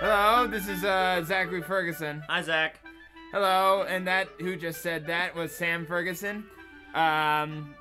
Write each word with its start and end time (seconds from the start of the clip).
Hello, 0.00 0.46
this 0.46 0.68
is 0.68 0.84
uh, 0.84 1.22
Zachary 1.24 1.62
Ferguson. 1.62 2.22
Hi, 2.28 2.42
Zach. 2.42 2.80
Hello, 3.32 3.84
and 3.88 4.06
that 4.06 4.28
who 4.38 4.56
just 4.56 4.80
said 4.82 5.06
that 5.06 5.34
was 5.34 5.52
Sam 5.52 5.86
Ferguson. 5.86 6.44
Um, 6.94 7.74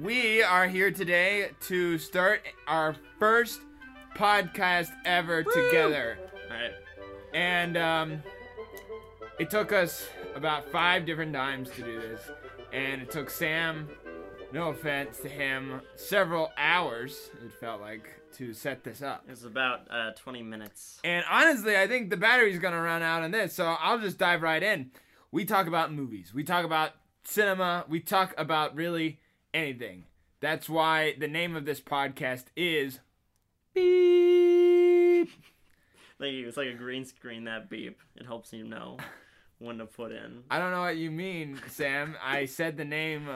we 0.00 0.42
are 0.42 0.66
here 0.66 0.90
today 0.90 1.50
to 1.68 1.98
start 1.98 2.42
our 2.66 2.96
first 3.18 3.60
podcast 4.16 4.90
ever 5.04 5.42
together, 5.44 6.18
All 6.50 6.56
right. 6.56 6.72
and 7.32 7.76
um, 7.76 8.22
it 9.38 9.50
took 9.50 9.72
us 9.72 10.06
about 10.34 10.70
five 10.70 11.06
different 11.06 11.32
times 11.32 11.70
to 11.70 11.82
do 11.82 12.00
this, 12.00 12.20
and 12.72 13.02
it 13.02 13.10
took 13.10 13.30
Sam, 13.30 13.88
no 14.52 14.70
offense 14.70 15.18
to 15.18 15.28
him, 15.28 15.80
several 15.96 16.52
hours. 16.56 17.30
It 17.44 17.52
felt 17.52 17.80
like 17.80 18.08
to 18.36 18.52
set 18.52 18.84
this 18.84 19.02
up. 19.02 19.24
It's 19.28 19.44
about 19.44 19.86
uh, 19.90 20.12
20 20.12 20.42
minutes. 20.42 21.00
And 21.04 21.24
honestly, 21.30 21.76
I 21.76 21.86
think 21.86 22.10
the 22.10 22.16
battery's 22.16 22.58
gonna 22.58 22.80
run 22.80 23.02
out 23.02 23.22
on 23.22 23.30
this, 23.30 23.54
so 23.54 23.76
I'll 23.78 23.98
just 23.98 24.18
dive 24.18 24.42
right 24.42 24.62
in. 24.62 24.90
We 25.32 25.44
talk 25.44 25.66
about 25.66 25.92
movies, 25.92 26.32
we 26.34 26.44
talk 26.44 26.64
about 26.64 26.92
cinema, 27.24 27.84
we 27.88 28.00
talk 28.00 28.34
about 28.36 28.74
really 28.74 29.20
anything. 29.54 30.04
That's 30.40 30.68
why 30.68 31.14
the 31.18 31.28
name 31.28 31.54
of 31.54 31.64
this 31.66 31.80
podcast 31.80 32.44
is 32.56 33.00
Beep. 33.74 35.30
Thank 36.18 36.34
you. 36.34 36.48
It's 36.48 36.56
like 36.56 36.68
a 36.68 36.74
green 36.74 37.04
screen, 37.04 37.44
that 37.44 37.70
beep. 37.70 37.98
It 38.16 38.26
helps 38.26 38.52
you 38.52 38.64
know 38.64 38.98
when 39.58 39.78
to 39.78 39.86
put 39.86 40.12
in. 40.12 40.42
I 40.50 40.58
don't 40.58 40.70
know 40.70 40.82
what 40.82 40.96
you 40.96 41.10
mean, 41.10 41.60
Sam. 41.68 42.16
I 42.22 42.44
said 42.46 42.76
the 42.76 42.84
name 42.84 43.28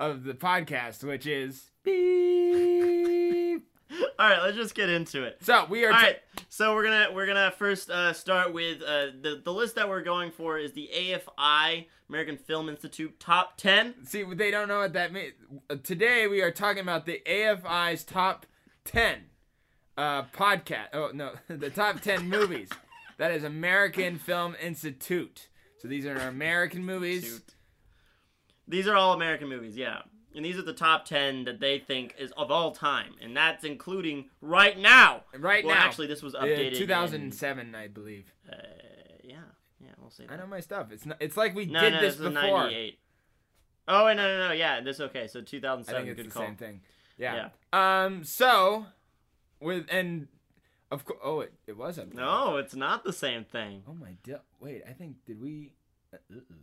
of 0.00 0.24
the 0.24 0.34
podcast, 0.34 1.04
which 1.04 1.26
is 1.26 1.70
Beep. 1.82 3.64
All 4.18 4.28
right, 4.28 4.42
let's 4.42 4.56
just 4.56 4.74
get 4.74 4.88
into 4.88 5.24
it. 5.24 5.38
So 5.40 5.64
we 5.68 5.84
are. 5.84 5.92
All 5.92 5.98
t- 5.98 6.06
right, 6.06 6.18
so 6.48 6.74
we're 6.74 6.84
gonna 6.84 7.08
we're 7.12 7.26
gonna 7.26 7.50
first 7.50 7.90
uh, 7.90 8.12
start 8.12 8.52
with 8.52 8.82
uh, 8.82 9.06
the 9.20 9.40
the 9.44 9.52
list 9.52 9.76
that 9.76 9.88
we're 9.88 10.02
going 10.02 10.30
for 10.30 10.58
is 10.58 10.72
the 10.72 10.90
AFI 10.94 11.86
American 12.08 12.36
Film 12.36 12.68
Institute 12.68 13.18
top 13.18 13.56
ten. 13.56 13.94
See, 14.04 14.22
they 14.22 14.50
don't 14.50 14.68
know 14.68 14.80
what 14.80 14.92
that 14.92 15.12
means. 15.12 15.34
Today 15.82 16.26
we 16.26 16.42
are 16.42 16.50
talking 16.50 16.82
about 16.82 17.06
the 17.06 17.22
AFI's 17.26 18.04
top 18.04 18.46
10 18.88 19.18
uh, 19.96 20.22
podcast. 20.24 20.88
Oh, 20.94 21.10
no, 21.12 21.32
the 21.48 21.70
top 21.70 22.00
10 22.00 22.28
movies. 22.28 22.70
That 23.18 23.32
is 23.32 23.44
American 23.44 24.18
Film 24.18 24.56
Institute. 24.60 25.48
So 25.78 25.88
these 25.88 26.06
are 26.06 26.16
American 26.16 26.84
movies. 26.84 27.24
Shoot. 27.24 27.54
These 28.68 28.86
are 28.86 28.94
all 28.94 29.12
American 29.14 29.48
movies, 29.48 29.76
yeah. 29.76 30.02
And 30.34 30.44
these 30.44 30.58
are 30.58 30.62
the 30.62 30.74
top 30.74 31.04
10 31.06 31.44
that 31.44 31.58
they 31.58 31.78
think 31.78 32.14
is 32.18 32.30
of 32.36 32.50
all 32.50 32.70
time. 32.72 33.14
And 33.22 33.36
that's 33.36 33.64
including 33.64 34.26
right 34.40 34.78
now. 34.78 35.22
Right 35.36 35.64
well, 35.64 35.74
now. 35.74 35.86
actually, 35.86 36.06
this 36.06 36.22
was 36.22 36.34
updated. 36.34 36.72
in, 36.72 36.78
2007, 36.78 37.74
I 37.74 37.88
believe. 37.88 38.32
uh, 38.48 38.56
yeah, 39.24 39.36
yeah, 39.80 39.88
we'll 40.00 40.10
see. 40.10 40.26
I 40.28 40.36
know 40.36 40.46
my 40.46 40.60
stuff. 40.60 40.92
It's 40.92 41.06
not, 41.06 41.16
It's 41.20 41.36
like 41.36 41.54
we 41.54 41.66
No, 41.66 41.80
did 41.80 41.94
no, 41.94 42.00
this 42.00 42.16
this 42.16 42.26
is 42.26 42.34
before. 42.34 42.58
98. 42.64 42.98
Oh, 43.88 44.04
wait, 44.04 44.16
no, 44.16 44.38
no, 44.38 44.48
no, 44.48 44.52
yeah, 44.52 44.80
this 44.82 45.00
okay. 45.00 45.26
So 45.28 45.40
2007, 45.40 46.02
I 46.02 46.04
2007, 46.04 46.04
think 46.04 46.08
it's 46.10 46.16
good 46.22 46.30
the 46.30 46.34
call. 46.34 46.46
same 46.46 46.56
thing. 46.56 46.80
Yeah. 47.16 47.48
Um. 47.72 48.22
So, 48.22 48.86
with 49.60 49.86
and 49.90 50.28
of 50.90 51.04
course. 51.06 51.18
Oh, 51.24 51.40
it, 51.40 51.52
it 51.66 51.76
was 51.76 51.98
up. 51.98 52.12
there. 52.12 52.22
No, 52.24 52.58
it's 52.58 52.74
not 52.76 53.02
the 53.02 53.12
same 53.14 53.44
thing. 53.44 53.82
Oh 53.88 53.94
my 53.94 54.16
god! 54.26 54.42
Wait, 54.60 54.82
I 54.88 54.92
think 54.92 55.16
did 55.26 55.40
we? 55.40 55.72
Uh, 56.12 56.18
uh-uh. 56.30 56.54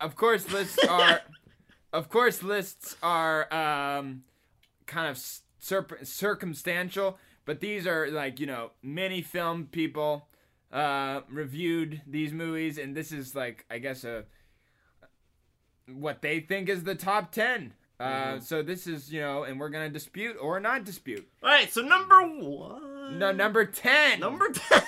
Of 0.00 0.16
course, 0.16 0.50
lists 0.50 0.78
are. 0.88 1.20
of 1.92 2.08
course, 2.08 2.42
lists 2.42 2.96
are 3.02 3.52
um, 3.52 4.22
kind 4.86 5.08
of 5.08 5.16
cirp- 5.62 6.06
circumstantial, 6.06 7.18
but 7.44 7.60
these 7.60 7.86
are 7.86 8.10
like 8.10 8.40
you 8.40 8.46
know 8.46 8.70
many 8.82 9.20
film 9.22 9.68
people 9.70 10.26
uh, 10.72 11.20
reviewed 11.28 12.00
these 12.06 12.32
movies, 12.32 12.78
and 12.78 12.96
this 12.96 13.12
is 13.12 13.34
like 13.34 13.64
I 13.70 13.78
guess 13.78 14.04
a 14.04 14.24
what 15.92 16.22
they 16.22 16.40
think 16.40 16.68
is 16.68 16.84
the 16.84 16.94
top 16.94 17.32
ten. 17.32 17.74
Uh, 17.98 18.40
So 18.40 18.62
this 18.62 18.86
is 18.86 19.12
you 19.12 19.20
know, 19.20 19.42
and 19.42 19.60
we're 19.60 19.68
gonna 19.68 19.90
dispute 19.90 20.36
or 20.40 20.60
not 20.60 20.84
dispute. 20.84 21.28
All 21.42 21.50
right, 21.50 21.70
so 21.70 21.82
number 21.82 22.18
one. 22.22 23.18
No, 23.18 23.32
number 23.32 23.64
ten. 23.66 24.20
Number 24.20 24.48
10. 24.52 24.82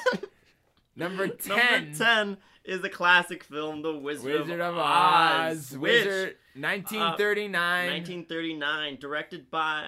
number 0.97 1.29
ten. 1.29 1.85
Number 1.93 1.95
10 1.99 2.37
is 2.65 2.81
the 2.81 2.89
classic 2.91 3.43
film, 3.45 3.83
The 3.83 3.93
Wizard, 3.97 4.33
of 4.35 4.41
Oz 4.43 4.47
Wizard 4.49 4.61
of, 4.61 4.75
of 4.75 4.79
Oz. 4.79 5.57
Oz, 5.73 5.79
which, 5.79 6.05
Wizard, 6.05 6.37
1939. 6.55 7.53
1939, 7.91 8.97
directed 9.01 9.51
by. 9.51 9.85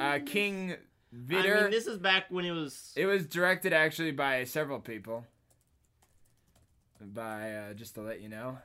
uh, 0.00 0.18
King 0.26 0.76
I 1.14 1.42
mean, 1.42 1.70
this 1.70 1.86
is 1.86 1.98
back 1.98 2.26
when 2.30 2.44
it 2.44 2.52
was. 2.52 2.92
it 2.96 3.04
was 3.06 3.26
directed 3.26 3.72
actually 3.72 4.12
by 4.12 4.44
several 4.44 4.80
people. 4.80 5.26
By 7.00 7.52
uh, 7.54 7.74
just 7.74 7.96
to 7.96 8.00
let 8.00 8.22
you 8.22 8.28
know, 8.28 8.58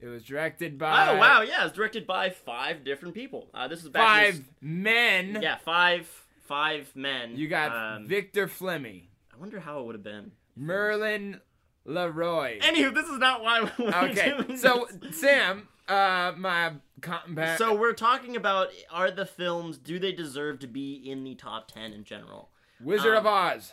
it 0.00 0.08
was 0.08 0.24
directed 0.24 0.78
by 0.78 1.08
oh, 1.10 1.16
wow, 1.16 1.42
yeah, 1.42 1.60
it 1.60 1.64
was 1.64 1.72
directed 1.72 2.06
by 2.06 2.30
five 2.30 2.84
different 2.84 3.14
people. 3.14 3.48
Uh, 3.54 3.68
this 3.68 3.82
is 3.82 3.88
back. 3.88 4.02
five 4.02 4.36
this- 4.36 4.46
men. 4.60 5.38
yeah, 5.40 5.56
five 5.56 6.08
five 6.46 6.90
men. 6.94 7.36
You 7.36 7.48
got 7.48 7.72
Um, 7.74 8.06
Victor 8.06 8.48
Fleming, 8.48 9.07
I 9.38 9.40
wonder 9.40 9.60
how 9.60 9.78
it 9.80 9.86
would 9.86 9.94
have 9.94 10.02
been. 10.02 10.32
Merlin 10.56 11.40
Leroy. 11.84 12.58
Anywho, 12.58 12.92
this 12.92 13.06
is 13.06 13.18
not 13.18 13.40
why 13.42 13.70
we're 13.78 13.88
okay, 13.88 14.34
doing 14.36 14.58
so 14.58 14.88
this. 14.92 15.20
Sam, 15.20 15.68
uh, 15.86 16.32
my 16.36 16.72
compact. 17.00 17.58
So 17.58 17.74
we're 17.76 17.92
talking 17.92 18.34
about 18.34 18.68
are 18.90 19.12
the 19.12 19.26
films 19.26 19.78
do 19.78 20.00
they 20.00 20.10
deserve 20.12 20.58
to 20.60 20.66
be 20.66 20.94
in 20.94 21.22
the 21.22 21.36
top 21.36 21.70
ten 21.70 21.92
in 21.92 22.02
general? 22.02 22.50
Wizard 22.80 23.12
um, 23.14 23.18
of 23.18 23.26
Oz. 23.26 23.72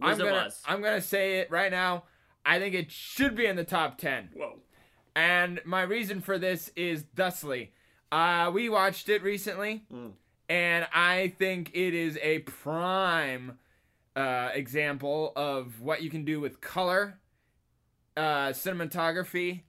I'm 0.00 0.08
Wizard 0.10 0.26
of 0.28 0.32
gonna, 0.32 0.46
Oz. 0.46 0.62
I'm 0.66 0.82
gonna 0.82 1.02
say 1.02 1.40
it 1.40 1.50
right 1.50 1.70
now. 1.70 2.04
I 2.46 2.58
think 2.58 2.74
it 2.74 2.90
should 2.90 3.36
be 3.36 3.44
in 3.44 3.56
the 3.56 3.64
top 3.64 3.98
ten. 3.98 4.30
Whoa. 4.34 4.60
And 5.14 5.60
my 5.66 5.82
reason 5.82 6.22
for 6.22 6.38
this 6.38 6.70
is 6.74 7.04
thusly. 7.14 7.72
Uh, 8.10 8.50
we 8.52 8.70
watched 8.70 9.10
it 9.10 9.22
recently, 9.22 9.84
Mm. 9.92 10.12
and 10.48 10.86
I 10.94 11.34
think 11.38 11.70
it 11.74 11.92
is 11.92 12.18
a 12.22 12.38
prime 12.40 13.58
uh, 14.16 14.48
example 14.54 15.32
of 15.36 15.80
what 15.80 16.02
you 16.02 16.10
can 16.10 16.24
do 16.24 16.40
with 16.40 16.60
color, 16.60 17.20
uh, 18.16 18.48
cinematography, 18.48 19.62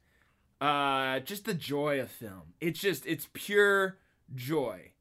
uh, 0.62 1.19
just 1.19 1.46
the 1.46 1.53
joy 1.53 2.00
of 2.00 2.09
film. 2.09 2.53
It's 2.62 2.80
just, 2.80 3.06
it's 3.06 3.28
pure 3.34 3.97
joy. 4.34 4.91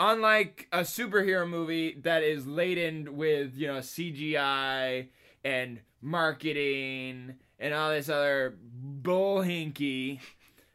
Unlike 0.00 0.68
a 0.72 0.80
superhero 0.80 1.48
movie 1.48 1.96
that 2.02 2.22
is 2.22 2.46
laden 2.46 3.16
with, 3.16 3.54
you 3.54 3.68
know, 3.68 3.78
CGI 3.78 5.08
and 5.44 5.80
marketing 6.00 7.34
and 7.58 7.74
all 7.74 7.90
this 7.90 8.08
other 8.08 8.56
bullhinky. 9.02 10.20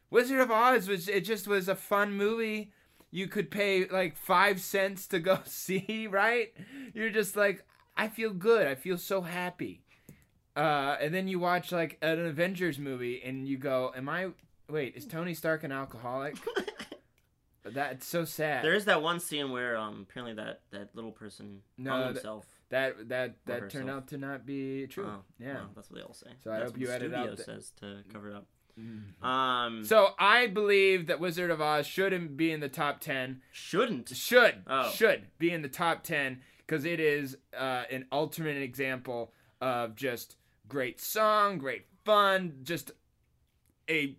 Wizard 0.09 0.40
of 0.40 0.52
Oz 0.52 0.88
was 0.88 1.09
it 1.09 1.22
just 1.22 1.48
was 1.48 1.68
a 1.68 1.75
fun 1.75 2.14
movie. 2.14 2.72
You 3.12 3.28
could 3.28 3.50
pay 3.50 3.88
like 3.88 4.16
five 4.16 4.62
cents 4.62 5.08
to 5.08 5.20
go 5.20 5.40
see, 5.46 6.08
right? 6.09 6.54
You're 6.94 7.09
just 7.09 7.36
like, 7.36 7.66
I 7.97 8.07
feel 8.07 8.31
good. 8.31 8.67
I 8.67 8.75
feel 8.75 8.97
so 8.97 9.22
happy. 9.22 9.81
Uh, 10.56 10.95
and 11.01 11.13
then 11.13 11.28
you 11.28 11.39
watch 11.39 11.72
like 11.72 11.97
an 12.01 12.19
Avengers 12.25 12.79
movie 12.79 13.22
and 13.23 13.47
you 13.47 13.57
go, 13.57 13.91
Am 13.95 14.07
I 14.09 14.29
wait, 14.69 14.95
is 14.95 15.06
Tony 15.06 15.33
Stark 15.33 15.63
an 15.63 15.72
alcoholic? 15.72 16.35
That's 17.63 18.06
so 18.06 18.25
sad. 18.25 18.63
There 18.63 18.73
is 18.75 18.85
that 18.85 19.01
one 19.01 19.19
scene 19.19 19.50
where 19.51 19.75
um 19.75 20.06
apparently 20.09 20.35
that 20.35 20.61
that 20.72 20.89
little 20.95 21.11
person 21.11 21.61
No, 21.78 21.91
hung 21.91 22.00
that- 22.01 22.07
himself. 22.13 22.45
that 22.69 23.09
that 23.09 23.35
that 23.45 23.69
turned 23.72 23.89
out 23.89 24.07
to 24.09 24.17
not 24.19 24.45
be 24.45 24.85
true. 24.88 25.07
Oh, 25.07 25.22
yeah. 25.39 25.56
well, 25.56 25.69
that's 25.75 25.89
what 25.89 25.97
they 26.00 26.03
all 26.06 26.13
say. 26.13 26.27
So 26.44 26.51
I 26.51 26.59
That's 26.59 26.66
hope 26.72 26.73
what 26.73 26.81
you 26.81 26.89
edit 26.94 27.13
out 27.13 27.25
studio 27.25 27.36
the- 27.36 27.44
says 27.44 27.71
to 27.80 28.03
cover 28.13 28.30
it 28.30 28.36
up. 28.36 28.45
Mhm. 28.80 29.24
Um, 29.25 29.83
So 29.86 30.09
I 30.19 30.45
believe 30.48 31.07
that 31.07 31.19
Wizard 31.19 31.50
of 31.50 31.59
Oz 31.59 31.88
shouldn't 31.88 32.38
be 32.38 32.51
in 32.51 32.59
the 32.59 32.69
top 32.69 33.00
ten. 33.00 33.41
shouldn't. 33.51 34.09
Should 34.09 34.62
Oh. 34.68 34.91
should 34.91 35.27
be 35.39 35.50
in 35.50 35.63
the 35.63 35.69
top 35.69 36.03
ten 36.03 36.41
because 36.65 36.85
it 36.85 37.00
is 37.00 37.38
uh, 37.57 37.83
an 37.91 38.06
ultimate 38.12 38.57
example 38.57 39.31
of 39.62 39.95
just 39.95 40.38
great 40.67 41.00
song, 41.00 41.57
great 41.57 41.85
fun, 42.03 42.53
just 42.63 42.91
a 43.89 44.17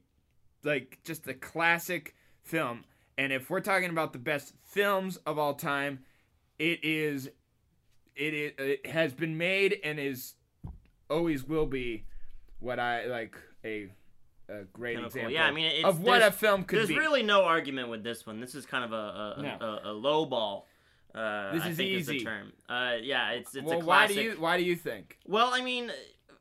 like 0.64 0.98
just 1.04 1.26
a 1.28 1.34
classic 1.34 2.14
film. 2.43 2.84
And 3.19 3.32
if 3.32 3.48
we're 3.48 3.60
talking 3.60 3.90
about 3.90 4.12
the 4.12 4.19
best 4.19 4.52
films 4.64 5.16
of 5.19 5.38
all 5.38 5.54
time, 5.54 6.00
it 6.58 6.81
is 6.84 7.31
it 8.14 8.34
is 8.34 8.52
it 8.58 8.87
has 8.87 9.12
been 9.12 9.37
made 9.37 9.78
and 9.84 9.98
is 9.98 10.34
always 11.08 11.44
will 11.44 11.66
be 11.66 12.04
what 12.60 12.78
I 12.78 13.06
like 13.06 13.37
a 13.64 13.88
a 14.48 14.62
great 14.72 14.98
example 14.98 15.32
Yeah, 15.32 15.46
I 15.46 15.50
mean, 15.50 15.84
of 15.84 16.00
what 16.00 16.22
a 16.22 16.31
film 16.31 16.62
could 16.62 16.76
be. 16.76 16.76
There's 16.76 16.88
be. 16.88 16.98
really 16.98 17.22
no 17.22 17.44
argument 17.44 17.88
with 17.88 18.04
this 18.04 18.26
one. 18.26 18.40
This 18.40 18.54
is 18.54 18.64
kind 18.64 18.84
of 18.84 18.93
a 18.93 18.96
a, 19.38 19.43
No. 19.43 19.81
a, 19.84 19.90
a 19.90 19.93
low 19.93 20.25
ball. 20.25 20.66
Uh, 21.17 21.53
This 21.55 21.65
is 21.65 21.71
is 21.71 21.81
easy. 21.81 22.19
the 22.19 22.25
term. 22.25 22.53
Uh, 22.69 22.97
yeah, 23.03 23.31
it's 23.31 23.55
it's 23.57 23.65
well, 23.67 23.81
a 23.81 23.85
why 23.85 24.07
do 24.07 24.15
you 24.15 24.33
why 24.39 24.59
do 24.59 24.65
you 24.65 24.77
think? 24.77 25.19
Well, 25.27 25.51
I 25.53 25.63
mean, 25.63 25.91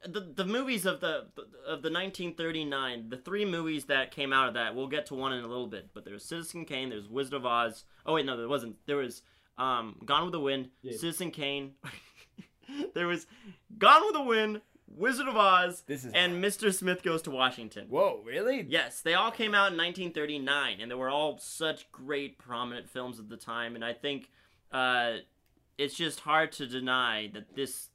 the 0.06 0.19
the 0.19 0.45
movies 0.45 0.86
of 0.86 1.00
the 1.00 1.27
of 1.66 1.81
the 1.81 1.89
1939, 1.89 3.10
the 3.10 3.18
three 3.18 3.45
movies 3.45 3.86
that 3.86 4.12
came 4.12 4.33
out 4.33 4.48
of 4.50 4.54
that. 4.56 4.75
We'll 4.75 4.88
get 4.88 5.06
to 5.07 5.16
one 5.16 5.33
in 5.33 5.44
a 5.44 5.48
little 5.48 5.68
bit, 5.68 5.89
but 5.94 6.04
there's 6.06 6.25
Citizen 6.25 6.66
Kane, 6.66 6.89
there's 6.89 7.07
Wizard 7.07 7.33
of 7.36 7.45
Oz. 7.45 7.86
Oh 8.06 8.13
wait, 8.16 8.25
no, 8.25 8.36
there 8.38 8.48
wasn't. 8.50 8.75
There 8.86 8.98
was 8.98 9.22
Um, 9.57 9.95
Gone 10.06 10.24
with 10.24 10.33
the 10.33 10.39
Wind, 10.42 10.69
Yeah. 10.81 10.98
Citizen 10.98 11.31
Kane. 11.31 11.75
there 12.94 13.07
was 13.07 13.27
Gone 13.77 14.01
with 14.06 14.13
the 14.16 14.22
Wind, 14.24 14.62
Wizard 14.88 15.27
of 15.27 15.38
Oz, 15.38 15.83
This 15.88 16.04
is 16.06 16.13
and 16.13 16.44
Mr. 16.44 16.74
Smith 16.74 17.01
Goes 17.04 17.22
to 17.24 17.31
Washington. 17.31 17.88
Whoa, 17.89 18.22
really? 18.25 18.66
Yes, 18.68 19.01
they 19.01 19.13
all 19.13 19.31
came 19.31 19.54
out 19.56 19.72
in 19.72 19.77
1939, 19.77 20.81
and 20.81 20.92
they 20.92 20.95
were 20.95 21.10
all 21.10 21.38
such 21.38 21.92
great, 21.92 22.38
prominent 22.38 22.89
films 22.89 23.19
at 23.19 23.30
the 23.30 23.38
time. 23.38 23.75
And 23.75 23.83
I 23.86 23.94
think 23.94 24.30
uh, 24.75 25.18
it's 25.77 25.95
just 25.95 26.19
hard 26.22 26.51
to 26.54 26.68
deny 26.68 27.30
that 27.33 27.56
this 27.56 27.89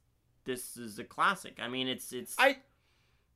this 0.45 0.75
is 0.77 0.99
a 0.99 1.03
classic. 1.03 1.57
I 1.61 1.67
mean, 1.67 1.87
it's 1.87 2.11
it's 2.13 2.35
I 2.39 2.57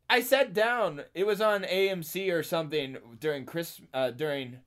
I 0.10 0.22
sat 0.22 0.54
down. 0.54 1.02
It 1.14 1.26
was 1.26 1.42
on 1.42 1.64
AMC 1.64 2.32
or 2.34 2.44
something 2.44 2.98
during 3.20 3.46
Chris 3.46 3.80
uh, 3.94 4.12
during 4.12 4.58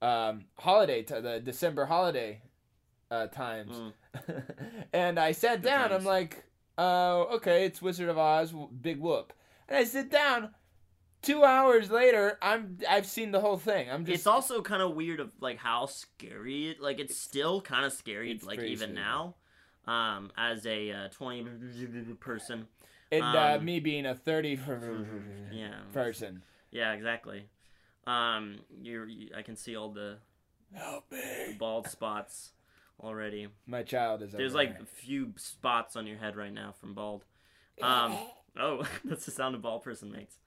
um, 0.00 0.44
holiday 0.58 1.02
t- 1.02 1.20
the 1.20 1.40
December 1.40 1.86
holiday 1.86 2.42
uh, 3.10 3.26
times, 3.28 3.76
Mm. 3.76 4.42
and 4.92 5.18
I 5.18 5.32
sat 5.32 5.62
Good 5.62 5.68
down. 5.68 5.88
times. 5.90 6.00
I'm 6.00 6.06
like, 6.06 6.44
oh, 6.78 7.28
okay, 7.36 7.64
it's 7.66 7.80
Wizard 7.82 8.08
of 8.08 8.18
Oz, 8.18 8.52
big 8.80 8.98
whoop, 9.00 9.32
and 9.68 9.76
I 9.78 9.84
sit 9.84 10.10
down. 10.10 10.50
Two 11.22 11.44
hours 11.44 11.88
later, 11.90 12.36
I'm 12.42 12.78
I've 12.88 13.06
seen 13.06 13.30
the 13.30 13.40
whole 13.40 13.56
thing. 13.56 13.88
I'm 13.88 14.04
just 14.04 14.14
it's 14.14 14.26
also 14.26 14.60
kind 14.60 14.82
of 14.82 14.94
weird 14.96 15.20
of 15.20 15.30
like 15.40 15.56
how 15.58 15.86
scary 15.86 16.70
it 16.70 16.80
like 16.80 16.98
it's 16.98 17.16
still 17.16 17.60
kind 17.60 17.84
of 17.84 17.92
scary 17.92 18.38
like 18.44 18.58
even 18.58 18.90
scary. 18.90 18.94
now 18.94 19.34
um 19.86 20.30
as 20.36 20.66
a 20.66 20.90
uh, 20.92 21.08
20 21.08 21.44
person 22.20 22.66
and 23.10 23.22
uh, 23.24 23.56
um, 23.58 23.64
me 23.64 23.80
being 23.80 24.06
a 24.06 24.14
thirty 24.14 24.58
yeah 25.52 25.74
person. 25.92 26.42
yeah 26.70 26.92
exactly 26.92 27.44
um 28.06 28.58
you're 28.80 29.08
you, 29.08 29.28
i 29.36 29.42
can 29.42 29.56
see 29.56 29.74
all 29.76 29.90
the 29.90 30.18
me! 31.10 31.18
bald 31.58 31.88
spots 31.88 32.52
already 33.02 33.48
My 33.66 33.82
child 33.82 34.22
is. 34.22 34.32
there's 34.32 34.54
like 34.54 34.78
a 34.80 34.86
few 34.86 35.32
spots 35.36 35.96
on 35.96 36.06
your 36.06 36.16
head 36.16 36.36
right 36.36 36.52
now 36.52 36.72
from 36.80 36.94
bald 36.94 37.24
um 37.82 38.16
oh 38.56 38.84
that's 39.04 39.24
the 39.24 39.32
sound 39.32 39.54
a 39.54 39.58
bald 39.58 39.82
person 39.82 40.12
makes 40.12 40.38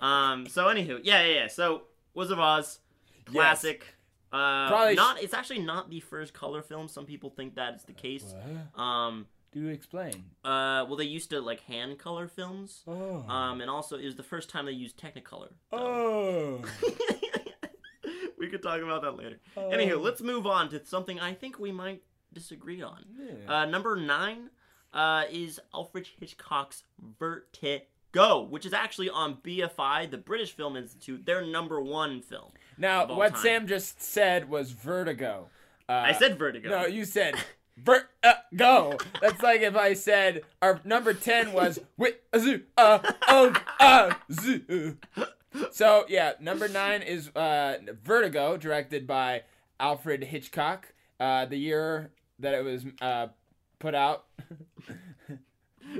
um 0.00 0.46
so 0.46 0.66
anywho 0.66 1.00
yeah 1.02 1.22
yeah 1.24 1.34
yeah 1.42 1.46
so 1.48 1.82
wizard 2.14 2.32
of 2.34 2.40
oz 2.40 2.78
classic 3.26 3.84
uh 4.32 4.68
Probably 4.68 4.94
sh- 4.94 4.96
not 4.96 5.22
it's 5.22 5.34
actually 5.34 5.60
not 5.60 5.90
the 5.90 6.00
first 6.00 6.32
color 6.34 6.62
film 6.62 6.88
some 6.88 7.04
people 7.06 7.30
think 7.30 7.54
that 7.56 7.74
is 7.74 7.82
the 7.84 7.92
case 7.92 8.34
What? 8.74 8.80
um 8.82 9.26
Do 9.52 9.60
you 9.60 9.68
explain. 9.68 10.12
uh 10.44 10.86
well 10.88 10.96
they 10.96 11.04
used 11.04 11.30
to 11.30 11.40
like 11.40 11.60
hand 11.62 11.98
color 11.98 12.28
films 12.28 12.82
Oh. 12.86 13.24
um 13.28 13.60
and 13.60 13.68
also 13.70 13.96
it 13.98 14.04
was 14.04 14.16
the 14.16 14.22
first 14.22 14.48
time 14.50 14.66
they 14.66 14.72
used 14.72 14.96
technicolor 14.98 15.48
though. 15.70 15.78
oh. 15.78 16.64
we 18.38 18.48
could 18.48 18.62
talk 18.62 18.80
about 18.80 19.02
that 19.02 19.12
later 19.16 19.38
Oh. 19.56 19.70
anywho 19.70 20.00
let's 20.00 20.20
move 20.22 20.46
on 20.46 20.68
to 20.70 20.84
something 20.84 21.20
i 21.20 21.32
think 21.34 21.58
we 21.58 21.72
might 21.72 22.02
disagree 22.32 22.82
on 22.82 23.04
uh 23.48 23.66
number 23.66 23.96
nine 23.96 24.50
uh 24.94 25.24
is 25.30 25.60
alfred 25.74 26.06
hitchcock's 26.18 26.82
vertigo 27.18 27.80
which 28.48 28.66
is 28.66 28.72
actually 28.72 29.08
on 29.08 29.36
bfi 29.36 30.10
the 30.10 30.18
british 30.18 30.52
film 30.52 30.76
institute 30.76 31.24
their 31.26 31.44
number 31.44 31.80
one 31.80 32.20
film 32.20 32.50
now, 32.80 33.06
what 33.06 33.34
time. 33.34 33.42
Sam 33.42 33.66
just 33.66 34.02
said 34.02 34.48
was 34.48 34.72
vertigo. 34.72 35.48
Uh, 35.86 35.92
i 36.06 36.12
said 36.12 36.38
vertigo 36.38 36.70
No, 36.70 36.86
you 36.86 37.04
said 37.04 37.34
ver 37.76 38.08
uh, 38.22 38.34
go. 38.56 38.96
That's 39.20 39.42
like 39.42 39.60
if 39.60 39.76
I 39.76 39.92
said 39.92 40.42
our 40.62 40.80
number 40.84 41.12
ten 41.12 41.52
was 41.52 41.78
wi 41.98 42.16
zoo 42.38 42.62
uh 42.78 43.00
oh 43.28 43.52
uh 43.78 44.14
zoo. 44.32 44.96
So 45.72 46.06
yeah, 46.08 46.32
number 46.40 46.68
nine 46.68 47.02
is 47.02 47.28
uh 47.36 47.78
Vertigo, 48.02 48.56
directed 48.56 49.06
by 49.06 49.42
Alfred 49.78 50.24
Hitchcock. 50.24 50.94
Uh, 51.18 51.44
the 51.44 51.56
year 51.56 52.12
that 52.38 52.54
it 52.54 52.64
was 52.64 52.86
uh 53.02 53.26
put 53.78 53.94
out 53.94 54.24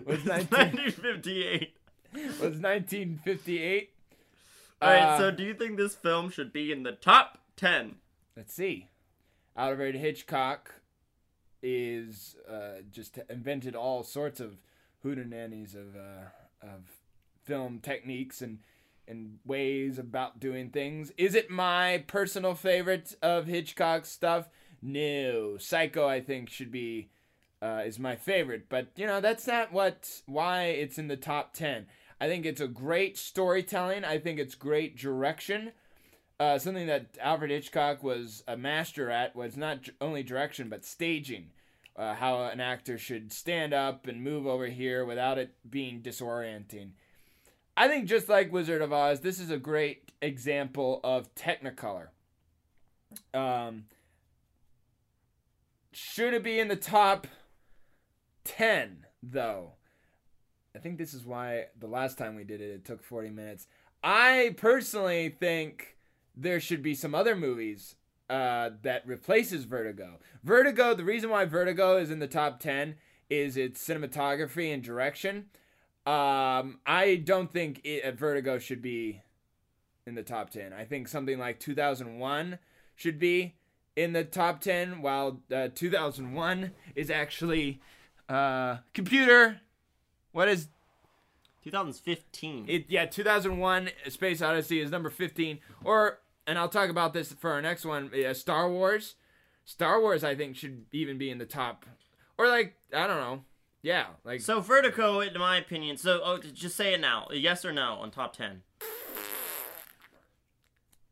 was 0.06 0.24
nineteen 0.24 0.48
1958 0.48 1.74
was 2.40 2.58
nineteen 2.60 3.20
fifty 3.24 3.58
eight. 3.62 3.90
all 4.82 4.90
right 4.90 5.02
Uh, 5.14 5.18
so 5.18 5.30
do 5.30 5.42
you 5.42 5.54
think 5.54 5.76
this 5.76 5.94
film 5.94 6.30
should 6.30 6.52
be 6.52 6.72
in 6.72 6.82
the 6.82 6.92
top 6.92 7.38
10 7.56 7.96
let's 8.36 8.54
see. 8.54 8.88
Alfred 9.56 9.94
Hitchcock 9.96 10.74
is 11.62 12.36
uh, 12.50 12.80
just 12.90 13.18
invented 13.28 13.74
all 13.76 14.02
sorts 14.02 14.40
of 14.40 14.56
hootenannies 15.04 15.74
of 15.74 15.94
uh, 15.96 16.28
of 16.62 16.90
film 17.44 17.80
techniques 17.82 18.40
and 18.40 18.58
and 19.06 19.38
ways 19.44 19.98
about 19.98 20.38
doing 20.40 20.70
things. 20.70 21.12
Is 21.18 21.34
it 21.34 21.50
my 21.50 22.04
personal 22.06 22.54
favorite 22.54 23.14
of 23.20 23.46
Hitchcock's 23.46 24.08
stuff? 24.08 24.48
No, 24.80 25.58
Psycho 25.58 26.06
I 26.06 26.20
think 26.20 26.48
should 26.48 26.70
be 26.70 27.10
uh, 27.60 27.82
is 27.84 27.98
my 27.98 28.16
favorite, 28.16 28.68
but 28.70 28.86
you 28.96 29.06
know 29.06 29.20
that's 29.20 29.46
not 29.46 29.72
what 29.72 30.22
why 30.26 30.64
it's 30.66 30.96
in 30.98 31.08
the 31.08 31.16
top 31.16 31.52
ten. 31.52 31.86
I 32.20 32.28
think 32.28 32.44
it's 32.44 32.60
a 32.60 32.68
great 32.68 33.16
storytelling. 33.16 34.04
I 34.04 34.18
think 34.18 34.38
it's 34.38 34.54
great 34.54 34.96
direction 34.96 35.72
uh, 36.40 36.58
something 36.58 36.86
that 36.86 37.18
Alfred 37.20 37.50
Hitchcock 37.50 38.02
was 38.02 38.42
a 38.48 38.56
master 38.56 39.10
at 39.10 39.36
was 39.36 39.58
not 39.58 39.90
only 40.00 40.22
direction 40.22 40.70
but 40.70 40.86
staging. 40.86 41.50
Uh, 41.94 42.14
how 42.14 42.44
an 42.44 42.60
actor 42.60 42.96
should 42.96 43.30
stand 43.30 43.74
up 43.74 44.06
and 44.06 44.24
move 44.24 44.46
over 44.46 44.66
here 44.66 45.04
without 45.04 45.36
it 45.36 45.54
being 45.68 46.00
disorienting. 46.00 46.92
I 47.76 47.88
think 47.88 48.06
just 48.06 48.26
like 48.26 48.50
Wizard 48.50 48.80
of 48.80 48.90
Oz, 48.90 49.20
this 49.20 49.38
is 49.38 49.50
a 49.50 49.58
great 49.58 50.10
example 50.22 51.00
of 51.04 51.34
Technicolor. 51.34 52.08
Um, 53.34 53.84
should 55.92 56.32
it 56.32 56.42
be 56.42 56.58
in 56.58 56.68
the 56.68 56.76
top 56.76 57.26
10, 58.44 59.04
though? 59.22 59.74
I 60.74 60.78
think 60.78 60.98
this 60.98 61.14
is 61.14 61.24
why 61.24 61.66
the 61.78 61.86
last 61.86 62.16
time 62.16 62.36
we 62.36 62.44
did 62.44 62.60
it, 62.60 62.70
it 62.70 62.84
took 62.84 63.02
40 63.02 63.30
minutes. 63.30 63.66
I 64.02 64.54
personally 64.56 65.28
think 65.28 65.96
there 66.36 66.60
should 66.60 66.82
be 66.82 66.94
some 66.94 67.14
other 67.14 67.34
movies 67.34 67.96
uh, 68.28 68.70
that 68.82 69.06
replaces 69.06 69.64
Vertigo. 69.64 70.20
Vertigo, 70.44 70.94
the 70.94 71.04
reason 71.04 71.30
why 71.30 71.44
Vertigo 71.44 71.96
is 71.96 72.10
in 72.10 72.20
the 72.20 72.28
top 72.28 72.60
10 72.60 72.94
is 73.28 73.56
its 73.56 73.86
cinematography 73.86 74.72
and 74.72 74.82
direction. 74.82 75.46
Um, 76.06 76.78
I 76.86 77.20
don't 77.24 77.52
think 77.52 77.80
it, 77.84 78.04
uh, 78.04 78.12
Vertigo 78.12 78.58
should 78.58 78.80
be 78.80 79.22
in 80.06 80.14
the 80.14 80.22
top 80.22 80.50
10. 80.50 80.72
I 80.72 80.84
think 80.84 81.08
something 81.08 81.38
like 81.38 81.60
2001 81.60 82.58
should 82.94 83.18
be 83.18 83.56
in 83.96 84.12
the 84.12 84.24
top 84.24 84.60
10, 84.60 85.02
while 85.02 85.40
uh, 85.54 85.68
2001 85.74 86.70
is 86.94 87.10
actually 87.10 87.80
uh, 88.28 88.78
computer. 88.94 89.60
What 90.32 90.48
is 90.48 90.68
2015 91.64 92.66
it? 92.68 92.86
Yeah, 92.88 93.06
2001 93.06 93.90
Space 94.08 94.42
Odyssey 94.42 94.80
is 94.80 94.90
number 94.90 95.10
15. 95.10 95.58
Or, 95.84 96.20
and 96.46 96.58
I'll 96.58 96.68
talk 96.68 96.90
about 96.90 97.12
this 97.12 97.32
for 97.32 97.52
our 97.52 97.62
next 97.62 97.84
one 97.84 98.10
uh, 98.14 98.34
Star 98.34 98.70
Wars. 98.70 99.16
Star 99.64 100.00
Wars, 100.00 100.24
I 100.24 100.34
think, 100.34 100.56
should 100.56 100.86
even 100.92 101.18
be 101.18 101.30
in 101.30 101.38
the 101.38 101.46
top. 101.46 101.86
Or, 102.38 102.48
like, 102.48 102.74
I 102.94 103.06
don't 103.06 103.20
know. 103.20 103.44
Yeah, 103.82 104.06
like. 104.24 104.40
So 104.40 104.60
Vertigo, 104.60 105.20
in 105.20 105.38
my 105.38 105.56
opinion, 105.56 105.96
so 105.96 106.20
oh, 106.22 106.38
just 106.38 106.76
say 106.76 106.92
it 106.92 107.00
now, 107.00 107.28
yes 107.32 107.64
or 107.64 107.72
no 107.72 107.94
on 107.94 108.10
top 108.10 108.36
ten. 108.36 108.62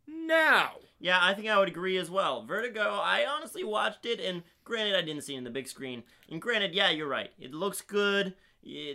now! 0.06 0.72
Yeah, 1.00 1.18
I 1.22 1.32
think 1.32 1.48
I 1.48 1.58
would 1.58 1.68
agree 1.68 1.96
as 1.96 2.10
well. 2.10 2.44
Vertigo, 2.44 3.00
I 3.02 3.24
honestly 3.24 3.62
watched 3.62 4.04
it, 4.04 4.20
and 4.20 4.42
granted, 4.64 4.96
I 4.96 5.02
didn't 5.02 5.22
see 5.22 5.34
it 5.34 5.38
in 5.38 5.44
the 5.44 5.50
big 5.50 5.68
screen. 5.68 6.02
And 6.28 6.42
granted, 6.42 6.74
yeah, 6.74 6.90
you're 6.90 7.08
right. 7.08 7.30
It 7.38 7.54
looks 7.54 7.80
good. 7.80 8.34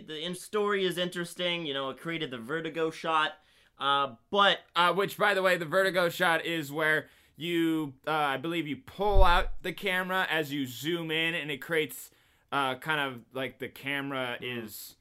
The 0.06 0.34
story 0.34 0.84
is 0.84 0.98
interesting. 0.98 1.66
You 1.66 1.74
know, 1.74 1.90
it 1.90 1.98
created 1.98 2.30
the 2.30 2.38
Vertigo 2.38 2.90
shot. 2.90 3.32
Uh, 3.78 4.14
but 4.30 4.58
Uh, 4.76 4.92
which, 4.92 5.16
by 5.18 5.34
the 5.34 5.42
way, 5.42 5.56
the 5.56 5.64
vertigo 5.64 6.08
shot 6.08 6.44
is 6.46 6.70
where 6.70 7.08
you, 7.36 7.94
uh, 8.06 8.12
I 8.12 8.36
believe, 8.36 8.68
you 8.68 8.76
pull 8.76 9.24
out 9.24 9.48
the 9.62 9.72
camera 9.72 10.26
as 10.30 10.52
you 10.52 10.64
zoom 10.64 11.10
in, 11.10 11.34
and 11.34 11.50
it 11.50 11.58
creates 11.60 12.10
uh, 12.52 12.76
kind 12.76 13.00
of 13.00 13.22
like 13.32 13.58
the 13.58 13.68
camera 13.68 14.38
is 14.40 14.94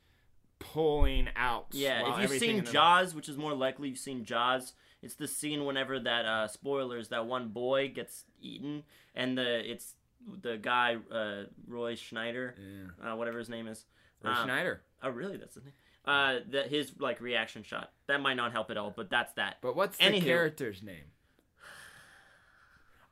pulling 0.58 1.30
out. 1.36 1.68
yeah, 1.72 2.15
if 2.24 2.32
you've 2.32 2.39
seen 2.39 2.58
in 2.58 2.65
the- 2.65 2.72
Jaws, 2.72 3.13
which 3.13 3.30
is 3.30 3.38
more 3.38 3.53
likely 3.53 3.89
you've 3.89 4.00
seen 4.00 4.25
Jaws, 4.25 4.74
it's 5.03 5.13
the 5.13 5.27
scene 5.27 5.65
whenever 5.65 6.00
that 6.00 6.25
uh, 6.25 6.48
spoilers 6.48 7.10
that 7.10 7.27
one 7.27 7.50
boy 7.50 7.89
gets 7.89 8.24
eaten, 8.42 8.84
and 9.13 9.38
the 9.38 9.70
it's 9.70 9.94
the 10.42 10.58
guy 10.58 10.98
uh, 11.12 11.44
Roy 11.68 11.94
Schneider, 11.94 12.56
Yeah. 12.58 13.12
uh, 13.12 13.15
whatever 13.18 13.38
his 13.38 13.50
name 13.50 13.68
is. 13.68 13.86
Roy 14.24 14.32
Um, 14.32 14.46
Schneider. 14.46 14.82
Oh, 15.01 15.10
really? 15.10 15.38
That's 15.38 15.56
his 15.56 15.63
name. 15.65 15.74
Uh, 16.06 16.39
that 16.51 16.68
his 16.70 16.94
like 17.00 17.22
reaction 17.22 17.63
shot. 17.63 17.92
That 18.08 18.20
might 18.22 18.34
not 18.36 18.51
help 18.51 18.70
at 18.72 18.77
all, 18.77 18.94
but 18.96 19.10
that's 19.10 19.34
that. 19.34 19.58
But 19.62 19.75
what's 19.75 19.98
the 19.98 20.20
character's 20.20 20.82
name? 20.84 21.06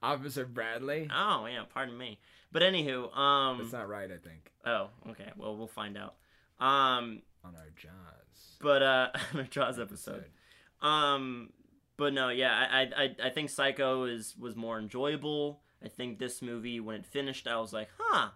Officer 0.03 0.45
Bradley. 0.45 1.07
Oh 1.13 1.45
yeah, 1.45 1.63
pardon 1.73 1.97
me. 1.97 2.19
But 2.51 2.63
anywho, 2.63 3.15
um, 3.15 3.59
That's 3.59 3.71
not 3.71 3.87
right, 3.87 4.09
I 4.11 4.17
think. 4.17 4.51
oh 4.65 4.89
okay, 5.11 5.31
well 5.37 5.55
we'll 5.55 5.67
find 5.67 5.97
out. 5.97 6.15
Um, 6.59 7.21
On 7.45 7.55
our 7.55 7.69
Jaws. 7.75 8.57
but 8.59 8.81
uh, 8.83 9.09
on 9.33 9.39
our 9.41 9.45
Jaws 9.45 9.79
episode. 9.79 10.25
Um, 10.81 11.51
but 11.97 12.13
no, 12.13 12.29
yeah, 12.29 12.53
I 12.69 12.81
I 12.81 13.03
I- 13.03 13.27
I 13.27 13.29
think 13.29 13.49
Psycho 13.51 14.05
is 14.05 14.35
was 14.37 14.55
more 14.55 14.79
enjoyable 14.79 15.61
I 15.83 15.87
think 15.87 16.19
this 16.19 16.41
movie, 16.43 16.79
when 16.79 16.95
it 16.97 17.05
finished, 17.07 17.47
I 17.47 17.57
was 17.59 17.73
like, 17.73 17.89
huh. 17.97 18.29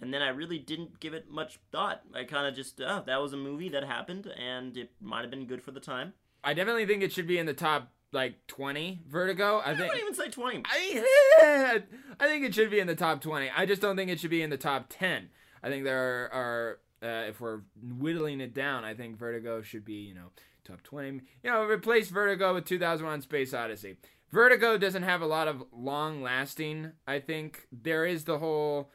And 0.00 0.12
then 0.12 0.22
I 0.22 0.28
really 0.28 0.58
didn't 0.58 1.00
give 1.00 1.14
it 1.14 1.30
much 1.30 1.58
thought. 1.72 2.02
I 2.14 2.24
kind 2.24 2.46
of 2.46 2.54
just, 2.54 2.80
oh, 2.80 3.02
that 3.06 3.20
was 3.20 3.32
a 3.32 3.36
movie 3.36 3.68
that 3.70 3.84
happened, 3.84 4.32
and 4.38 4.76
it 4.76 4.90
might 5.00 5.22
have 5.22 5.30
been 5.30 5.46
good 5.46 5.62
for 5.62 5.70
the 5.70 5.80
time. 5.80 6.14
I 6.44 6.54
definitely 6.54 6.86
think 6.86 7.02
it 7.02 7.12
should 7.12 7.26
be 7.26 7.38
in 7.38 7.46
the 7.46 7.54
top 7.54 7.92
like 8.12 8.46
20 8.46 9.00
Vertigo. 9.08 9.58
I, 9.58 9.72
I 9.72 9.76
think 9.76 9.92
wouldn't 9.92 10.00
even 10.00 10.14
say 10.14 10.30
20. 10.30 10.62
I, 10.64 11.82
I 12.20 12.26
think 12.26 12.44
it 12.44 12.54
should 12.54 12.70
be 12.70 12.80
in 12.80 12.86
the 12.86 12.94
top 12.94 13.20
20. 13.20 13.50
I 13.54 13.66
just 13.66 13.82
don't 13.82 13.96
think 13.96 14.10
it 14.10 14.20
should 14.20 14.30
be 14.30 14.42
in 14.42 14.50
the 14.50 14.56
top 14.56 14.86
10. 14.88 15.28
I 15.62 15.68
think 15.68 15.84
there 15.84 16.30
are, 16.32 16.78
uh, 17.02 17.28
if 17.28 17.40
we're 17.40 17.60
whittling 17.82 18.40
it 18.40 18.54
down, 18.54 18.84
I 18.84 18.94
think 18.94 19.18
Vertigo 19.18 19.62
should 19.62 19.84
be, 19.84 19.94
you 19.94 20.14
know, 20.14 20.30
top 20.64 20.82
20. 20.82 21.20
You 21.42 21.50
know, 21.50 21.64
replace 21.64 22.08
Vertigo 22.08 22.54
with 22.54 22.64
2001 22.64 23.22
Space 23.22 23.52
Odyssey. 23.52 23.96
Vertigo 24.30 24.76
doesn't 24.76 25.04
have 25.04 25.22
a 25.22 25.26
lot 25.26 25.48
of 25.48 25.64
long 25.72 26.22
lasting, 26.22 26.92
I 27.06 27.18
think. 27.18 27.66
There 27.72 28.04
is 28.04 28.24
the 28.24 28.38
whole, 28.38 28.90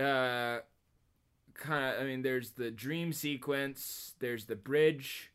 uh, 0.00 0.60
kind 1.54 1.94
of, 1.94 2.00
I 2.00 2.04
mean, 2.04 2.22
there's 2.22 2.52
the 2.52 2.70
dream 2.70 3.12
sequence, 3.12 4.14
there's 4.18 4.46
the 4.46 4.56
bridge 4.56 5.30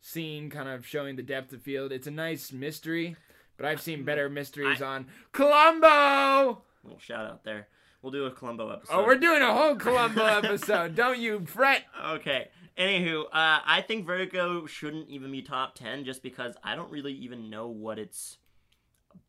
scene 0.00 0.50
kind 0.50 0.68
of 0.68 0.86
showing 0.86 1.16
the 1.16 1.22
depth 1.22 1.52
of 1.52 1.62
field. 1.62 1.92
It's 1.92 2.06
a 2.06 2.10
nice 2.10 2.52
mystery, 2.52 3.16
but 3.56 3.66
I've 3.66 3.80
seen 3.80 4.04
better 4.04 4.28
mysteries 4.28 4.82
on 4.82 5.06
Columbo. 5.32 6.62
Little 6.84 6.98
shout 6.98 7.26
out 7.26 7.44
there. 7.44 7.68
We'll 8.02 8.12
do 8.12 8.26
a 8.26 8.30
Columbo 8.30 8.70
episode. 8.70 8.94
Oh, 8.94 9.04
we're 9.04 9.16
doing 9.16 9.42
a 9.42 9.52
whole 9.52 9.74
Columbo 9.74 10.24
episode. 10.24 10.94
Don't 10.94 11.18
you 11.18 11.44
fret. 11.46 11.82
Okay. 12.12 12.48
Anywho, 12.78 13.24
uh, 13.24 13.28
I 13.32 13.84
think 13.86 14.06
Vertigo 14.06 14.66
shouldn't 14.66 15.08
even 15.08 15.32
be 15.32 15.42
top 15.42 15.74
10 15.74 16.04
just 16.04 16.22
because 16.22 16.54
I 16.62 16.76
don't 16.76 16.92
really 16.92 17.12
even 17.14 17.50
know 17.50 17.66
what 17.66 17.98
it's 17.98 18.38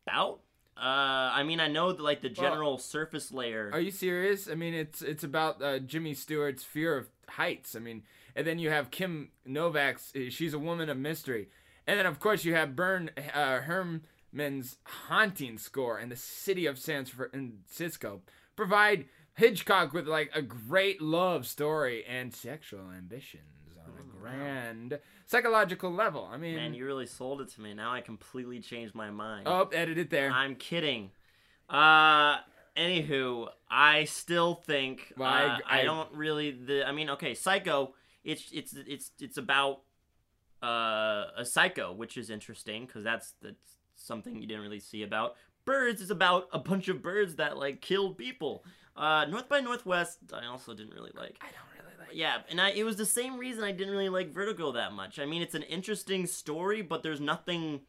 about. 0.06 0.38
Uh, 0.76 1.30
I 1.34 1.42
mean, 1.42 1.60
I 1.60 1.68
know 1.68 1.92
the, 1.92 2.02
like 2.02 2.22
the 2.22 2.30
general 2.30 2.78
surface 2.78 3.32
layer. 3.32 3.70
Are 3.72 3.80
you 3.80 3.90
serious? 3.90 4.48
I 4.48 4.54
mean, 4.54 4.74
it's 4.74 5.02
it's 5.02 5.24
about 5.24 5.62
uh, 5.62 5.78
Jimmy 5.78 6.14
Stewart's 6.14 6.64
fear 6.64 6.96
of 6.96 7.08
heights. 7.28 7.76
I 7.76 7.80
mean, 7.80 8.02
and 8.34 8.46
then 8.46 8.58
you 8.58 8.70
have 8.70 8.90
Kim 8.90 9.30
Novak's. 9.44 10.12
She's 10.30 10.54
a 10.54 10.58
woman 10.58 10.88
of 10.88 10.96
mystery, 10.96 11.48
and 11.86 11.98
then 11.98 12.06
of 12.06 12.18
course 12.18 12.44
you 12.44 12.54
have 12.54 12.76
Bern 12.76 13.10
uh, 13.34 13.60
Herrmann's 13.60 14.78
haunting 14.84 15.58
score 15.58 15.98
and 15.98 16.10
the 16.10 16.16
city 16.16 16.66
of 16.66 16.78
San 16.78 17.04
Francisco 17.04 18.22
provide 18.56 19.06
Hitchcock 19.34 19.92
with 19.92 20.06
like 20.06 20.30
a 20.34 20.42
great 20.42 21.02
love 21.02 21.46
story 21.46 22.04
and 22.06 22.34
sexual 22.34 22.90
ambitions 22.96 23.59
on 23.92 24.00
a 24.00 24.20
grand 24.20 24.98
psychological 25.26 25.90
level. 25.92 26.28
I 26.30 26.36
mean, 26.36 26.56
Man, 26.56 26.74
you 26.74 26.84
really 26.86 27.06
sold 27.06 27.40
it 27.40 27.48
to 27.50 27.60
me. 27.60 27.74
Now 27.74 27.92
I 27.92 28.00
completely 28.00 28.60
changed 28.60 28.94
my 28.94 29.10
mind. 29.10 29.44
oh, 29.46 29.68
edit 29.72 29.98
it 29.98 30.10
there. 30.10 30.30
I'm 30.30 30.54
kidding. 30.56 31.10
Uh, 31.68 32.38
anywho, 32.76 33.48
I 33.70 34.04
still 34.04 34.54
think 34.54 35.12
Well, 35.16 35.28
I- 35.28 35.44
uh, 35.44 35.58
I, 35.68 35.80
I- 35.80 35.84
don't 35.84 36.12
really. 36.12 36.50
The 36.52 36.86
I 36.86 36.92
mean, 36.92 37.10
okay, 37.10 37.34
Psycho. 37.34 37.94
It's 38.22 38.50
it's 38.52 38.74
it's 38.86 39.10
it's 39.18 39.38
about 39.38 39.80
uh, 40.62 41.24
a 41.38 41.44
psycho, 41.44 41.92
which 41.92 42.16
is 42.18 42.28
interesting 42.28 42.84
because 42.86 43.02
that's 43.02 43.32
that's 43.40 43.76
something 43.96 44.36
you 44.40 44.46
didn't 44.46 44.62
really 44.62 44.80
see 44.80 45.02
about. 45.02 45.36
Birds 45.64 46.02
is 46.02 46.10
about 46.10 46.48
a 46.52 46.58
bunch 46.58 46.88
of 46.88 47.00
birds 47.02 47.36
that 47.36 47.56
like 47.56 47.80
killed 47.80 48.18
people. 48.18 48.64
Uh, 48.96 49.24
North 49.26 49.48
by 49.48 49.60
Northwest, 49.60 50.18
I 50.34 50.46
also 50.46 50.74
didn't 50.74 50.92
really 50.92 51.12
like. 51.16 51.38
I 51.40 51.46
don't 51.46 51.54
really 51.54 51.68
like. 51.68 51.69
Yeah, 52.12 52.38
and 52.48 52.60
I, 52.60 52.70
it 52.70 52.84
was 52.84 52.96
the 52.96 53.06
same 53.06 53.38
reason 53.38 53.64
I 53.64 53.72
didn't 53.72 53.92
really 53.92 54.08
like 54.08 54.32
Vertigo 54.32 54.72
that 54.72 54.92
much. 54.92 55.18
I 55.18 55.26
mean, 55.26 55.42
it's 55.42 55.54
an 55.54 55.62
interesting 55.62 56.26
story, 56.26 56.82
but 56.82 57.02
there's 57.02 57.20
nothing 57.20 57.80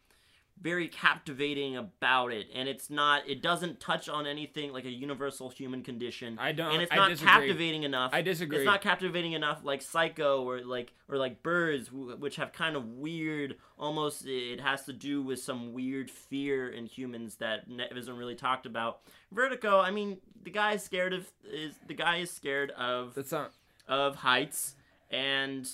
very 0.62 0.88
captivating 0.88 1.76
about 1.76 2.32
it, 2.32 2.46
and 2.54 2.70
it's 2.70 2.88
not. 2.92 3.28
It 3.28 3.42
doesn't 3.42 3.80
touch 3.80 4.08
on 4.08 4.28
anything 4.28 4.72
like 4.72 4.86
a 4.86 4.92
universal 4.92 5.50
human 5.50 5.82
condition. 5.82 6.38
I 6.40 6.52
don't- 6.52 6.74
and 6.74 6.84
it's 6.84 6.92
not 6.94 7.18
captivating 7.18 7.82
enough. 7.82 8.12
I 8.14 8.22
disagree. 8.22 8.58
It's 8.60 8.66
not 8.66 8.82
captivating 8.82 9.32
enough 9.32 9.62
like 9.64 9.82
Psycho 9.82 10.44
or 10.44 10.62
like 10.62 10.94
or 11.10 11.18
like 11.18 11.42
Birds, 11.42 11.92
which 11.92 12.36
have 12.36 12.54
kind 12.54 12.76
of 12.76 12.86
weird. 12.86 13.58
Almost, 13.80 14.28
it 14.28 14.62
has 14.62 14.86
to 14.86 14.94
do 14.94 15.24
with 15.24 15.40
some 15.42 15.74
weird 15.74 16.12
fear 16.12 16.70
in 16.70 16.86
humans 16.86 17.38
that 17.38 17.64
isn't 17.96 18.16
really 18.16 18.36
talked 18.36 18.68
about. 18.68 19.00
Vertigo. 19.32 19.80
I 19.80 19.90
mean, 19.90 20.18
the 20.44 20.52
guy 20.52 20.74
is 20.74 20.84
scared 20.84 21.14
of 21.14 21.28
is 21.52 21.74
the 21.88 21.96
guy 21.96 22.18
is 22.18 22.30
scared 22.30 22.70
of 22.72 23.16
That's 23.16 23.32
not. 23.32 23.52
Of 23.92 24.16
heights 24.16 24.76
and 25.12 25.70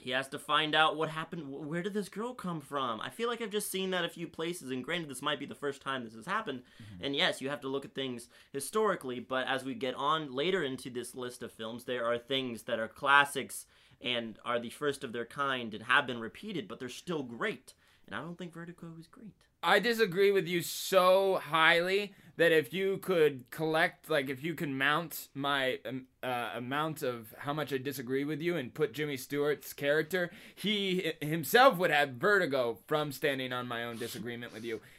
he 0.00 0.10
has 0.10 0.26
to 0.28 0.38
find 0.38 0.74
out 0.74 0.96
what 0.96 1.10
happened 1.10 1.48
where 1.48 1.82
did 1.82 1.92
this 1.92 2.08
girl 2.08 2.32
come 2.32 2.60
from? 2.60 3.00
I 3.00 3.10
feel 3.10 3.28
like 3.28 3.42
i've 3.42 3.50
just 3.50 3.70
seen 3.70 3.90
that 3.90 4.04
a 4.04 4.08
few 4.08 4.26
places 4.26 4.70
and 4.70 4.82
granted 4.82 5.10
this 5.10 5.22
might 5.22 5.38
be 5.38 5.46
the 5.46 5.54
first 5.54 5.82
time 5.82 6.02
this 6.02 6.14
has 6.14 6.26
happened. 6.26 6.62
Mm-hmm. 6.82 7.04
And 7.04 7.14
yes 7.14 7.40
you 7.40 7.50
have 7.50 7.60
to 7.60 7.68
look 7.68 7.84
at 7.84 7.94
things 7.94 8.28
historically 8.52 9.20
but 9.20 9.46
as 9.46 9.64
we 9.64 9.74
get 9.74 9.94
on 9.94 10.32
later 10.32 10.64
into 10.64 10.88
this 10.90 11.14
list 11.14 11.42
of 11.42 11.52
films 11.52 11.84
there 11.84 12.06
are 12.06 12.18
things 12.18 12.62
that 12.62 12.80
are 12.80 12.88
classics 12.88 13.66
and 14.00 14.38
are 14.44 14.58
the 14.58 14.70
first 14.70 15.04
of 15.04 15.12
their 15.12 15.26
kind 15.26 15.74
and 15.74 15.84
have 15.84 16.06
been 16.06 16.20
repeated 16.20 16.66
but 16.66 16.78
they're 16.78 16.88
still 16.88 17.22
great 17.22 17.74
and 18.06 18.14
i 18.14 18.20
don't 18.20 18.38
think 18.38 18.52
vertigo 18.52 18.88
is 18.98 19.06
great 19.06 19.32
I 19.66 19.80
disagree 19.80 20.30
with 20.30 20.46
you 20.46 20.62
so 20.62 21.40
highly 21.42 22.14
that 22.36 22.52
if 22.52 22.72
you 22.72 22.98
could 22.98 23.50
collect, 23.50 24.08
like, 24.08 24.28
if 24.28 24.44
you 24.44 24.54
can 24.54 24.78
mount 24.78 25.28
my 25.34 25.80
um, 25.84 26.06
uh, 26.22 26.50
amount 26.54 27.02
of 27.02 27.34
how 27.38 27.52
much 27.52 27.72
I 27.72 27.78
disagree 27.78 28.24
with 28.24 28.40
you 28.40 28.56
and 28.56 28.72
put 28.72 28.92
Jimmy 28.92 29.16
Stewart's 29.16 29.72
character, 29.72 30.30
he 30.54 31.12
himself 31.20 31.78
would 31.78 31.90
have 31.90 32.10
vertigo 32.10 32.78
from 32.86 33.10
standing 33.10 33.52
on 33.52 33.66
my 33.66 33.84
own 33.84 33.96
disagreement 33.96 34.52
with 34.52 34.64
you. 34.64 34.80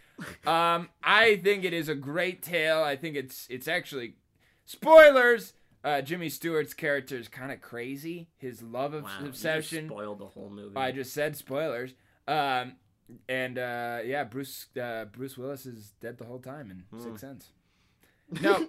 Um, 0.47 0.89
I 1.03 1.35
think 1.43 1.63
it 1.63 1.73
is 1.73 1.89
a 1.89 1.93
great 1.93 2.41
tale. 2.41 2.81
I 2.81 2.95
think 2.95 3.15
it's 3.15 3.45
it's 3.51 3.67
actually 3.67 4.15
spoilers. 4.65 5.53
Uh, 5.83 6.01
Jimmy 6.01 6.27
Stewart's 6.27 6.73
character 6.73 7.17
is 7.17 7.27
kind 7.27 7.51
of 7.51 7.61
crazy. 7.61 8.27
His 8.35 8.63
love 8.63 8.95
of 8.95 9.03
wow 9.03 9.19
obsession. 9.23 9.87
spoiled 9.87 10.17
the 10.17 10.25
whole 10.25 10.49
movie 10.49 10.75
I 10.75 10.91
just 10.91 11.13
said 11.13 11.35
spoilers. 11.35 11.93
Um, 12.27 12.77
and 13.29 13.57
uh, 13.57 13.99
yeah, 14.03 14.23
Bruce 14.23 14.67
uh, 14.81 15.05
Bruce 15.05 15.37
Willis 15.37 15.65
is 15.65 15.93
dead 16.01 16.17
the 16.17 16.25
whole 16.25 16.39
time 16.39 16.71
in 16.71 16.83
Hmm. 16.91 17.03
Sixth 17.03 17.19
Sense. 17.21 17.49
No, 18.41 18.67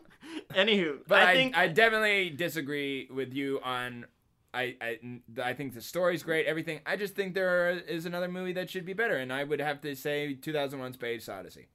anywho 0.51 0.99
but 1.09 1.19
I, 1.19 1.33
i 1.33 1.35
think 1.35 1.57
I 1.57 1.67
definitely 1.67 2.31
disagree 2.31 3.09
with 3.13 3.33
you 3.33 3.59
on. 3.65 4.07
I, 4.55 4.77
I 4.81 4.99
I 5.43 5.53
think 5.53 5.75
the 5.75 5.81
story's 5.83 6.23
great, 6.23 6.47
everything. 6.47 6.81
I 6.87 6.97
just 6.97 7.15
think 7.17 7.35
there 7.35 7.71
is 7.71 8.07
another 8.07 8.29
movie 8.29 8.53
that 8.53 8.71
should 8.71 8.87
be 8.87 8.93
better, 8.93 9.17
and 9.17 9.33
I 9.33 9.43
would 9.45 9.61
have 9.61 9.81
to 9.81 9.95
say 9.97 10.35
2001: 10.35 10.93
Space 10.95 11.29
Odyssey. 11.29 11.67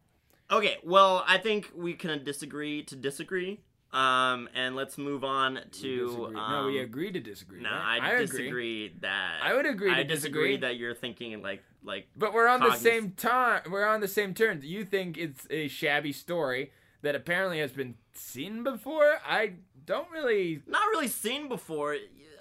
Okay, 0.50 0.77
well, 0.84 1.24
I 1.27 1.38
think 1.39 1.72
we 1.75 1.93
can 1.93 2.24
disagree 2.24 2.84
to 2.84 2.96
disagree. 2.96 3.60
Um, 3.93 4.50
and 4.55 4.75
let's 4.75 4.97
move 4.97 5.23
on 5.23 5.59
to. 5.81 6.25
Um, 6.29 6.33
no, 6.33 6.65
we 6.65 6.79
agree 6.79 7.12
to 7.12 7.19
disagree. 7.19 7.62
No, 7.62 7.69
right? 7.69 8.00
I, 8.01 8.12
agree. 8.13 8.25
disagree 8.25 8.93
that. 9.01 9.39
I 9.43 9.53
would 9.53 9.67
agree 9.67 9.91
to 9.91 9.95
I 9.95 10.01
disagree 10.01 10.07
disagree. 10.53 10.57
that 10.57 10.77
you're 10.77 10.95
thinking 10.95 11.41
like 11.43 11.63
like. 11.83 12.07
But 12.17 12.33
we're 12.33 12.47
on 12.47 12.59
the 12.59 12.75
same 12.75 13.12
time. 13.12 13.62
We're 13.69 13.85
on 13.85 14.01
the 14.01 14.07
same 14.07 14.33
terms. 14.33 14.65
You 14.65 14.83
think 14.83 15.17
it's 15.19 15.45
a 15.51 15.67
shabby 15.67 16.12
story 16.12 16.71
that 17.03 17.13
apparently 17.13 17.59
has 17.59 17.71
been 17.71 17.93
seen 18.13 18.63
before? 18.63 19.19
I 19.27 19.53
don't 19.85 20.09
really. 20.09 20.63
Not 20.65 20.88
really 20.88 21.07
seen 21.07 21.47
before. 21.47 21.95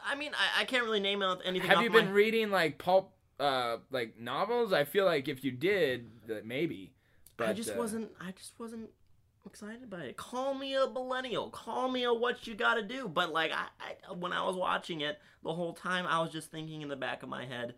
I 0.04 0.14
mean, 0.14 0.32
I, 0.35 0.62
I 0.62 0.64
can't 0.64 0.85
really 0.85 1.00
name 1.00 1.23
out 1.23 1.42
anything. 1.44 1.68
Have 1.68 1.82
you 1.82 1.90
my- 1.90 2.00
been 2.00 2.12
reading 2.12 2.50
like 2.50 2.78
pulp, 2.78 3.12
uh, 3.38 3.76
like 3.90 4.18
novels? 4.18 4.73
I 4.73 4.85
feel 4.85 5.04
like 5.04 5.28
if 5.28 5.44
you 5.44 5.50
did, 5.50 6.09
that 6.28 6.47
maybe. 6.47 6.94
But 7.37 7.49
I 7.49 7.52
just 7.52 7.71
uh, 7.71 7.75
wasn't. 7.76 8.11
I 8.18 8.30
just 8.32 8.59
wasn't 8.59 8.88
excited 9.46 9.88
by 9.90 10.02
it. 10.04 10.16
Call 10.16 10.54
me 10.54 10.75
a 10.75 10.88
millennial. 10.88 11.50
Call 11.50 11.88
me 11.90 12.04
a 12.04 12.12
what 12.12 12.46
you 12.46 12.54
gotta 12.54 12.82
do. 12.82 13.08
But 13.08 13.32
like, 13.32 13.52
I, 13.52 13.66
I 13.80 14.12
when 14.12 14.32
I 14.32 14.44
was 14.46 14.56
watching 14.56 15.00
it 15.00 15.18
the 15.42 15.52
whole 15.52 15.72
time, 15.75 16.06
I 16.06 16.20
was 16.20 16.30
just 16.30 16.50
thinking 16.50 16.82
in 16.82 16.88
the 16.88 16.96
back 16.96 17.22
of 17.22 17.28
my 17.28 17.44
head, 17.44 17.75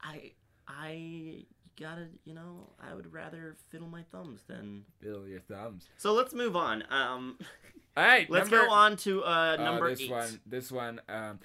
I 0.00 0.32
I 0.66 1.44
gotta 1.80 2.08
you 2.24 2.34
know 2.34 2.70
I 2.80 2.94
would 2.94 3.12
rather 3.12 3.56
fiddle 3.70 3.88
my 3.88 4.02
thumbs 4.12 4.40
than. 4.46 4.84
Fiddle 5.00 5.26
your 5.28 5.40
thumbs. 5.40 5.88
So 5.96 6.12
let's 6.12 6.32
move 6.34 6.56
on. 6.56 6.84
Um, 6.90 7.38
All 7.96 8.04
right, 8.04 8.28
let's 8.30 8.50
number, 8.50 8.66
go 8.66 8.72
on 8.72 8.96
to 8.98 9.22
uh 9.24 9.56
uh, 9.58 9.62
number 9.62 9.90
this 9.90 10.00
eight. 10.02 10.10
one. 10.10 10.40
This 10.46 10.72
one. 10.72 11.00
Um, 11.08 11.38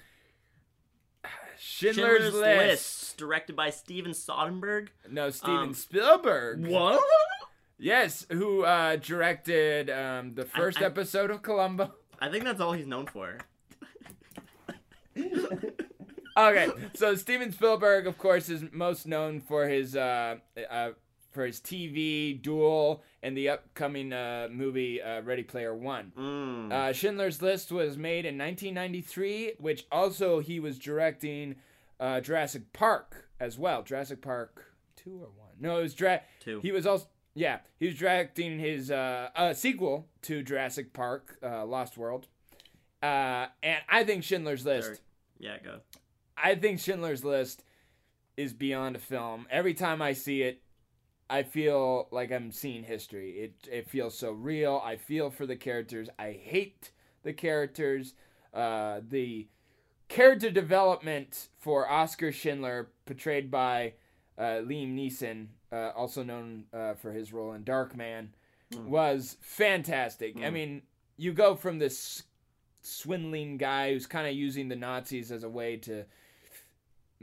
Schindler's, 1.58 1.96
Schindler's 2.22 2.34
List. 2.34 2.58
List, 2.70 3.16
directed 3.18 3.56
by 3.56 3.70
Steven 3.70 4.12
Soderbergh. 4.12 4.88
No, 5.10 5.28
Steven 5.30 5.56
Um, 5.58 5.74
Spielberg. 5.74 6.66
What? 6.66 7.02
Yes, 7.78 8.26
who 8.30 8.64
uh, 8.64 8.96
directed 8.96 9.88
um, 9.90 10.34
the 10.34 10.44
first 10.44 10.82
I- 10.82 10.84
episode 10.86 11.30
of 11.30 11.42
Columbo. 11.42 11.94
I 12.20 12.28
think 12.28 12.44
that's 12.44 12.60
all 12.60 12.72
he's 12.72 12.86
known 12.86 13.06
for. 13.06 13.38
Okay, 16.36 16.68
so 16.94 17.16
Steven 17.16 17.50
Spielberg, 17.50 18.06
of 18.06 18.16
course, 18.16 18.48
is 18.48 18.62
most 18.70 19.08
known 19.08 19.40
for 19.40 19.66
his 19.66 19.96
uh, 19.96 20.36
uh, 20.70 20.90
for 21.32 21.44
his 21.46 21.58
TV 21.58 22.40
Duel 22.40 23.02
and 23.24 23.36
the 23.36 23.48
upcoming 23.48 24.12
uh, 24.12 24.46
movie 24.48 25.02
uh, 25.02 25.20
Ready 25.22 25.42
Player 25.42 25.74
One. 25.74 26.12
Mm. 26.16 26.72
Uh, 26.72 26.92
Schindler's 26.92 27.42
List 27.42 27.72
was 27.72 27.96
made 27.98 28.24
in 28.24 28.38
1993, 28.38 29.54
which 29.58 29.84
also 29.90 30.38
he 30.38 30.60
was 30.60 30.78
directing 30.78 31.56
uh, 31.98 32.20
Jurassic 32.20 32.72
Park 32.72 33.28
as 33.40 33.58
well. 33.58 33.82
Jurassic 33.82 34.22
Park 34.22 34.64
two 34.94 35.14
or 35.14 35.30
one? 35.36 35.56
No, 35.58 35.80
it 35.80 35.82
was 35.82 35.94
Dra- 35.94 36.22
Two. 36.38 36.60
He 36.60 36.70
was 36.70 36.86
also 36.86 37.06
Yeah, 37.38 37.58
he 37.78 37.86
was 37.86 37.94
directing 37.94 38.58
his 38.58 38.90
uh, 38.90 39.28
uh, 39.36 39.54
sequel 39.54 40.08
to 40.22 40.42
Jurassic 40.42 40.92
Park, 40.92 41.38
uh, 41.40 41.64
Lost 41.64 41.96
World, 41.96 42.26
uh, 43.00 43.46
and 43.62 43.80
I 43.88 44.02
think 44.02 44.24
Schindler's 44.24 44.66
List. 44.66 45.00
Yeah, 45.38 45.58
go. 45.62 45.78
I 46.36 46.56
think 46.56 46.80
Schindler's 46.80 47.24
List 47.24 47.62
is 48.36 48.52
beyond 48.52 48.96
a 48.96 48.98
film. 48.98 49.46
Every 49.50 49.72
time 49.72 50.02
I 50.02 50.14
see 50.14 50.42
it, 50.42 50.62
I 51.30 51.44
feel 51.44 52.08
like 52.10 52.32
I'm 52.32 52.50
seeing 52.50 52.82
history. 52.82 53.30
It 53.30 53.68
it 53.70 53.88
feels 53.88 54.18
so 54.18 54.32
real. 54.32 54.82
I 54.84 54.96
feel 54.96 55.30
for 55.30 55.46
the 55.46 55.54
characters. 55.54 56.08
I 56.18 56.32
hate 56.32 56.90
the 57.22 57.32
characters. 57.32 58.14
Uh, 58.52 59.00
the 59.08 59.46
character 60.08 60.50
development 60.50 61.50
for 61.56 61.88
Oscar 61.88 62.32
Schindler, 62.32 62.88
portrayed 63.06 63.48
by 63.48 63.92
uh, 64.36 64.62
Liam 64.64 64.96
Neeson, 64.96 65.48
uh, 65.72 65.90
also 65.96 66.22
known 66.22 66.64
uh, 66.72 66.94
for 66.94 67.12
his 67.12 67.32
role 67.32 67.52
in 67.52 67.64
Darkman, 67.64 68.28
Mm. 68.72 68.84
was 68.88 69.38
fantastic. 69.40 70.36
I 70.36 70.50
Mm. 70.50 70.52
mean, 70.52 70.82
you 71.16 71.32
go 71.32 71.54
from 71.54 71.78
this 71.78 72.24
swindling 72.82 73.56
guy 73.56 73.92
who's 73.94 74.06
kind 74.06 74.26
of 74.28 74.34
using 74.34 74.68
the 74.68 74.76
Nazis 74.76 75.32
as 75.32 75.42
a 75.42 75.48
way 75.48 75.78
to 75.78 76.04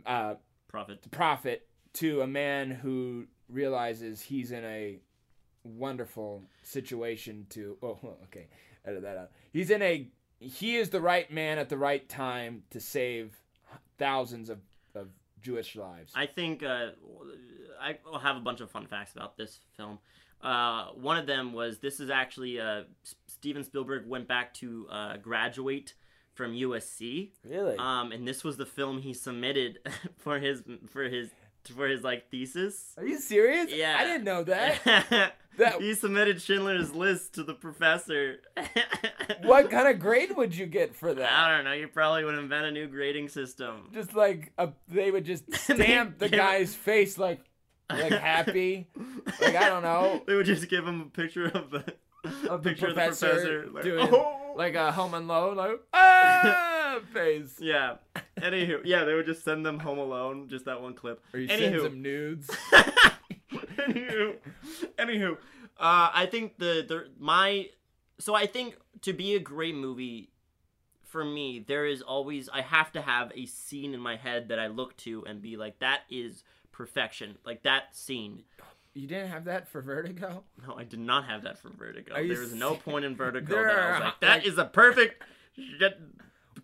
uh, 0.05 0.35
Profit. 0.67 1.09
profit 1.11 1.67
to 1.93 2.21
a 2.21 2.27
man 2.27 2.71
who 2.71 3.27
realizes 3.47 4.21
he's 4.21 4.51
in 4.51 4.65
a 4.65 4.99
wonderful 5.63 6.43
situation 6.63 7.45
to 7.49 7.77
oh 7.81 7.97
okay 8.23 8.47
edit 8.85 9.01
that 9.03 9.17
out 9.17 9.31
he's 9.53 9.69
in 9.69 9.81
a 9.81 10.07
he 10.39 10.75
is 10.75 10.89
the 10.89 10.99
right 11.01 11.31
man 11.31 11.57
at 11.57 11.69
the 11.69 11.77
right 11.77 12.07
time 12.09 12.63
to 12.71 12.79
save 12.79 13.35
thousands 13.97 14.49
of, 14.49 14.59
of 14.93 15.07
jewish 15.41 15.75
lives 15.75 16.11
I 16.15 16.25
think 16.27 16.61
uh, 16.63 16.89
I 17.82 17.98
will 18.05 18.20
have 18.20 18.36
a 18.38 18.39
bunch 18.41 18.62
of 18.62 18.70
fun 18.72 18.88
facts 18.88 19.13
about 19.13 19.38
this 19.38 19.60
film. 19.77 20.00
Uh, 20.41 20.88
one 20.96 21.17
of 21.17 21.25
them 21.25 21.53
was 21.53 21.79
this 21.79 22.00
is 22.00 22.10
actually 22.10 22.60
uh, 22.60 22.84
Steven 23.27 23.63
Spielberg 23.63 24.08
went 24.08 24.27
back 24.27 24.53
to 24.55 24.88
uh, 24.91 25.17
graduate 25.17 25.94
from 26.34 26.51
USC, 26.51 27.32
really 27.50 27.77
um, 27.77 28.12
and 28.12 28.27
this 28.27 28.44
was 28.44 28.58
the 28.58 28.65
film 28.65 29.00
he 29.01 29.13
submitted 29.13 29.79
for 30.17 30.38
his 30.39 30.62
for 30.89 31.03
his 31.03 31.29
for 31.75 31.88
his 31.88 32.03
like 32.03 32.29
thesis. 32.29 32.94
are 32.98 33.05
you 33.08 33.17
serious 33.20 33.72
Yeah. 33.74 33.96
i 33.98 34.03
didn't 34.03 34.24
know 34.25 34.44
that 34.44 35.34
That- 35.58 35.82
he 35.82 35.94
submitted 35.96 36.39
Schindler's 36.41 36.94
List 36.94 37.36
to 37.36 37.44
the 37.44 37.53
professor. 37.55 38.41
what 39.44 39.72
kind 39.72 39.88
of 39.88 40.00
grade 40.00 40.36
would 40.36 40.55
you 40.55 40.65
get 40.65 40.94
for 40.96 41.13
that? 41.13 41.32
I 41.32 41.55
don't 41.55 41.63
know. 41.63 41.72
You 41.72 41.88
probably 41.88 42.25
would 42.25 42.36
invent 42.36 42.65
a 42.65 42.72
new 42.72 42.88
grading 42.88 43.29
system. 43.29 43.89
just 43.94 44.13
like 44.13 44.51
a, 44.58 44.70
they 44.89 45.12
would 45.12 45.25
just 45.25 45.51
stamp 45.55 46.20
the 46.20 46.29
guy's 46.29 46.75
face 46.75 47.17
like 47.17 47.39
like 47.89 48.12
happy 48.34 48.88
like 49.42 49.56
i 49.56 49.70
don't 49.70 49.84
know 49.84 50.22
They 50.25 50.36
would 50.36 50.46
just 50.46 50.68
give 50.70 50.86
him 50.88 51.01
a 51.01 51.06
picture 51.06 51.46
of 51.48 51.70
the 51.72 51.84
the 52.24 52.58
picture 52.58 52.88
professor 52.88 53.30
of 53.30 53.36
the 53.42 53.42
professor. 53.42 53.68
Like, 53.72 53.84
doing- 53.84 54.10
"Oh!" 54.13 54.54
like 54.58 54.74
a 54.75 54.92
home 54.92 55.13
alone 55.13 55.58
like 55.58 55.80
ah 55.94 57.00
face 57.13 57.58
yeah. 57.60 57.96
Anywho, 58.38 58.82
yeah, 58.86 59.04
they 59.06 59.13
would 59.13 59.25
just 59.25 59.44
send 59.44 59.65
them 59.65 59.80
Home 59.80 59.98
Alone, 59.98 60.50
just 60.50 60.65
that 60.65 60.82
one 60.82 60.94
clip. 60.94 61.22
or 61.34 61.39
you 61.39 61.48
send 61.48 61.62
Anywho, 61.74 61.84
some 61.84 62.01
nudes 62.01 62.50
anywho, 63.77 64.36
anywho, 64.98 65.34
uh, 65.80 66.10
I 66.13 66.27
think 66.30 66.58
the 66.58 66.86
the 66.88 67.08
my 67.20 67.70
so 68.20 68.34
I 68.36 68.46
think 68.46 68.77
to 69.01 69.13
be 69.13 69.36
a 69.36 69.39
great 69.39 69.75
movie. 69.75 70.30
For 71.04 71.24
me, 71.24 71.63
there 71.65 71.86
is 71.86 72.01
always 72.01 72.50
I 72.50 72.60
have 72.62 72.92
to 72.92 73.01
have 73.01 73.32
a 73.36 73.46
scene 73.46 73.94
in 73.94 74.01
my 74.01 74.18
head 74.18 74.50
that 74.50 74.60
I 74.60 74.68
look 74.68 74.98
to 74.98 75.24
and 75.25 75.42
be 75.42 75.56
like, 75.56 75.80
that 75.80 76.01
is 76.10 76.44
perfection. 76.75 77.38
Like 77.46 77.63
that 77.63 77.96
scene. 77.96 78.44
you 78.94 79.08
didn't 79.08 79.29
have 79.29 79.46
that 79.46 79.67
for 79.70 79.82
vertigo 79.82 80.43
No, 80.67 80.76
I 80.76 80.84
did 80.84 80.99
not 80.99 81.26
have 81.26 81.43
that 81.43 81.58
for 81.58 81.69
Vertigo. 81.69 82.13
There 82.15 82.39
was 82.39 82.54
no 82.54 82.76
point 82.76 83.06
in 83.06 83.15
Vertigo 83.23 83.54
There 83.54 83.67
that 83.67 83.80
I 83.80 83.91
was 83.91 83.99
like, 84.02 84.19
that 84.21 84.38
like- 84.39 84.47
is 84.47 84.58
a 84.58 84.65
perfect, 84.65 85.23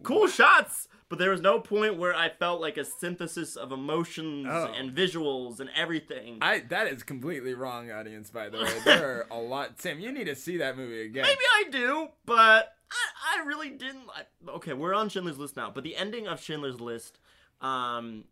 cool 0.03 0.27
shots. 0.27 0.87
But 1.09 1.19
there 1.19 1.31
was 1.31 1.41
no 1.41 1.59
point 1.59 1.97
where 1.97 2.15
I 2.15 2.29
felt 2.29 2.61
like 2.61 2.77
a 2.77 2.85
synthesis 2.85 3.57
of 3.57 3.73
emotions 3.73 4.47
Oh. 4.49 4.71
and 4.73 4.95
visuals 4.95 5.59
and 5.59 5.69
everything. 5.75 6.37
i 6.41 6.59
that 6.69 6.87
is 6.87 7.03
completely 7.03 7.53
wrong 7.53 7.91
audience 7.91 8.29
by 8.29 8.47
the 8.47 8.59
way 8.59 8.79
there 8.85 9.17
are 9.17 9.27
a 9.29 9.37
lot 9.37 9.81
sam 9.81 9.99
you 9.99 10.09
need 10.13 10.27
to 10.27 10.35
see 10.35 10.55
that 10.57 10.77
movie 10.77 11.01
again 11.01 11.23
Maybe 11.23 11.41
I 11.57 11.63
do, 11.69 12.07
but 12.25 12.73
I, 12.89 13.39
I 13.41 13.45
really 13.45 13.71
didn't. 13.71 14.03
I, 14.15 14.51
okay, 14.51 14.71
we're 14.73 14.93
on 14.93 15.09
Schindler's 15.09 15.37
List 15.37 15.57
now, 15.57 15.69
but 15.69 15.83
the 15.83 15.95
ending 15.97 16.27
of 16.27 16.41
Schindler's 16.41 16.79
List, 16.79 17.19
um, 17.61 18.23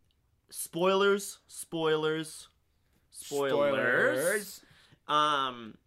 spoilers, 0.49 1.39
spoilers, 1.47 2.47
spoilers. 3.11 4.47
spoilers. 4.47 4.61
Um, 5.07 5.77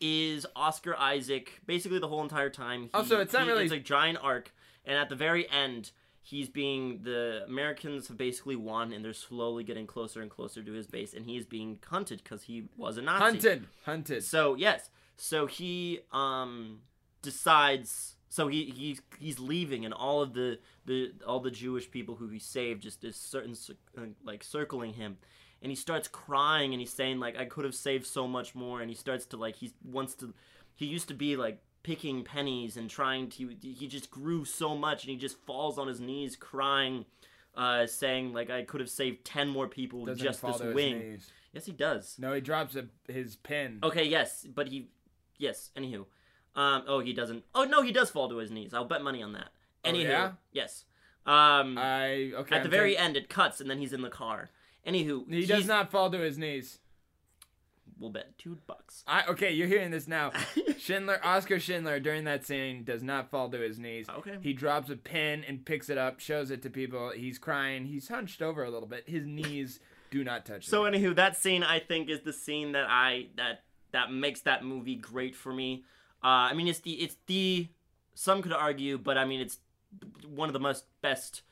is 0.00 0.46
Oscar 0.54 0.94
Isaac 0.98 1.60
basically 1.66 1.98
the 1.98 2.08
whole 2.08 2.22
entire 2.22 2.50
time? 2.50 2.84
He, 2.84 2.90
Also, 2.92 3.20
it's 3.20 3.32
not 3.32 3.42
he- 3.44 3.48
really- 3.50 3.64
It's 3.64 3.72
a 3.72 3.78
giant 3.78 4.18
arc, 4.20 4.52
and 4.84 4.98
at 4.98 5.08
the 5.08 5.16
very 5.16 5.48
end, 5.50 5.92
he's 6.20 6.48
being 6.48 7.02
the 7.02 7.44
Americans 7.46 8.08
have 8.08 8.16
basically 8.16 8.56
won, 8.56 8.92
and 8.92 9.04
they're 9.04 9.12
slowly 9.14 9.64
getting 9.64 9.86
closer 9.86 10.20
and 10.20 10.30
closer 10.30 10.62
to 10.62 10.72
his 10.72 10.86
base, 10.86 11.14
and 11.14 11.24
he's 11.26 11.46
being 11.46 11.78
hunted 11.88 12.22
because 12.22 12.42
he 12.42 12.68
was 12.76 12.98
a 12.98 13.02
Nazi. 13.02 13.22
hunted 13.24 13.66
hunted 13.84 14.24
So 14.24 14.54
yes, 14.54 14.90
so 15.16 15.46
he 15.46 16.00
um 16.12 16.82
decides. 17.22 18.15
So 18.36 18.48
he 18.48 18.64
he's 18.76 19.00
he's 19.18 19.38
leaving, 19.38 19.86
and 19.86 19.94
all 19.94 20.20
of 20.20 20.34
the 20.34 20.58
the 20.84 21.12
all 21.26 21.40
the 21.40 21.50
Jewish 21.50 21.90
people 21.90 22.16
who 22.16 22.28
he 22.28 22.38
saved 22.38 22.82
just 22.82 23.02
is 23.02 23.16
certain 23.16 23.54
uh, 23.96 24.02
like 24.24 24.44
circling 24.44 24.92
him, 24.92 25.16
and 25.62 25.72
he 25.72 25.74
starts 25.74 26.06
crying, 26.06 26.74
and 26.74 26.80
he's 26.80 26.92
saying 26.92 27.18
like 27.18 27.38
I 27.38 27.46
could 27.46 27.64
have 27.64 27.74
saved 27.74 28.04
so 28.04 28.28
much 28.28 28.54
more, 28.54 28.82
and 28.82 28.90
he 28.90 28.94
starts 28.94 29.24
to 29.28 29.38
like 29.38 29.56
he 29.56 29.72
wants 29.82 30.14
to, 30.16 30.34
he 30.74 30.84
used 30.84 31.08
to 31.08 31.14
be 31.14 31.34
like 31.34 31.62
picking 31.82 32.24
pennies 32.24 32.76
and 32.76 32.90
trying 32.90 33.30
to 33.30 33.56
he 33.62 33.88
just 33.88 34.10
grew 34.10 34.44
so 34.44 34.76
much, 34.76 35.04
and 35.04 35.10
he 35.10 35.16
just 35.16 35.38
falls 35.46 35.78
on 35.78 35.88
his 35.88 35.98
knees 35.98 36.36
crying. 36.36 37.06
Uh, 37.54 37.86
saying 37.86 38.34
like 38.34 38.50
I 38.50 38.64
could 38.64 38.82
have 38.82 38.90
saved 38.90 39.24
ten 39.24 39.48
more 39.48 39.66
people 39.66 40.00
with 40.00 40.08
doesn't 40.08 40.26
just 40.26 40.40
fall 40.40 40.52
this 40.52 40.60
to 40.60 40.66
his 40.66 40.74
wing. 40.74 40.98
knees. 40.98 41.32
Yes, 41.54 41.64
he 41.64 41.72
does. 41.72 42.16
no 42.18 42.34
he 42.34 42.42
drops 42.42 42.76
a, 42.76 42.84
his 43.10 43.36
pin 43.36 43.78
Okay, 43.82 44.04
yes, 44.04 44.46
but 44.54 44.68
he, 44.68 44.90
yes. 45.38 45.70
Anywho, 45.74 46.04
um, 46.56 46.82
oh, 46.88 47.00
he 47.00 47.12
doesn't. 47.12 47.44
Oh 47.54 47.64
no, 47.64 47.82
he 47.82 47.92
does 47.92 48.10
fall 48.10 48.28
to 48.28 48.38
his 48.38 48.50
knees. 48.50 48.74
I'll 48.74 48.84
bet 48.84 49.02
money 49.02 49.22
on 49.22 49.32
that. 49.34 49.48
Oh, 49.84 49.90
Anywho, 49.90 50.04
yeah? 50.08 50.32
yes. 50.52 50.84
Um, 51.26 51.76
i 51.76 52.32
okay 52.34 52.56
at 52.56 52.62
the 52.62 52.68
I'm 52.68 52.70
very 52.70 52.90
taking- 52.92 53.04
end, 53.04 53.16
it 53.16 53.28
cuts, 53.28 53.60
and 53.60 53.68
then 53.68 53.78
he's 53.78 53.92
in 53.92 54.02
the 54.02 54.10
car. 54.10 54.50
Anywho, 54.86 55.28
he 55.32 55.46
does 55.46 55.66
not 55.66 55.90
fall 55.90 56.10
to 56.10 56.18
his 56.18 56.38
knees 56.38 56.78
We'll 57.98 58.10
bet 58.10 58.36
two 58.36 58.58
bucks. 58.66 59.02
I 59.06 59.24
okay, 59.26 59.52
you're 59.52 59.68
hearing 59.68 59.90
this 59.90 60.06
now. 60.06 60.32
Schindler, 60.78 61.18
Oscar 61.24 61.58
Schindler, 61.58 61.98
during 61.98 62.24
that 62.24 62.44
scene, 62.44 62.84
does 62.84 63.02
not 63.02 63.30
fall 63.30 63.48
to 63.48 63.58
his 63.58 63.78
knees. 63.78 64.06
Okay. 64.08 64.36
He 64.42 64.52
drops 64.52 64.90
a 64.90 64.96
pin 64.96 65.44
and 65.48 65.64
picks 65.64 65.88
it 65.88 65.96
up, 65.96 66.20
shows 66.20 66.50
it 66.50 66.62
to 66.62 66.70
people. 66.70 67.12
He's 67.16 67.38
crying. 67.38 67.86
He's 67.86 68.08
hunched 68.08 68.42
over 68.42 68.64
a 68.64 68.70
little 68.70 68.88
bit. 68.88 69.08
His 69.08 69.24
knees 69.26 69.80
do 70.10 70.24
not 70.24 70.44
touch. 70.44 70.66
So 70.66 70.84
the 70.84 70.90
ground. 70.90 71.04
anywho, 71.04 71.16
that 71.16 71.36
scene 71.36 71.62
I 71.62 71.78
think 71.80 72.10
is 72.10 72.20
the 72.20 72.34
scene 72.34 72.72
that 72.72 72.86
I 72.86 73.28
that 73.36 73.62
that 73.92 74.12
makes 74.12 74.40
that 74.42 74.62
movie 74.62 74.96
great 74.96 75.34
for 75.34 75.52
me. 75.52 75.84
Uh, 76.22 76.50
I 76.50 76.54
mean, 76.54 76.68
it's 76.68 76.80
the 76.80 76.92
it's 76.94 77.16
the 77.26 77.68
some 78.14 78.42
could 78.42 78.52
argue, 78.52 78.98
but 78.98 79.16
I 79.18 79.24
mean, 79.24 79.40
it's 79.40 79.58
one 80.26 80.48
of 80.48 80.52
the 80.52 80.60
most 80.60 80.84
best. 81.02 81.42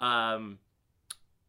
Um, 0.00 0.58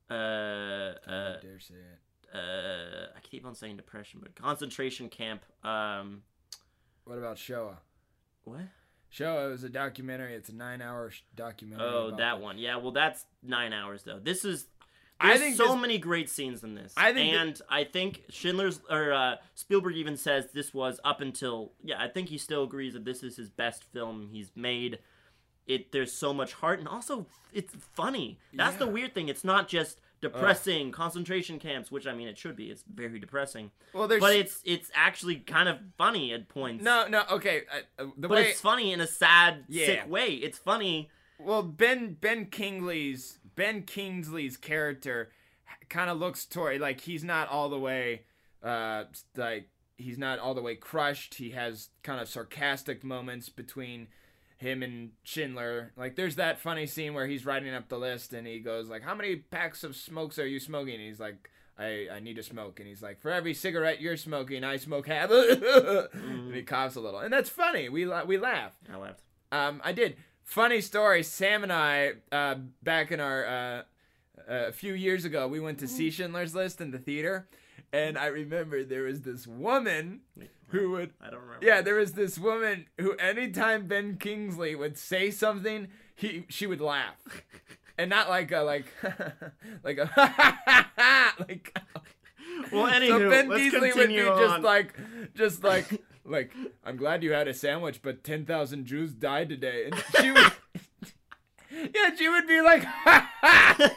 uh, 0.09 0.13
uh, 0.13 0.95
I 1.07 1.37
dare 1.41 1.59
say 1.59 1.75
it. 1.75 2.35
uh, 2.35 3.07
I 3.15 3.19
keep 3.21 3.45
on 3.45 3.53
saying 3.55 3.77
depression, 3.77 4.19
but 4.21 4.35
concentration 4.35 5.09
camp. 5.09 5.43
Um, 5.63 6.23
What 7.05 7.17
about 7.17 7.37
Shoah? 7.37 7.77
what? 8.43 8.61
Shoah 9.11 9.49
is 9.51 9.63
a 9.63 9.69
documentary. 9.69 10.35
It's 10.35 10.49
a 10.49 10.55
nine-hour 10.55 11.11
documentary. 11.35 11.87
Oh, 11.87 12.15
that 12.17 12.39
one. 12.41 12.59
Yeah, 12.59 12.77
well, 12.77 12.91
that's 12.91 13.25
nine 13.43 13.73
hours 13.73 14.03
though. 14.03 14.19
This 14.19 14.45
is. 14.45 14.67
I 15.21 15.29
There's 15.29 15.39
think 15.41 15.55
so 15.57 15.67
this- 15.73 15.81
many 15.81 15.97
great 15.97 16.29
scenes 16.29 16.63
in 16.63 16.75
this. 16.75 16.93
I 16.95 17.11
think 17.13 17.33
and 17.33 17.61
I 17.69 17.83
think 17.83 18.23
Schindler's 18.29 18.79
or 18.89 19.11
uh, 19.11 19.35
Spielberg 19.55 19.95
even 19.95 20.15
says 20.17 20.51
this 20.53 20.73
was 20.73 20.99
up 21.03 21.19
until 21.21 21.73
yeah. 21.83 22.01
I 22.01 22.07
think 22.07 22.29
he 22.29 22.37
still 22.37 22.63
agrees 22.63 22.93
that 22.93 23.05
this 23.05 23.21
is 23.23 23.35
his 23.35 23.49
best 23.49 23.83
film 23.91 24.29
he's 24.31 24.51
made. 24.55 24.99
It 25.67 25.91
there's 25.91 26.11
so 26.13 26.33
much 26.33 26.53
heart 26.53 26.79
and 26.79 26.87
also 26.87 27.27
it's 27.53 27.73
funny. 27.93 28.39
That's 28.53 28.77
the 28.77 28.87
weird 28.87 29.13
thing. 29.13 29.27
It's 29.29 29.43
not 29.43 29.67
just 29.67 29.99
depressing 30.21 30.91
concentration 30.91 31.59
camps, 31.59 31.91
which 31.91 32.05
I 32.07 32.13
mean 32.13 32.27
it 32.27 32.37
should 32.37 32.55
be. 32.55 32.69
It's 32.69 32.83
very 32.93 33.19
depressing, 33.19 33.71
Well, 33.93 34.07
there's 34.07 34.19
but 34.21 34.35
it's 34.35 34.61
it's 34.65 34.89
actually 34.93 35.37
kind 35.37 35.69
of 35.69 35.77
funny 35.97 36.33
at 36.33 36.49
points. 36.49 36.83
no, 36.83 37.07
no. 37.07 37.23
Okay, 37.31 37.61
uh, 37.71 38.03
uh, 38.03 38.07
the 38.17 38.27
but 38.27 38.31
way 38.37 38.49
it's 38.49 38.61
funny 38.61 38.91
in 38.93 38.99
a 39.01 39.07
sad, 39.07 39.63
Yeah. 39.69 39.85
sick 39.85 40.09
way. 40.09 40.33
It's 40.33 40.57
funny. 40.57 41.09
Well, 41.39 41.63
Ben 41.63 42.17
Ben 42.19 42.47
Kingsley's 42.47 43.38
Ben 43.59 43.83
Kingsley's 43.83 44.55
character 44.55 45.31
kind 45.89 46.09
of 46.09 46.17
looks 46.17 46.45
toward 46.45 46.79
like 46.79 47.01
he's 47.01 47.25
not 47.25 47.49
all 47.49 47.67
the 47.67 47.77
way 47.77 48.21
uh 48.63 49.03
like 49.35 49.67
he's 49.97 50.17
not 50.17 50.39
all 50.39 50.53
the 50.53 50.61
way 50.61 50.75
crushed. 50.75 51.35
He 51.35 51.49
has 51.49 51.89
kind 52.01 52.21
of 52.21 52.29
sarcastic 52.29 53.03
moments 53.03 53.49
between 53.49 54.07
him 54.59 54.81
and 54.81 55.11
Schindler. 55.23 55.91
Like 55.97 56.15
there's 56.15 56.37
that 56.37 56.61
funny 56.61 56.85
scene 56.85 57.13
where 57.13 57.27
he's 57.27 57.45
writing 57.45 57.73
up 57.73 57.89
the 57.89 57.99
list 57.99 58.31
and 58.31 58.47
he 58.47 58.59
goes 58.59 58.87
like, 58.87 59.03
"How 59.03 59.13
many 59.13 59.35
packs 59.35 59.83
of 59.83 59.93
smokes 59.97 60.39
are 60.39 60.47
you 60.47 60.61
smoking?" 60.61 60.93
And 60.93 61.03
he's 61.03 61.19
like, 61.19 61.49
"I 61.77 62.07
I 62.13 62.21
need 62.21 62.37
to 62.37 62.43
smoke." 62.43 62.79
And 62.79 62.87
he's 62.87 63.03
like, 63.03 63.19
"For 63.19 63.29
every 63.29 63.53
cigarette 63.53 63.99
you're 63.99 64.15
smoking, 64.15 64.63
I 64.63 64.77
smoke 64.77 65.07
half." 65.07 65.29
and 65.31 66.55
he 66.55 66.63
coughs 66.63 66.95
a 66.95 67.01
little, 67.01 67.19
and 67.19 67.33
that's 67.33 67.49
funny. 67.49 67.89
We 67.89 68.05
la- 68.05 68.23
we 68.23 68.37
laugh. 68.37 68.71
I 68.89 68.95
laughed. 68.95 69.23
Um, 69.51 69.81
I 69.83 69.91
did. 69.91 70.15
Funny 70.49 70.81
story. 70.81 71.21
Sam 71.21 71.61
and 71.61 71.71
I, 71.71 72.13
uh, 72.31 72.55
back 72.81 73.11
in 73.11 73.19
our 73.19 73.45
uh, 73.45 73.81
a 74.47 74.71
few 74.71 74.93
years 74.95 75.23
ago, 75.23 75.47
we 75.47 75.59
went 75.59 75.77
to 75.77 75.87
see 75.87 76.09
Schindler's 76.09 76.55
List 76.55 76.81
in 76.81 76.89
the 76.89 76.97
theater, 76.97 77.47
and 77.93 78.17
I 78.17 78.25
remember 78.25 78.83
there 78.83 79.03
was 79.03 79.21
this 79.21 79.45
woman 79.45 80.21
who 80.69 80.89
would. 80.89 81.13
I 81.21 81.29
don't 81.29 81.41
remember. 81.41 81.63
Yeah, 81.63 81.83
there 81.83 81.93
was 81.93 82.13
this 82.13 82.39
woman 82.39 82.87
who, 82.97 83.13
anytime 83.17 83.85
Ben 83.85 84.17
Kingsley 84.17 84.73
would 84.73 84.97
say 84.97 85.29
something, 85.29 85.89
he 86.15 86.45
she 86.49 86.65
would 86.65 86.81
laugh, 86.81 87.43
and 87.99 88.09
not 88.09 88.27
like 88.27 88.51
a 88.51 88.61
like 88.61 88.87
like 89.83 89.99
a 89.99 90.07
ha 90.07 91.35
like. 91.47 91.77
Well, 92.71 92.91
anywho, 92.91 93.19
so 93.19 93.29
Ben 93.29 93.51
Kingsley 93.51 93.79
would 93.79 93.85
be 93.85 93.91
continue 93.91 94.25
just 94.25 94.55
on. 94.55 94.61
like, 94.63 94.95
just 95.35 95.63
like, 95.63 96.01
like, 96.29 96.51
I'm 96.83 96.95
glad 96.97 97.23
you 97.23 97.31
had 97.33 97.47
a 97.47 97.53
sandwich, 97.53 98.01
but 98.01 98.23
ten 98.23 98.45
thousand 98.45 98.85
Jews 98.85 99.11
died 99.13 99.49
today, 99.49 99.85
and 99.85 100.03
she 100.19 100.31
would. 100.31 100.51
Yeah, 101.71 102.13
she 102.17 102.27
would 102.27 102.45
be 102.47 102.61
like, 102.61 102.83
ha 102.83 103.29
ha! 103.41 103.91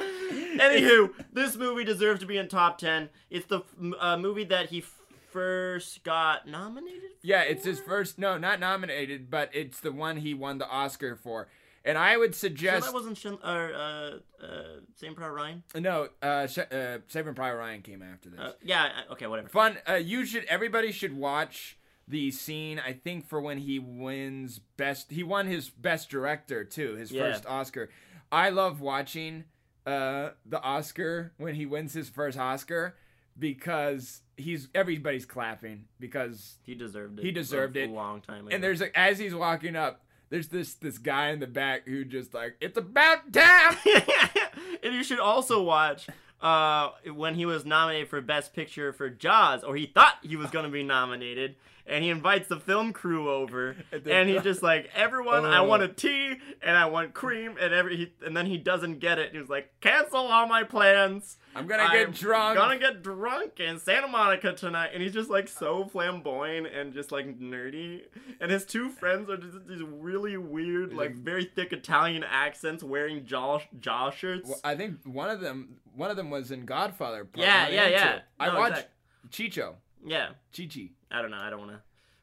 Anywho, 0.00 1.10
this 1.32 1.56
movie 1.56 1.84
deserves 1.84 2.20
to 2.20 2.26
be 2.26 2.36
in 2.38 2.48
top 2.48 2.78
ten. 2.78 3.08
It's 3.30 3.46
the 3.46 3.60
uh, 4.00 4.16
movie 4.16 4.44
that 4.44 4.70
he 4.70 4.82
first 5.30 6.02
got 6.04 6.48
nominated. 6.48 7.10
yeah, 7.22 7.42
it's 7.42 7.64
his 7.64 7.78
first. 7.78 8.18
No, 8.18 8.38
not 8.38 8.58
nominated, 8.58 9.30
but 9.30 9.50
it's 9.52 9.80
the 9.80 9.92
one 9.92 10.16
he 10.16 10.34
won 10.34 10.58
the 10.58 10.68
Oscar 10.68 11.14
for. 11.14 11.48
And 11.84 11.96
I 11.96 12.16
would 12.16 12.34
So 12.34 12.48
suggest 12.48 12.86
that 12.86 12.92
wasn't 12.94 13.16
Shin- 13.16 13.38
or 13.44 13.72
uh, 13.74 14.10
uh, 14.44 14.62
Same 14.96 15.14
Pride 15.14 15.28
Ryan. 15.30 15.62
no. 15.76 16.08
Uh, 16.20 16.46
Sh- 16.46 16.58
uh, 16.70 16.98
Saving 17.06 17.34
Private 17.34 17.56
Ryan 17.58 17.82
came 17.82 18.02
after 18.02 18.28
this. 18.30 18.40
Uh, 18.40 18.52
yeah. 18.62 18.90
Okay. 19.12 19.26
Whatever. 19.26 19.48
Fun. 19.48 19.78
Uh, 19.88 19.94
you 19.94 20.24
should. 20.26 20.44
Everybody 20.46 20.92
should 20.92 21.16
watch 21.16 21.78
the 22.06 22.30
scene. 22.30 22.78
I 22.78 22.92
think 22.94 23.28
for 23.28 23.40
when 23.40 23.58
he 23.58 23.78
wins 23.78 24.58
best. 24.76 25.10
He 25.10 25.22
won 25.22 25.46
his 25.46 25.70
best 25.70 26.10
director 26.10 26.64
too. 26.64 26.94
His 26.96 27.10
Yeah. 27.12 27.22
first 27.32 27.46
Oscar. 27.46 27.88
I 28.30 28.50
love 28.50 28.80
watching 28.80 29.44
uh, 29.86 30.30
the 30.44 30.60
Oscar 30.60 31.32
when 31.38 31.54
he 31.54 31.64
wins 31.64 31.94
his 31.94 32.08
first 32.10 32.36
Oscar 32.38 32.96
because 33.38 34.22
he's 34.36 34.68
everybody's 34.74 35.24
clapping 35.26 35.84
because 36.00 36.56
He 36.62 36.74
deserved 36.74 37.18
it. 37.18 37.24
He 37.24 37.30
deserved 37.30 37.76
it. 37.76 37.88
A 37.88 37.92
long 37.92 38.20
time 38.20 38.46
ago. 38.46 38.54
and 38.54 38.62
there's 38.62 38.80
like 38.80 38.92
as 38.94 39.18
he's 39.18 39.34
walking 39.34 39.76
up. 39.76 40.02
There's 40.30 40.48
this 40.48 40.74
this 40.74 40.98
guy 40.98 41.30
in 41.30 41.40
the 41.40 41.46
back 41.46 41.86
who 41.86 42.04
just 42.04 42.34
like 42.34 42.56
it's 42.60 42.76
about 42.76 43.32
time. 43.32 43.76
and 44.82 44.94
you 44.94 45.02
should 45.02 45.20
also 45.20 45.62
watch 45.62 46.06
uh, 46.40 46.90
when 47.14 47.34
he 47.34 47.46
was 47.46 47.64
nominated 47.64 48.08
for 48.08 48.20
Best 48.20 48.52
Picture 48.54 48.92
for 48.92 49.08
Jaws, 49.10 49.64
or 49.64 49.76
he 49.76 49.86
thought 49.86 50.14
he 50.22 50.36
was 50.36 50.50
going 50.50 50.64
to 50.64 50.70
be 50.70 50.82
nominated, 50.82 51.56
and 51.86 52.04
he 52.04 52.10
invites 52.10 52.48
the 52.48 52.60
film 52.60 52.92
crew 52.92 53.30
over, 53.30 53.74
And 53.92 54.28
he's 54.28 54.42
just 54.50 54.62
like, 54.62 54.88
"Everyone, 54.94 55.44
I 55.44 55.58
Oh. 55.58 55.64
want 55.64 55.82
a 55.82 55.88
tea, 55.88 56.34
and 56.62 56.76
I 56.76 56.86
want 56.86 57.12
cream," 57.14 57.56
and 57.60 57.72
every, 57.74 57.96
he, 57.96 58.12
and 58.24 58.36
then 58.36 58.46
he 58.46 58.56
doesn't 58.58 58.98
get 59.00 59.18
it. 59.18 59.32
He 59.32 59.38
was 59.38 59.48
like, 59.48 59.72
"Cancel 59.80 60.18
all 60.18 60.46
my 60.46 60.62
plans." 60.64 61.38
I'm 61.56 61.66
gonna 61.66 61.88
get 61.90 62.12
drunk. 62.12 62.50
I'm 62.50 62.54
drunk. 62.54 62.56
Gonna 62.56 62.78
get 62.94 63.02
drunk 63.02 63.58
in 63.58 63.80
Santa 63.80 64.06
Monica 64.06 64.52
tonight, 64.52 64.90
and 64.94 65.02
he's 65.02 65.14
just 65.14 65.28
like 65.30 65.48
so 65.48 65.86
flamboyant 65.86 66.68
and 66.68 66.92
just 66.92 67.10
like 67.10 67.40
nerdy. 67.40 68.02
And 68.40 68.50
his 68.52 68.64
two 68.64 68.90
friends 68.90 69.28
are 69.28 69.38
just 69.38 69.66
these 69.66 69.82
really 69.82 70.36
weird, 70.36 70.92
like 70.92 71.14
very 71.16 71.46
thick 71.46 71.72
Italian 71.72 72.22
accents, 72.22 72.84
wearing 72.84 73.24
jaw 73.26 73.58
jaw 73.80 74.10
shirts. 74.10 74.48
Well, 74.48 74.60
I 74.62 74.76
think 74.76 74.98
one 75.04 75.30
of 75.30 75.40
them 75.40 75.78
one 75.98 76.10
of 76.10 76.16
them 76.16 76.30
was 76.30 76.50
in 76.50 76.64
Godfather. 76.64 77.24
part 77.24 77.46
Yeah, 77.46 77.68
yeah, 77.68 77.86
yeah. 77.88 78.12
two. 78.14 78.20
I 78.40 78.46
No, 78.48 78.54
watched 78.58 78.72
exact- 78.72 78.92
Chicho. 79.30 79.74
yeah, 80.06 80.30
Chichi. 80.52 80.92
I 81.10 81.20
don't 81.22 81.30
know. 81.30 81.38
I 81.38 81.50
don't 81.50 81.58
want 81.60 81.72
to 81.72 81.80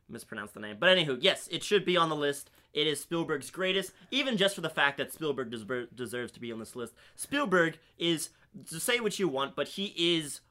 mispronounce 0.10 0.52
the 0.52 0.60
name, 0.60 0.78
but 0.80 0.96
anywho, 0.96 1.18
yes, 1.22 1.48
it 1.52 1.64
should 1.64 1.84
be 1.86 1.98
on 1.98 2.10
the 2.10 2.16
list. 2.16 2.50
It 2.74 2.88
is 2.88 3.00
Spielberg's 3.00 3.50
greatest, 3.52 3.92
even 4.12 4.38
just 4.38 4.54
for 4.56 4.62
the 4.62 4.70
fact 4.70 4.98
that 4.98 5.12
Spielberg 5.14 5.50
deser- 5.52 5.88
deserves 5.96 6.32
to 6.34 6.40
be 6.40 6.52
on 6.52 6.60
this 6.60 6.76
list. 6.76 6.94
Spielberg 7.16 7.78
is 7.98 8.30
to 8.70 8.80
say 8.80 9.00
what 9.00 9.18
you 9.20 9.28
want, 9.28 9.56
but 9.56 9.70
he 9.70 9.94
is 9.98 10.42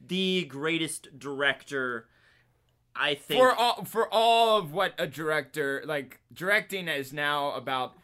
the 0.00 0.44
greatest 0.44 1.18
director. 1.18 2.08
I 2.94 3.14
think 3.14 3.40
for 3.40 3.54
all 3.54 3.84
for 3.84 4.12
all 4.12 4.58
of 4.58 4.72
what 4.72 4.92
a 4.98 5.06
director 5.06 5.82
like 5.86 6.20
directing 6.32 6.88
is 6.88 7.12
now 7.12 7.52
about 7.52 7.94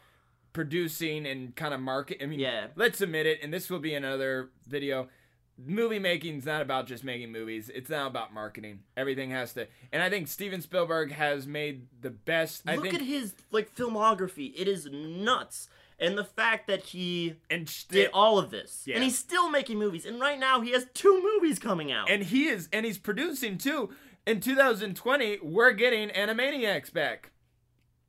producing 0.55 1.25
and 1.27 1.53
kind 1.55 1.73
of 1.73 1.79
market 1.81 2.17
i 2.23 2.25
mean 2.25 2.39
Yeah. 2.39 2.67
let's 2.75 3.01
admit 3.01 3.25
it 3.25 3.39
and 3.43 3.53
this 3.53 3.69
will 3.69 3.79
be 3.79 3.93
another 3.93 4.49
video 4.65 5.09
movie 5.57 5.99
making 5.99 6.37
is 6.37 6.45
not 6.45 6.61
about 6.61 6.87
just 6.87 7.03
making 7.03 7.31
movies 7.31 7.69
it's 7.75 7.89
now 7.89 8.07
about 8.07 8.33
marketing 8.33 8.79
everything 8.95 9.31
has 9.31 9.51
to 9.53 9.67
and 9.91 10.01
i 10.01 10.09
think 10.09 10.27
steven 10.29 10.61
spielberg 10.61 11.11
has 11.11 11.45
made 11.45 11.87
the 12.01 12.09
best 12.09 12.63
i 12.67 12.75
Look 12.75 12.83
think 12.83 12.95
at 12.95 13.01
his 13.01 13.35
like 13.51 13.75
filmography; 13.75 14.53
it 14.55 14.67
is 14.67 14.87
nuts. 14.91 15.67
And 15.97 16.17
the 16.17 16.25
fact 16.25 16.67
that 16.67 16.81
he 16.87 17.35
and 17.49 17.73
did 17.87 18.09
all 18.13 18.37
of 18.37 18.49
this, 18.51 18.83
Yeah. 18.85 18.95
and 18.95 19.03
he's 19.05 19.17
still 19.17 19.49
making 19.49 19.79
movies, 19.79 20.05
and 20.05 20.19
right 20.19 20.37
now 20.37 20.59
he 20.59 20.71
has 20.71 20.85
two 20.93 21.21
movies 21.23 21.57
coming 21.57 21.89
out. 21.89 22.09
and 22.09 22.23
he 22.23 22.47
is 22.47 22.67
and 22.73 22.85
he's 22.85 22.97
producing 22.97 23.57
too 23.57 23.89
in 24.27 24.41
2020 24.41 25.39
we're 25.41 25.71
getting 25.71 26.09
animaniacs 26.09 26.91
back 26.91 27.31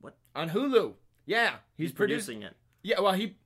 What? 0.01 0.17
on 0.35 0.51
hulu 0.51 0.95
yeah 1.27 1.57
he's, 1.77 1.89
he's 1.89 1.93
producing 1.93 2.41
producing 2.41 2.43
it. 2.43 2.57
yeah 2.83 3.01
well 3.01 3.13
he 3.13 3.37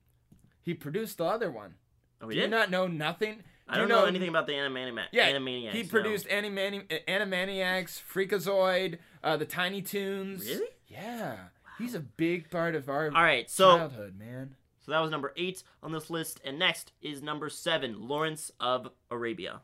he 0.63 0.75
produced 0.75 1.19
the 1.19 1.25
other 1.25 1.51
one 1.51 1.75
Oh, 2.23 2.29
he 2.29 2.35
Do 2.35 2.41
you 2.43 2.47
did? 2.49 2.51
not 2.51 2.71
know 2.71 2.87
nothing? 2.87 3.43
I 3.67 3.77
Do 3.77 3.81
you 3.81 3.89
don't 3.89 3.99
know, 4.03 4.05
anything 4.05 4.29
about 4.29 4.47
the 4.47 4.53
Animaniacs. 4.53 5.07
Yeah, 5.11 5.31
Animaniacs. 5.33 5.71
he 5.73 5.83
no. 5.85 5.89
produced 5.89 6.27
Animani- 6.29 6.87
Animaniacs, 7.09 7.99
Freakazoid, 8.13 8.99
uh, 9.25 9.39
the 9.39 9.47
Tiny 9.47 9.81
Toons. 9.81 10.45
Really? 10.45 10.67
Yeah, 10.87 11.37
he's 11.79 11.95
a 11.95 12.01
big 12.01 12.51
part 12.51 12.75
of 12.75 12.91
our 12.91 13.07
All 13.07 13.23
right, 13.23 13.49
so 13.49 13.79
childhood, 13.79 14.19
man. 14.19 14.57
so 14.85 14.93
that 14.93 15.01
was 15.01 15.11
number 15.11 15.33
eight 15.35 15.63
on 15.83 15.93
this 15.93 16.11
list, 16.11 16.43
and 16.45 16.59
next 16.59 16.93
is 17.01 17.23
number 17.23 17.49
seven, 17.49 18.07
Lawrence 18.07 18.53
of 18.61 18.91
Arabia. 19.11 19.63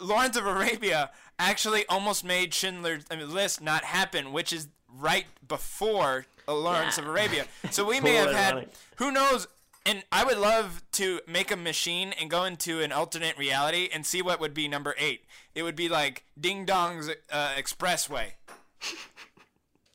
Lawrence 0.00 0.36
of 0.38 0.46
Arabia 0.46 1.10
actually 1.38 1.84
almost 1.88 2.24
made 2.24 2.54
Schindler's 2.54 3.04
I 3.10 3.16
mean, 3.16 3.32
List 3.32 3.60
not 3.60 3.84
happen, 3.84 4.32
which 4.32 4.52
is 4.54 4.68
right 4.98 5.26
before 5.46 6.26
uh, 6.48 6.54
Lawrence 6.54 6.96
Yeah. 6.98 7.04
of 7.04 7.10
Arabia. 7.10 7.46
So 7.70 7.84
we 7.84 8.00
may 8.00 8.14
have 8.14 8.30
had, 8.32 8.52
ironic. 8.54 8.68
who 8.96 9.10
knows? 9.12 9.46
And 9.86 10.02
I 10.10 10.24
would 10.24 10.38
love 10.38 10.82
to 10.92 11.20
make 11.26 11.50
a 11.50 11.56
machine 11.56 12.14
and 12.18 12.30
go 12.30 12.44
into 12.44 12.80
an 12.80 12.90
alternate 12.90 13.36
reality 13.36 13.88
and 13.92 14.06
see 14.06 14.22
what 14.22 14.40
would 14.40 14.54
be 14.54 14.66
number 14.66 14.94
eight. 14.98 15.24
It 15.54 15.62
would 15.62 15.76
be 15.76 15.88
like 15.90 16.24
Ding 16.40 16.64
Dong's 16.64 17.10
uh, 17.30 17.50
Expressway, 17.58 18.32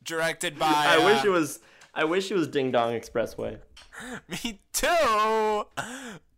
directed 0.03 0.57
by. 0.59 0.71
I 0.71 1.03
wish 1.03 1.23
uh, 1.23 1.27
it 1.27 1.31
was. 1.31 1.59
I 1.95 2.03
wish 2.03 2.29
it 2.31 2.35
was 2.35 2.47
Ding 2.47 2.71
Dong 2.71 2.93
Expressway. 2.93 3.57
Me 4.29 4.59
too. 4.73 5.65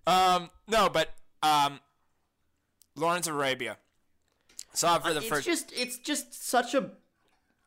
Um, 0.07 0.49
no, 0.67 0.89
but 0.89 1.09
um, 1.43 1.79
Lawrence 2.95 3.27
of 3.27 3.35
Arabia. 3.35 3.77
Saw 4.73 4.95
it 4.95 5.03
for 5.03 5.11
the 5.13 5.19
It's 5.19 5.27
first. 5.27 5.45
just. 5.45 5.71
It's 5.75 5.97
just 5.97 6.47
such 6.47 6.73
a. 6.73 6.91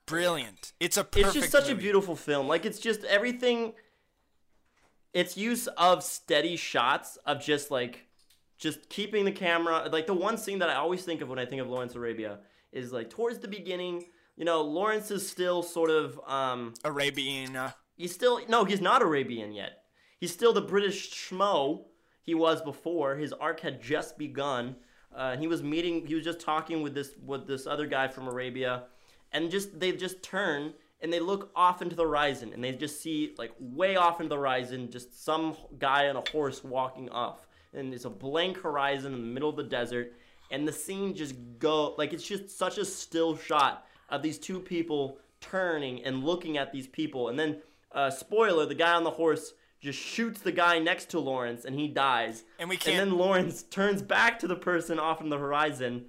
brilliant. 0.06 0.72
It's 0.80 0.96
a 0.96 1.04
perfect. 1.04 1.26
It's 1.26 1.34
just 1.34 1.50
such 1.50 1.70
a 1.70 1.74
beautiful 1.74 2.16
film. 2.16 2.48
Like 2.48 2.64
it's 2.64 2.78
just 2.78 3.04
everything. 3.04 3.74
Its 5.12 5.36
use 5.36 5.68
of 5.68 6.02
steady 6.02 6.56
shots 6.56 7.18
of 7.24 7.40
just 7.40 7.70
like, 7.70 8.06
just 8.58 8.88
keeping 8.88 9.24
the 9.24 9.32
camera. 9.32 9.88
Like 9.92 10.06
the 10.06 10.14
one 10.14 10.36
scene 10.36 10.58
that 10.58 10.70
I 10.70 10.74
always 10.74 11.04
think 11.04 11.20
of 11.20 11.28
when 11.28 11.38
I 11.38 11.46
think 11.46 11.62
of 11.62 11.68
Lawrence 11.68 11.94
Arabia 11.94 12.38
is 12.72 12.92
like 12.92 13.10
towards 13.10 13.38
the 13.38 13.48
beginning. 13.48 14.06
You 14.36 14.44
know, 14.44 14.62
Lawrence 14.62 15.12
is 15.12 15.28
still 15.28 15.62
sort 15.62 15.90
of 15.90 16.20
um, 16.26 16.74
Arabian. 16.84 17.54
Uh, 17.54 17.70
He's 17.96 18.12
still 18.12 18.40
no, 18.48 18.64
he's 18.64 18.80
not 18.80 19.02
Arabian 19.02 19.52
yet. 19.52 19.84
He's 20.18 20.32
still 20.32 20.52
the 20.52 20.60
British 20.60 21.12
schmo 21.12 21.84
he 22.22 22.34
was 22.34 22.62
before. 22.62 23.16
His 23.16 23.32
arc 23.32 23.60
had 23.60 23.82
just 23.82 24.18
begun. 24.18 24.76
Uh, 25.14 25.30
and 25.32 25.40
he 25.40 25.46
was 25.46 25.62
meeting. 25.62 26.06
He 26.06 26.14
was 26.14 26.24
just 26.24 26.40
talking 26.40 26.82
with 26.82 26.94
this 26.94 27.10
with 27.24 27.46
this 27.46 27.66
other 27.66 27.86
guy 27.86 28.08
from 28.08 28.26
Arabia, 28.26 28.84
and 29.34 29.50
just 29.50 29.78
they 29.78 29.92
just 29.92 30.22
turn 30.22 30.72
and 31.02 31.12
they 31.12 31.20
look 31.20 31.50
off 31.54 31.82
into 31.82 31.94
the 31.94 32.02
horizon 32.04 32.52
and 32.54 32.64
they 32.64 32.72
just 32.72 33.02
see 33.02 33.34
like 33.36 33.52
way 33.60 33.96
off 33.96 34.20
into 34.20 34.30
the 34.30 34.36
horizon, 34.36 34.90
just 34.90 35.22
some 35.22 35.54
guy 35.78 36.08
on 36.08 36.16
a 36.16 36.22
horse 36.30 36.64
walking 36.64 37.10
off, 37.10 37.46
and 37.74 37.92
it's 37.92 38.06
a 38.06 38.10
blank 38.10 38.56
horizon 38.58 39.12
in 39.12 39.20
the 39.20 39.26
middle 39.26 39.50
of 39.50 39.56
the 39.56 39.62
desert, 39.64 40.14
and 40.50 40.66
the 40.66 40.72
scene 40.72 41.14
just 41.14 41.34
go 41.58 41.94
like 41.98 42.14
it's 42.14 42.26
just 42.26 42.48
such 42.56 42.78
a 42.78 42.84
still 42.86 43.36
shot 43.36 43.86
of 44.08 44.22
these 44.22 44.38
two 44.38 44.58
people 44.60 45.18
turning 45.40 46.02
and 46.04 46.24
looking 46.24 46.56
at 46.56 46.72
these 46.72 46.86
people, 46.86 47.28
and 47.28 47.38
then 47.38 47.60
uh, 47.92 48.10
spoiler: 48.10 48.64
the 48.64 48.74
guy 48.74 48.94
on 48.94 49.04
the 49.04 49.10
horse 49.10 49.52
just 49.80 49.98
shoots 49.98 50.40
the 50.40 50.52
guy 50.52 50.78
next 50.78 51.10
to 51.10 51.20
Lawrence, 51.20 51.66
and 51.66 51.78
he 51.78 51.86
dies. 51.88 52.44
And 52.58 52.70
we 52.70 52.76
And 52.76 52.82
can't- 52.84 52.96
then 52.96 53.18
Lawrence 53.18 53.62
turns 53.64 54.00
back 54.00 54.38
to 54.38 54.46
the 54.46 54.56
person 54.56 54.98
off 54.98 55.20
in 55.20 55.28
the 55.28 55.36
horizon, 55.36 56.06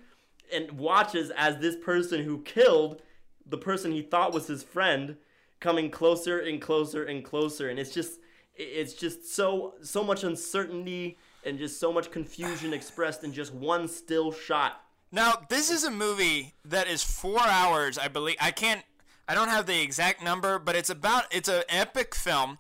and 0.54 0.72
watches 0.74 1.30
as 1.36 1.58
this 1.58 1.76
person 1.76 2.24
who 2.24 2.42
killed 2.44 3.02
the 3.46 3.58
person 3.58 3.92
he 3.92 4.02
thought 4.02 4.34
was 4.34 4.48
his 4.48 4.64
friend 4.64 5.18
coming 5.60 5.90
closer 5.90 6.40
and 6.40 6.62
closer 6.62 7.04
and 7.04 7.24
closer, 7.24 7.70
and 7.70 7.80
it's 7.80 7.94
just 7.94 8.20
it's 8.56 8.94
just 8.94 9.34
so 9.34 9.76
so 9.82 10.04
much 10.04 10.24
uncertainty 10.24 11.18
and 11.46 11.60
just 11.60 11.80
so 11.80 11.94
much 11.94 12.12
confusion 12.12 12.74
expressed 12.80 13.24
in 13.24 13.32
just 13.32 13.54
one 13.54 13.88
still 13.88 14.32
shot. 14.32 14.82
Now, 15.12 15.46
this 15.50 15.70
is 15.72 15.84
a 15.84 15.92
movie 15.92 16.56
that 16.66 16.88
is 16.88 17.04
four 17.04 17.40
hours, 17.40 17.98
I 17.98 18.10
believe. 18.10 18.36
I 18.42 18.52
can't, 18.52 18.84
I 19.30 19.36
don't 19.36 19.48
have 19.48 19.66
the 19.66 19.82
exact 19.82 20.22
number, 20.22 20.60
but 20.60 20.76
it's 20.76 20.90
about, 20.90 21.26
it's 21.32 21.48
an 21.48 21.64
epic 21.70 22.14
film. 22.14 22.58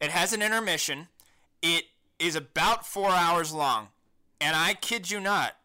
It 0.00 0.10
has 0.10 0.32
an 0.34 0.42
intermission. 0.42 1.08
It 1.62 1.84
is 2.18 2.36
about 2.36 2.86
four 2.86 3.08
hours 3.10 3.54
long. 3.54 3.88
And 4.38 4.54
I 4.54 4.74
kid 4.74 5.10
you 5.10 5.18
not, 5.18 5.56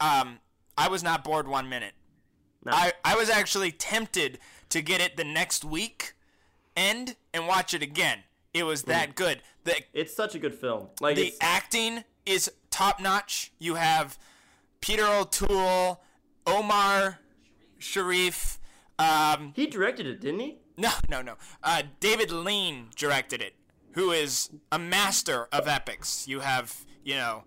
um, 0.00 0.38
I 0.78 0.88
was 0.88 1.02
not 1.02 1.22
bored 1.22 1.46
one 1.46 1.68
minute. 1.68 1.92
No. 2.68 2.74
I, 2.74 2.92
I 3.04 3.16
was 3.16 3.30
actually 3.30 3.72
tempted 3.72 4.38
to 4.68 4.82
get 4.82 5.00
it 5.00 5.16
the 5.16 5.24
next 5.24 5.64
week, 5.64 6.14
end, 6.76 7.16
and 7.32 7.46
watch 7.46 7.72
it 7.72 7.82
again. 7.82 8.18
It 8.52 8.64
was 8.64 8.82
that 8.84 9.14
good. 9.14 9.42
The 9.64 9.76
It's 9.92 10.14
such 10.14 10.34
a 10.34 10.38
good 10.38 10.54
film. 10.54 10.88
Like 11.00 11.16
the 11.16 11.34
acting 11.40 12.04
is 12.26 12.50
top 12.70 13.00
notch. 13.00 13.52
You 13.58 13.76
have 13.76 14.18
Peter 14.80 15.06
O'Toole, 15.06 16.00
Omar 16.46 17.20
Sharif. 17.78 18.58
Um, 18.98 19.52
he 19.54 19.66
directed 19.66 20.06
it, 20.06 20.20
didn't 20.20 20.40
he? 20.40 20.58
no, 20.76 20.90
no, 21.08 21.22
no. 21.22 21.34
Uh, 21.62 21.82
David 22.00 22.30
Lean 22.30 22.88
directed 22.96 23.40
it, 23.40 23.54
who 23.92 24.12
is 24.12 24.50
a 24.70 24.78
master 24.78 25.48
of 25.52 25.66
epics. 25.66 26.28
You 26.28 26.40
have, 26.40 26.84
you 27.02 27.14
know, 27.14 27.44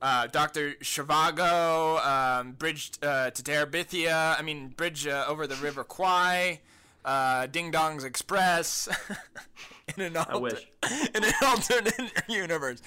uh, 0.00 0.26
Dr. 0.28 0.74
Zhivago, 0.82 2.04
um, 2.04 2.52
Bridge 2.52 2.92
uh, 3.02 3.30
to 3.30 3.42
Terabithia, 3.42 4.38
I 4.38 4.42
mean, 4.42 4.68
Bridge 4.68 5.06
uh, 5.06 5.24
over 5.28 5.46
the 5.46 5.56
River 5.56 5.84
Kwai, 5.84 6.60
uh, 7.04 7.46
Ding 7.46 7.70
Dong's 7.70 8.04
Express. 8.04 8.88
in 9.96 10.02
an 10.02 10.16
alter- 10.16 10.58
in 11.14 11.24
an 11.24 11.32
alternate 11.44 12.12
universe. 12.28 12.80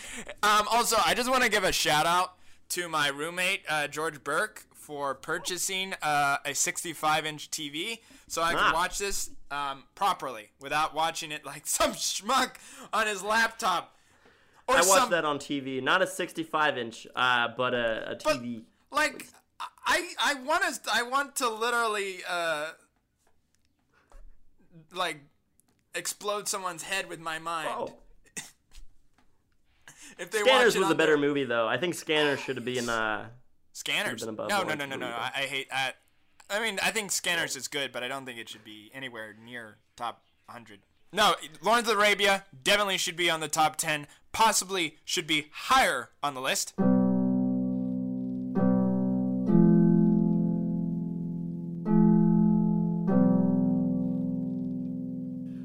Um, 0.44 0.68
also, 0.72 0.98
I 1.06 1.14
just 1.14 1.30
want 1.30 1.44
to 1.44 1.50
give 1.50 1.64
a 1.64 1.72
shout 1.72 2.06
out 2.06 2.34
to 2.70 2.88
my 2.88 3.08
roommate 3.10 3.62
uh, 3.68 3.88
George 3.88 4.24
Burke 4.24 4.66
for 4.74 5.14
purchasing 5.16 5.94
uh, 6.02 6.38
a 6.46 6.54
65 6.56 7.26
inch 7.26 7.52
TV 7.52 8.00
so 8.28 8.42
I 8.42 8.54
Ah. 8.54 8.58
can 8.58 8.74
watch 8.74 8.98
this 8.98 9.30
um, 9.52 9.84
properly 9.96 10.52
without 10.60 10.94
watching 10.96 11.32
it 11.32 11.46
like 11.46 11.68
some 11.68 11.92
schmuck 11.94 12.56
on 12.94 13.08
his 13.08 13.22
laptop. 13.24 13.96
Or 14.68 14.76
I 14.76 14.80
watched 14.80 14.88
some, 14.90 15.12
that 15.12 15.26
on 15.26 15.38
TV, 15.40 15.82
not 15.82 16.02
a 16.02 16.08
65 16.08 16.78
inch, 16.78 17.08
uh, 17.16 17.50
but 17.58 17.74
a, 17.74 18.12
a 18.12 18.16
But- 18.24 18.38
TV. 18.42 18.64
like 18.92 19.28
I 19.86 20.14
I 20.24 20.34
want 20.36 20.64
to 20.64 20.80
I 20.94 21.04
want 21.04 21.36
to 21.38 21.50
literally 21.50 22.18
uh 22.30 22.72
like 24.94 25.20
explode 25.96 26.48
someone's 26.48 26.84
head 26.84 27.08
with 27.10 27.20
my 27.20 27.40
mind. 27.40 27.70
Oh. 27.72 27.94
If 30.18 30.30
they 30.30 30.40
Scanners 30.40 30.78
was 30.78 30.90
a 30.90 30.96
better 30.96 31.18
movie 31.18 31.46
though. 31.46 31.68
I 31.68 31.78
think 31.78 31.96
Scanners 31.96 32.40
should 32.40 32.58
have 32.58 32.66
been. 32.66 32.90
Uh, 32.90 33.28
Scanners. 33.74 34.22
been 34.22 34.30
above 34.30 34.50
No, 34.50 34.64
no, 34.64 34.76
no, 34.76 34.86
no, 34.86 34.96
no. 34.98 35.08
I, 35.08 35.32
I 35.34 35.42
hate. 35.42 35.68
I, 35.72 35.94
I 36.50 36.60
mean, 36.60 36.80
I 36.84 36.92
think 36.92 37.12
Scanners 37.12 37.56
is 37.56 37.68
good, 37.68 37.92
but 37.92 38.04
I 38.04 38.08
don't 38.08 38.26
think 38.26 38.38
it 38.38 38.50
should 38.50 38.64
be 38.66 38.92
anywhere 38.94 39.34
near 39.44 39.78
top 39.96 40.22
100. 40.48 40.80
No, 41.14 41.36
Lawrence 41.62 41.90
of 41.90 41.98
Arabia 41.98 42.46
definitely 42.64 42.98
should 42.98 43.16
be 43.16 43.30
on 43.30 43.40
the 43.40 43.48
top 43.48 43.78
10. 43.78 44.06
Possibly 44.34 44.98
should 45.04 45.28
be 45.28 45.48
higher 45.52 46.10
on 46.24 46.34
the 46.34 46.42
list. 46.42 46.74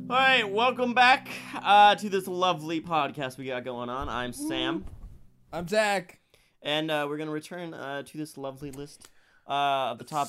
All 0.08 0.16
right, 0.16 0.48
welcome 0.48 0.94
back 0.94 1.28
uh, 1.54 1.96
to 1.96 2.08
this 2.08 2.28
lovely 2.28 2.80
podcast 2.80 3.38
we 3.38 3.46
got 3.46 3.64
going 3.64 3.88
on. 3.88 4.08
I'm 4.08 4.32
Sam, 4.32 4.84
I'm 5.52 5.66
Zach. 5.66 6.20
and 6.62 6.90
uh, 6.90 7.06
we're 7.08 7.16
gonna 7.16 7.32
return 7.32 7.74
uh, 7.74 8.04
to 8.04 8.16
this 8.16 8.38
lovely 8.38 8.70
list 8.70 9.08
uh, 9.48 9.92
of 9.92 9.98
the 9.98 10.04
top 10.04 10.28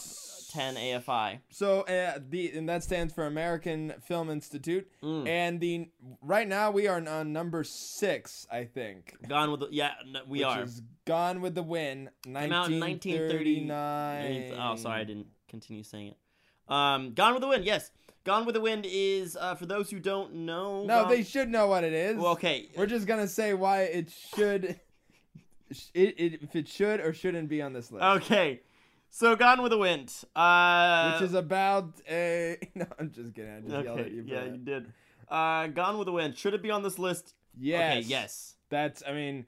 10 0.52 0.76
AFI. 0.76 1.40
So 1.50 1.82
uh, 1.82 2.20
the 2.30 2.52
and 2.58 2.70
that 2.70 2.84
stands 2.84 3.14
for 3.14 3.26
American 3.26 3.94
Film 4.08 4.30
Institute, 4.30 4.88
Mm. 5.04 5.28
and 5.28 5.60
the 5.60 5.90
right 6.22 6.48
now 6.48 6.72
we 6.72 6.88
are 6.88 7.06
on 7.08 7.34
number 7.34 7.64
six, 7.64 8.48
I 8.52 8.64
think. 8.64 9.16
Gone 9.28 9.52
with 9.52 9.60
the 9.62 9.68
yeah, 9.72 9.92
n- 10.06 10.22
we 10.28 10.40
which 10.40 10.48
are. 10.48 10.64
is 10.64 10.82
Gone 11.06 11.42
with 11.42 11.56
the 11.56 11.64
Wind, 11.64 12.10
Came 12.24 12.36
out 12.54 12.70
in 12.72 12.80
1939. 12.80 14.54
Oh, 14.60 14.76
sorry, 14.76 15.02
I 15.02 15.04
didn't 15.04 15.28
continue 15.50 15.84
saying 15.84 16.08
it. 16.10 16.18
Um, 16.74 17.14
Gone 17.14 17.34
with 17.34 17.42
the 17.42 17.48
Wind, 17.48 17.66
yes. 17.66 17.92
Gone 18.24 18.46
with 18.46 18.56
the 18.56 18.62
Wind 18.62 18.86
is 18.88 19.38
uh, 19.40 19.56
for 19.56 19.66
those 19.66 19.90
who 19.90 20.00
don't 20.00 20.34
know. 20.34 20.84
No, 20.84 21.04
Gone- 21.04 21.10
they 21.10 21.24
should 21.24 21.50
know 21.50 21.68
what 21.68 21.84
it 21.84 21.94
is. 21.94 22.18
Well, 22.18 22.34
okay. 22.34 22.70
We're 22.76 22.86
just 22.88 23.08
gonna 23.08 23.28
say 23.28 23.54
why 23.54 23.84
it 23.84 24.10
should, 24.36 24.64
it, 25.94 26.16
it 26.20 26.42
if 26.44 26.56
it 26.56 26.68
should 26.68 27.00
or 27.00 27.14
shouldn't 27.14 27.48
be 27.50 27.62
on 27.62 27.74
this 27.74 27.92
list. 27.92 28.04
Okay. 28.04 28.62
So 29.10 29.36
Gone 29.36 29.62
with 29.62 29.72
the 29.72 29.78
Wind. 29.78 30.14
Uh, 30.36 31.14
Which 31.14 31.30
is 31.30 31.34
about 31.34 32.00
a. 32.10 32.58
No, 32.76 32.86
I'm 33.00 33.12
just 33.12 33.34
kidding. 33.34 33.52
I 33.52 33.60
just 33.62 33.72
yelled 33.72 33.88
okay. 33.88 34.02
at 34.02 34.12
you. 34.12 34.24
Yeah, 34.26 34.42
that. 34.42 34.52
you 34.52 34.58
did. 34.58 34.94
Uh, 35.30 35.68
Gone 35.68 35.98
with 35.98 36.06
the 36.06 36.12
Wind. 36.12 36.38
Should 36.38 36.54
it 36.54 36.62
be 36.62 36.72
on 36.72 36.84
this 36.84 37.00
list? 37.00 37.34
Yes. 37.60 37.98
Okay. 37.98 38.08
Yes. 38.08 38.56
That's. 38.70 39.04
I 39.08 39.14
mean, 39.14 39.46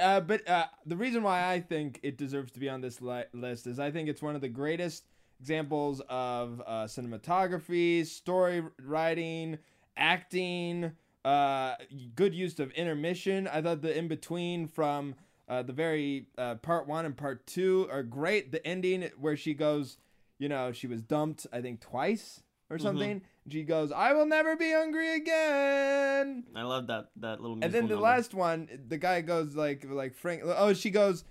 uh, 0.00 0.20
but 0.20 0.48
uh, 0.48 0.66
the 0.86 0.96
reason 0.96 1.22
why 1.22 1.52
I 1.52 1.60
think 1.60 2.00
it 2.02 2.16
deserves 2.16 2.52
to 2.52 2.60
be 2.60 2.68
on 2.68 2.80
this 2.80 3.00
li- 3.00 3.24
list 3.32 3.66
is 3.66 3.78
I 3.78 3.90
think 3.90 4.08
it's 4.08 4.22
one 4.22 4.34
of 4.34 4.40
the 4.40 4.48
greatest 4.48 5.04
examples 5.40 6.00
of 6.08 6.62
uh, 6.66 6.84
cinematography, 6.84 8.06
story 8.06 8.62
writing, 8.80 9.58
acting, 9.96 10.92
uh, 11.24 11.74
good 12.14 12.34
use 12.34 12.58
of 12.58 12.70
intermission. 12.72 13.48
I 13.48 13.60
thought 13.62 13.82
the 13.82 13.96
in 13.96 14.08
between 14.08 14.66
from 14.66 15.14
uh, 15.52 15.62
the 15.62 15.72
very 15.72 16.26
uh, 16.38 16.54
part 16.56 16.86
one 16.88 17.04
and 17.04 17.16
part 17.16 17.46
two 17.46 17.86
are 17.90 18.02
great. 18.02 18.52
The 18.52 18.66
ending 18.66 19.10
where 19.20 19.36
she 19.36 19.52
goes, 19.54 19.98
you 20.38 20.48
know, 20.48 20.72
she 20.72 20.86
was 20.86 21.02
dumped, 21.02 21.46
I 21.52 21.60
think 21.60 21.80
twice 21.80 22.42
or 22.70 22.78
something. 22.78 23.20
She 23.48 23.64
goes, 23.64 23.92
"I 23.92 24.12
will 24.14 24.26
never 24.26 24.56
be 24.56 24.70
hungry 24.72 25.14
again." 25.16 26.44
I 26.56 26.62
love 26.62 26.86
that 26.86 27.10
that 27.16 27.40
little. 27.40 27.56
And 27.60 27.72
then 27.72 27.84
the 27.88 27.96
number. 27.96 27.96
last 27.96 28.34
one, 28.34 28.68
the 28.88 28.98
guy 28.98 29.20
goes 29.20 29.54
like 29.54 29.84
like 29.88 30.14
Frank. 30.14 30.42
Oh, 30.44 30.72
she 30.72 30.90
goes. 30.90 31.24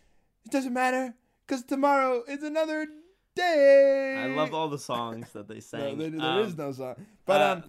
It 0.45 0.51
doesn't 0.51 0.73
matter 0.73 1.13
because 1.47 1.63
tomorrow 1.63 2.23
is 2.27 2.43
another 2.43 2.87
day. 3.35 4.15
I 4.19 4.35
love 4.35 4.53
all 4.53 4.67
the 4.69 4.79
songs 4.79 5.31
that 5.33 5.47
they 5.47 5.55
No, 5.59 5.59
sang. 5.61 5.97
there, 5.97 6.09
there 6.09 6.21
Um, 6.21 6.39
is 6.45 6.57
no 6.57 6.71
song. 6.71 6.95
But 7.25 7.41
uh, 7.41 7.61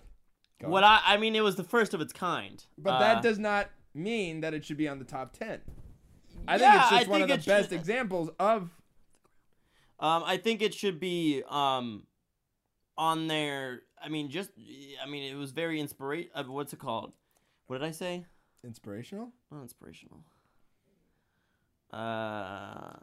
um, 0.64 0.70
What 0.70 0.84
on. 0.84 0.90
I 0.90 1.14
I 1.14 1.16
mean, 1.18 1.34
it 1.36 1.42
was 1.44 1.56
the 1.56 1.64
first 1.64 1.94
of 1.94 2.00
its 2.00 2.12
kind. 2.12 2.62
but 2.76 2.94
Uh, 2.94 2.98
that 3.00 3.22
does 3.22 3.38
not 3.38 3.70
mean 3.94 4.40
that 4.40 4.54
it 4.54 4.64
should 4.64 4.76
be 4.78 4.88
on 4.88 4.98
the 4.98 5.04
top 5.04 5.32
ten. 5.38 5.60
I 6.48 6.58
think 6.58 6.72
yeah, 6.72 6.80
it's 6.82 6.90
just 6.90 7.06
I 7.06 7.10
one 7.10 7.22
of 7.22 7.28
the 7.28 7.34
it 7.34 7.44
best 7.46 7.70
should- 7.70 7.78
examples 7.78 8.30
of. 8.38 8.70
Um, 10.00 10.24
I 10.26 10.36
think 10.36 10.62
it 10.62 10.74
should 10.74 10.98
be 10.98 11.42
um, 11.48 12.04
on 12.98 13.28
there. 13.28 13.82
I 14.02 14.08
mean, 14.08 14.30
just 14.30 14.50
I 15.02 15.08
mean, 15.08 15.32
it 15.32 15.36
was 15.36 15.52
very 15.52 15.80
inspira- 15.80 16.28
uh, 16.34 16.42
What's 16.44 16.72
it 16.72 16.78
called? 16.80 17.12
What 17.68 17.78
did 17.78 17.86
I 17.86 17.92
say? 17.92 18.26
Inspirational? 18.64 19.30
Not 19.50 19.62
inspirational. 19.62 20.20
Uh, 21.92 22.94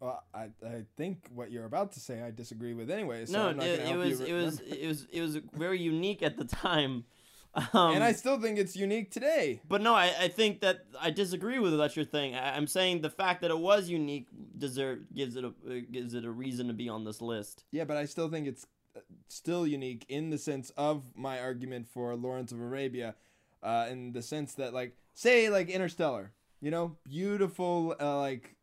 Well, 0.00 0.22
I, 0.34 0.48
I 0.66 0.84
think 0.96 1.28
what 1.34 1.50
you're 1.50 1.64
about 1.66 1.92
to 1.92 2.00
say 2.00 2.22
I 2.22 2.30
disagree 2.30 2.74
with 2.74 2.90
anyway. 2.90 3.26
So 3.26 3.32
no, 3.34 3.48
I'm 3.50 3.56
not 3.56 3.66
it, 3.66 3.78
gonna 3.78 3.82
it 3.82 3.92
help 3.92 3.98
was 4.04 4.20
you 4.20 4.26
it 4.26 4.32
was 4.44 4.60
remember. 4.60 4.76
it 4.84 4.88
was 4.88 5.06
it 5.12 5.20
was 5.20 5.36
very 5.54 5.80
unique 5.80 6.22
at 6.22 6.36
the 6.36 6.44
time. 6.44 7.04
Um, 7.74 7.94
and 7.94 8.04
I 8.04 8.12
still 8.12 8.40
think 8.40 8.58
it's 8.58 8.76
unique 8.76 9.10
today. 9.10 9.60
But 9.68 9.82
no, 9.82 9.94
I, 9.94 10.12
I 10.20 10.28
think 10.28 10.60
that 10.60 10.84
I 11.00 11.10
disagree 11.10 11.58
with 11.58 11.76
that's 11.76 11.96
your 11.96 12.04
thing. 12.04 12.34
I, 12.34 12.56
I'm 12.56 12.66
saying 12.66 13.00
the 13.00 13.10
fact 13.10 13.42
that 13.42 13.50
it 13.50 13.58
was 13.58 13.88
unique 13.88 14.28
deserve 14.56 15.00
gives 15.12 15.34
it 15.36 15.44
a 15.44 15.48
uh, 15.48 15.80
gives 15.90 16.14
it 16.14 16.24
a 16.24 16.30
reason 16.30 16.68
to 16.68 16.72
be 16.72 16.88
on 16.88 17.04
this 17.04 17.20
list. 17.20 17.64
Yeah, 17.72 17.84
but 17.84 17.96
I 17.96 18.04
still 18.04 18.28
think 18.28 18.46
it's 18.46 18.66
uh, 18.96 19.00
still 19.28 19.66
unique 19.66 20.06
in 20.08 20.30
the 20.30 20.38
sense 20.38 20.70
of 20.76 21.16
my 21.16 21.40
argument 21.40 21.88
for 21.88 22.14
Lawrence 22.14 22.52
of 22.52 22.60
Arabia, 22.60 23.16
uh, 23.62 23.88
in 23.90 24.12
the 24.12 24.22
sense 24.22 24.54
that 24.54 24.72
like 24.72 24.96
say 25.14 25.50
like 25.50 25.68
Interstellar, 25.68 26.32
you 26.60 26.70
know, 26.70 26.96
beautiful 27.04 27.96
uh, 28.00 28.18
like 28.18 28.54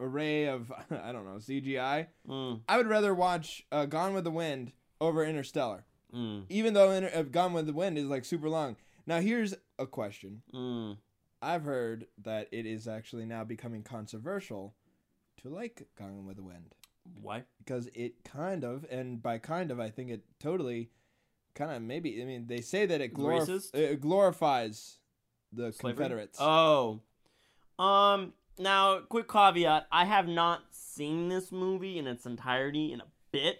array 0.00 0.46
of 0.46 0.72
I 0.90 1.12
don't 1.12 1.24
know 1.24 1.38
CGI. 1.38 2.08
Mm, 2.28 2.60
I 2.68 2.76
would 2.76 2.88
rather 2.88 3.14
watch 3.14 3.64
uh, 3.70 3.86
Gone 3.86 4.14
with 4.14 4.24
the 4.24 4.30
Wind 4.30 4.72
over 5.00 5.24
Interstellar, 5.24 5.84
mm, 6.16 6.44
even 6.48 6.74
though 6.74 6.90
Inter- 6.90 7.12
uh, 7.14 7.22
Gone 7.22 7.52
with 7.52 7.66
the 7.66 7.72
Wind 7.72 7.98
is 7.98 8.06
like 8.06 8.24
super 8.24 8.48
long. 8.48 8.76
Now 9.06 9.20
here's 9.20 9.54
a 9.78 9.86
question. 9.86 10.42
mm. 10.54 10.96
I've 11.42 11.64
heard 11.64 12.06
that 12.22 12.48
it 12.50 12.64
is 12.66 12.88
actually 12.88 13.26
now 13.26 13.44
becoming 13.44 13.82
controversial 13.82 14.74
to 15.42 15.48
like 15.50 15.86
Gone 15.98 16.24
with 16.26 16.36
the 16.36 16.42
Wind 16.42 16.74
Why? 17.20 17.44
because 17.58 17.88
it 17.94 18.24
kind 18.24 18.64
of, 18.64 18.86
and 18.90 19.22
by 19.22 19.38
kind 19.38 19.70
of, 19.70 19.78
I 19.78 19.90
think 19.90 20.10
it 20.10 20.22
totally, 20.40 20.90
kind 21.54 21.72
of 21.72 21.82
maybe. 21.82 22.20
I 22.20 22.24
mean, 22.24 22.46
they 22.46 22.62
say 22.62 22.86
that 22.86 23.00
it, 23.00 23.14
glorif- 23.14 23.74
it 23.74 24.00
glorifies 24.00 24.98
the 25.52 25.72
Slavery? 25.72 25.96
Confederates. 25.96 26.38
Oh, 26.40 27.00
um. 27.78 28.32
Now, 28.58 29.00
quick 29.00 29.28
caveat: 29.28 29.86
I 29.92 30.06
have 30.06 30.26
not 30.26 30.62
seen 30.70 31.28
this 31.28 31.52
movie 31.52 31.98
in 31.98 32.06
its 32.06 32.24
entirety 32.24 32.90
in 32.92 33.00
a 33.00 33.06
bit, 33.30 33.58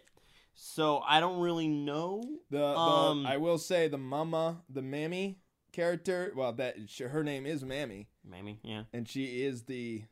So 0.58 1.02
I 1.06 1.20
don't 1.20 1.38
really 1.40 1.68
know. 1.68 2.22
The, 2.50 2.58
the 2.58 2.64
Um, 2.78 3.26
I 3.26 3.36
will 3.36 3.58
say 3.58 3.88
the 3.88 3.98
mama, 3.98 4.62
the 4.70 4.80
mammy 4.80 5.38
character. 5.72 6.32
Well, 6.34 6.54
that 6.54 6.76
her 6.98 7.22
name 7.22 7.44
is 7.44 7.62
Mammy, 7.62 8.08
Mammy, 8.24 8.58
yeah. 8.62 8.84
and 8.92 9.06
she 9.06 9.42
is 9.42 9.64
the 9.64 10.04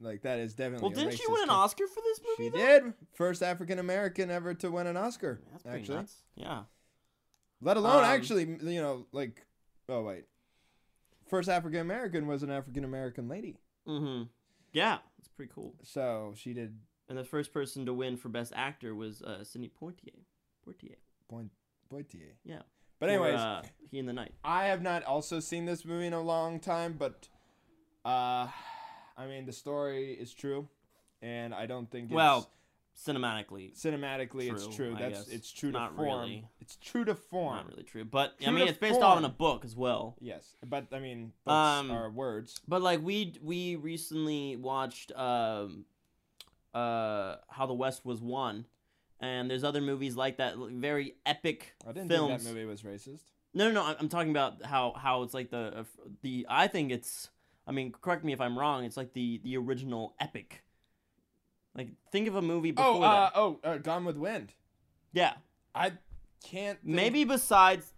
like 0.00 0.22
that 0.22 0.38
is 0.38 0.54
definitely. 0.54 0.88
Well, 0.88 0.94
didn't 0.96 1.18
she 1.18 1.26
win 1.28 1.42
an 1.42 1.50
Oscar 1.50 1.88
for 1.88 2.00
this 2.00 2.20
movie? 2.24 2.50
She 2.50 2.58
though? 2.58 2.80
did. 2.80 2.94
First 3.14 3.42
African 3.42 3.80
American 3.80 4.30
ever 4.30 4.54
to 4.54 4.70
win 4.70 4.86
an 4.86 4.96
Oscar. 4.96 5.40
That's 5.50 5.64
pretty 5.64 5.80
actually, 5.80 5.96
nuts. 5.96 6.22
Yeah. 6.36 6.62
let 7.60 7.76
alone 7.76 7.98
Um, 7.98 8.04
actually, 8.04 8.44
you 8.44 8.80
know, 8.80 9.06
like, 9.10 9.44
oh 9.88 10.02
wait, 10.02 10.26
first 11.28 11.48
African 11.48 11.80
American 11.80 12.28
was 12.28 12.44
an 12.44 12.50
African 12.50 12.84
American 12.84 13.28
lady. 13.28 13.58
Mm-hmm. 13.88 14.24
Yeah, 14.72 14.98
it's 15.18 15.26
pretty 15.26 15.50
cool. 15.52 15.74
So 15.82 16.34
she 16.36 16.52
did 16.52 16.78
And 17.08 17.16
the 17.16 17.24
first 17.24 17.52
person 17.54 17.86
to 17.86 17.94
win 17.94 18.16
for 18.16 18.28
Best 18.28 18.52
Actor 18.54 18.94
was 18.94 19.22
uh, 19.22 19.42
Sidney 19.44 19.70
Poitier. 19.80 20.20
Poitier. 20.66 20.96
point 21.28 21.50
Poitier. 21.90 22.32
Yeah. 22.44 22.60
But 23.00 23.08
anyways, 23.10 23.36
uh, 23.36 23.62
He 23.90 23.98
in 23.98 24.06
the 24.06 24.12
Night. 24.12 24.32
I 24.44 24.64
have 24.66 24.82
not 24.82 25.04
also 25.04 25.40
seen 25.40 25.64
this 25.64 25.84
movie 25.84 26.06
in 26.06 26.12
a 26.12 26.20
long 26.20 26.60
time, 26.60 26.94
but 26.98 27.28
uh 28.04 28.46
I 29.16 29.26
mean 29.26 29.46
the 29.46 29.52
story 29.52 30.12
is 30.12 30.32
true 30.34 30.68
and 31.22 31.52
I 31.54 31.66
don't 31.66 31.90
think 31.90 32.06
it's 32.06 32.14
Well, 32.14 32.48
cinematically, 32.96 33.74
cinematically 33.76 34.52
it's 34.52 34.64
true, 34.66 34.88
true. 34.90 34.96
I 34.96 35.00
That's 35.00 35.24
guess. 35.24 35.28
it's 35.34 35.50
true 35.52 35.72
to 35.72 35.78
Not 35.78 35.96
form. 35.96 36.06
really. 36.20 36.44
It's 36.60 36.76
true 36.76 37.04
to 37.04 37.14
form. 37.14 37.56
not 37.56 37.68
really 37.68 37.82
true. 37.84 38.04
But 38.04 38.34
I 38.46 38.50
mean, 38.50 38.68
it's 38.68 38.78
based 38.78 39.00
off 39.00 39.14
form. 39.14 39.18
in 39.18 39.24
a 39.24 39.32
book 39.34 39.64
as 39.64 39.74
well. 39.76 40.16
Yes, 40.20 40.54
but 40.66 40.86
I 40.92 40.98
mean 41.00 41.32
books 41.44 41.52
Um, 41.54 41.90
are 41.90 42.10
words. 42.10 42.60
But 42.68 42.82
like 42.82 43.00
we 43.02 43.34
we 43.42 43.76
recently 43.76 44.56
watched 44.56 45.12
um 45.16 45.84
uh 46.78 47.36
How 47.48 47.66
the 47.66 47.74
West 47.74 48.04
Was 48.04 48.20
Won, 48.20 48.66
and 49.20 49.50
there's 49.50 49.64
other 49.64 49.80
movies 49.80 50.14
like 50.16 50.36
that, 50.38 50.56
very 50.56 51.14
epic 51.26 51.74
I 51.86 51.92
didn't 51.92 52.08
films. 52.08 52.30
think 52.30 52.42
that 52.42 52.48
movie 52.54 52.64
was 52.66 52.82
racist. 52.82 53.22
No, 53.54 53.68
no, 53.68 53.74
no. 53.74 53.82
I'm- 53.84 54.08
talking 54.08 54.30
about 54.30 54.62
how 54.64 54.92
how 54.92 55.22
it's 55.24 55.34
like 55.34 55.50
the 55.50 55.78
uh, 55.80 55.84
the. 56.22 56.46
I 56.48 56.66
think 56.68 56.92
it's. 56.92 57.30
I 57.66 57.72
mean, 57.72 57.92
correct 57.92 58.24
me 58.24 58.32
if 58.32 58.40
I'm 58.40 58.58
wrong. 58.58 58.84
It's 58.84 58.96
like 58.96 59.12
the 59.12 59.40
the 59.44 59.56
original 59.56 60.14
epic. 60.20 60.62
Like 61.74 61.90
think 62.12 62.28
of 62.28 62.34
a 62.34 62.42
movie 62.42 62.70
before 62.72 62.86
Oh, 62.96 63.02
uh, 63.02 63.20
that. 63.24 63.32
oh, 63.34 63.60
uh, 63.64 63.76
Gone 63.78 64.04
with 64.04 64.16
Wind. 64.16 64.52
Yeah, 65.12 65.34
I 65.74 65.92
can't. 66.44 66.78
Think, 66.82 66.94
maybe 66.94 67.24
besides. 67.24 67.92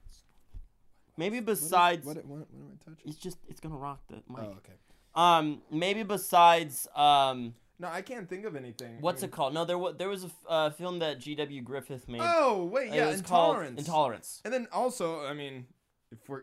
Maybe 1.17 1.41
What 1.41 1.51
is- 1.53 1.61
besides. 1.61 2.07
What, 2.07 2.17
what, 2.17 2.27
what, 2.27 2.49
am 2.55 2.79
I 2.81 2.85
touching? 2.91 3.11
It's 3.11 3.19
just 3.19 3.39
it's 3.49 3.61
gonna 3.61 3.77
rock 3.77 4.01
the 4.09 4.17
mic. 4.29 4.39
Oh, 4.39 4.57
okay. 4.59 4.73
Um, 5.15 5.63
maybe 5.71 6.03
besides 6.05 6.87
um, 6.95 7.55
No, 7.81 7.89
I 7.89 8.03
can't 8.03 8.29
think 8.29 8.45
of 8.45 8.55
anything. 8.57 8.97
I 8.99 9.01
what's 9.01 9.23
mean- 9.23 9.31
it 9.31 9.33
called? 9.33 9.55
No, 9.55 9.65
there 9.65 9.79
was 9.79 9.97
there 9.97 10.09
was 10.09 10.25
a 10.25 10.27
f- 10.27 10.33
uh, 10.49 10.71
film 10.71 10.99
that 11.01 11.21
D.W. 11.21 11.63
Griffith 11.63 12.07
made. 12.09 12.21
Oh 12.23 12.65
wait, 12.67 12.89
It 12.93 12.97
yeah, 12.97 13.07
was 13.09 13.17
intolerance. 13.19 13.79
Intolerance. 13.81 14.43
And 14.45 14.53
then 14.55 14.69
also, 14.73 15.25
I 15.25 15.33
mean, 15.33 15.67
if 16.13 16.29
we're, 16.29 16.43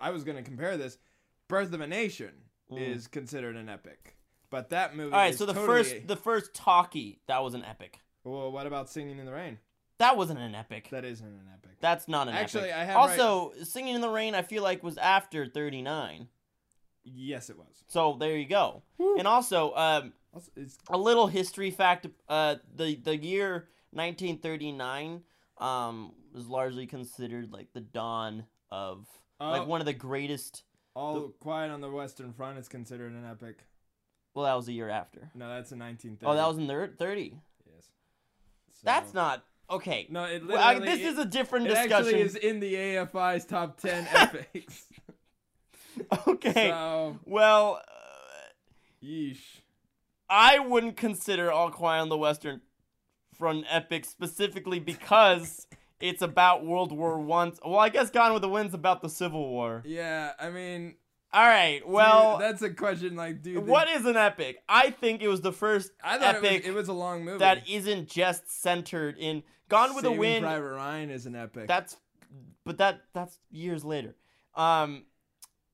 I 0.00 0.10
was 0.10 0.24
gonna 0.24 0.42
compare 0.42 0.76
this. 0.76 0.98
Birth 1.48 1.72
of 1.72 1.80
a 1.80 1.86
Nation 1.86 2.32
Mm. 2.72 2.94
is 2.94 3.06
considered 3.06 3.56
an 3.56 3.68
epic, 3.70 4.16
but 4.50 4.68
that 4.70 4.94
movie. 4.94 5.12
All 5.12 5.18
right, 5.18 5.34
so 5.34 5.46
the 5.46 5.54
totally- 5.54 5.84
first 5.84 6.06
the 6.08 6.16
first 6.16 6.52
talkie 6.54 7.20
that 7.26 7.42
was 7.42 7.54
an 7.54 7.64
epic. 7.64 8.00
Well, 8.24 8.50
what 8.52 8.66
about 8.66 8.90
Singing 8.90 9.18
in 9.18 9.24
the 9.26 9.32
Rain? 9.32 9.58
That 9.98 10.16
wasn't 10.16 10.38
an 10.40 10.54
epic. 10.54 10.88
That 10.90 11.04
isn't 11.04 11.26
an 11.26 11.48
epic. 11.52 11.78
That's 11.80 12.06
not 12.08 12.28
an 12.28 12.34
epic. 12.34 12.44
Actually, 12.44 12.70
epic. 12.70 12.76
I 12.76 12.84
have 12.84 12.96
also 12.96 13.52
singing 13.64 13.94
in 13.94 14.00
the 14.00 14.08
rain. 14.10 14.34
I 14.34 14.42
feel 14.42 14.62
like 14.62 14.82
was 14.82 14.96
after 14.98 15.46
thirty 15.46 15.82
nine. 15.82 16.28
yes, 17.04 17.48
it 17.50 17.56
was. 17.58 17.84
So 17.88 18.16
there 18.20 18.36
you 18.36 18.46
go. 18.46 18.82
And 18.98 19.26
also, 19.26 19.74
um, 19.74 20.12
a 20.90 20.98
little 20.98 21.26
history 21.26 21.70
fact: 21.70 22.06
uh, 22.28 22.56
the 22.74 22.94
the 22.96 23.16
year 23.16 23.68
nineteen 23.92 24.38
thirty 24.38 24.72
nine 24.72 25.22
um, 25.58 26.12
was 26.32 26.46
largely 26.46 26.86
considered 26.86 27.52
like 27.52 27.72
the 27.72 27.80
dawn 27.80 28.44
of 28.70 29.06
Oh. 29.40 29.50
like 29.50 29.66
one 29.68 29.80
of 29.80 29.86
the 29.86 29.92
greatest. 29.92 30.64
all 30.94 31.28
Quiet 31.40 31.70
on 31.70 31.80
the 31.80 31.88
Western 31.90 32.32
Front 32.32 32.58
is 32.58 32.68
considered 32.68 33.12
an 33.12 33.24
epic. 33.24 33.58
Well, 34.34 34.44
that 34.46 34.54
was 34.54 34.66
the 34.66 34.72
year 34.72 34.88
after. 34.88 35.30
No, 35.34 35.48
that's 35.48 35.70
in 35.72 35.78
1930. 35.78 36.26
Oh, 36.30 36.34
that 36.36 36.48
was 36.48 36.58
in 36.58 36.66
the 36.66 36.92
thirty. 36.98 37.34
yes. 37.66 37.84
So- 38.72 38.80
That's 38.84 39.14
not 39.14 39.44
okay. 39.70 40.06
No, 40.10 40.24
it 40.24 40.46
Well, 40.46 40.58
I- 40.58 40.78
this 40.80 41.00
is 41.00 41.18
a 41.18 41.24
different 41.24 41.66
it 41.66 41.70
discussion. 41.70 41.92
actually 41.94 42.20
is 42.20 42.34
in 42.36 42.58
the 42.60 42.74
AFI's 42.74 43.44
top 43.44 43.80
10 43.80 44.06
epics. 44.14 44.84
okay. 46.26 46.68
So, 46.70 47.18
well, 47.24 47.80
uh, 47.86 49.04
yeesh. 49.04 49.38
I 50.30 50.58
wouldn't 50.58 50.96
consider 50.96 51.50
All 51.50 51.70
Quiet 51.70 52.02
on 52.02 52.08
the 52.08 52.18
Western 52.18 52.60
Front 53.36 53.66
epic 53.70 54.04
specifically 54.04 54.78
because 54.80 55.66
it's 56.00 56.22
about 56.22 56.64
World 56.66 56.92
War 56.92 57.18
One. 57.20 57.52
Well, 57.64 57.78
I 57.78 57.88
guess 57.88 58.10
Gone 58.10 58.32
with 58.32 58.42
the 58.42 58.48
Wind's 58.48 58.74
about 58.74 59.00
the 59.02 59.08
Civil 59.08 59.48
War. 59.48 59.82
Yeah, 59.86 60.32
I 60.38 60.50
mean, 60.50 60.96
All 61.32 61.46
right. 61.46 61.80
dude, 61.80 61.88
Well, 61.88 62.38
that's 62.38 62.62
a 62.62 62.70
question. 62.70 63.14
Like, 63.16 63.42
dude, 63.42 63.66
what 63.66 63.88
is 63.88 64.06
an 64.06 64.16
epic? 64.16 64.58
I 64.68 64.90
think 64.90 65.22
it 65.22 65.28
was 65.28 65.40
the 65.40 65.52
first 65.52 65.92
I 66.02 66.18
thought 66.18 66.36
it 66.36 66.44
epic 66.44 66.62
was, 66.62 66.70
it 66.70 66.74
was 66.74 66.88
a 66.88 66.92
long 66.92 67.24
movie. 67.24 67.38
that 67.38 67.68
isn't 67.68 68.08
just 68.08 68.50
centered 68.50 69.16
in 69.18 69.42
Gone 69.68 69.94
with 69.94 70.04
the 70.04 70.12
Wind. 70.12 70.44
Private 70.44 70.74
Ryan 70.74 71.10
is 71.10 71.26
an 71.26 71.36
epic. 71.36 71.68
That's, 71.68 71.96
but 72.64 72.78
that 72.78 73.02
that's 73.12 73.38
years 73.50 73.84
later. 73.84 74.16
Um, 74.54 75.04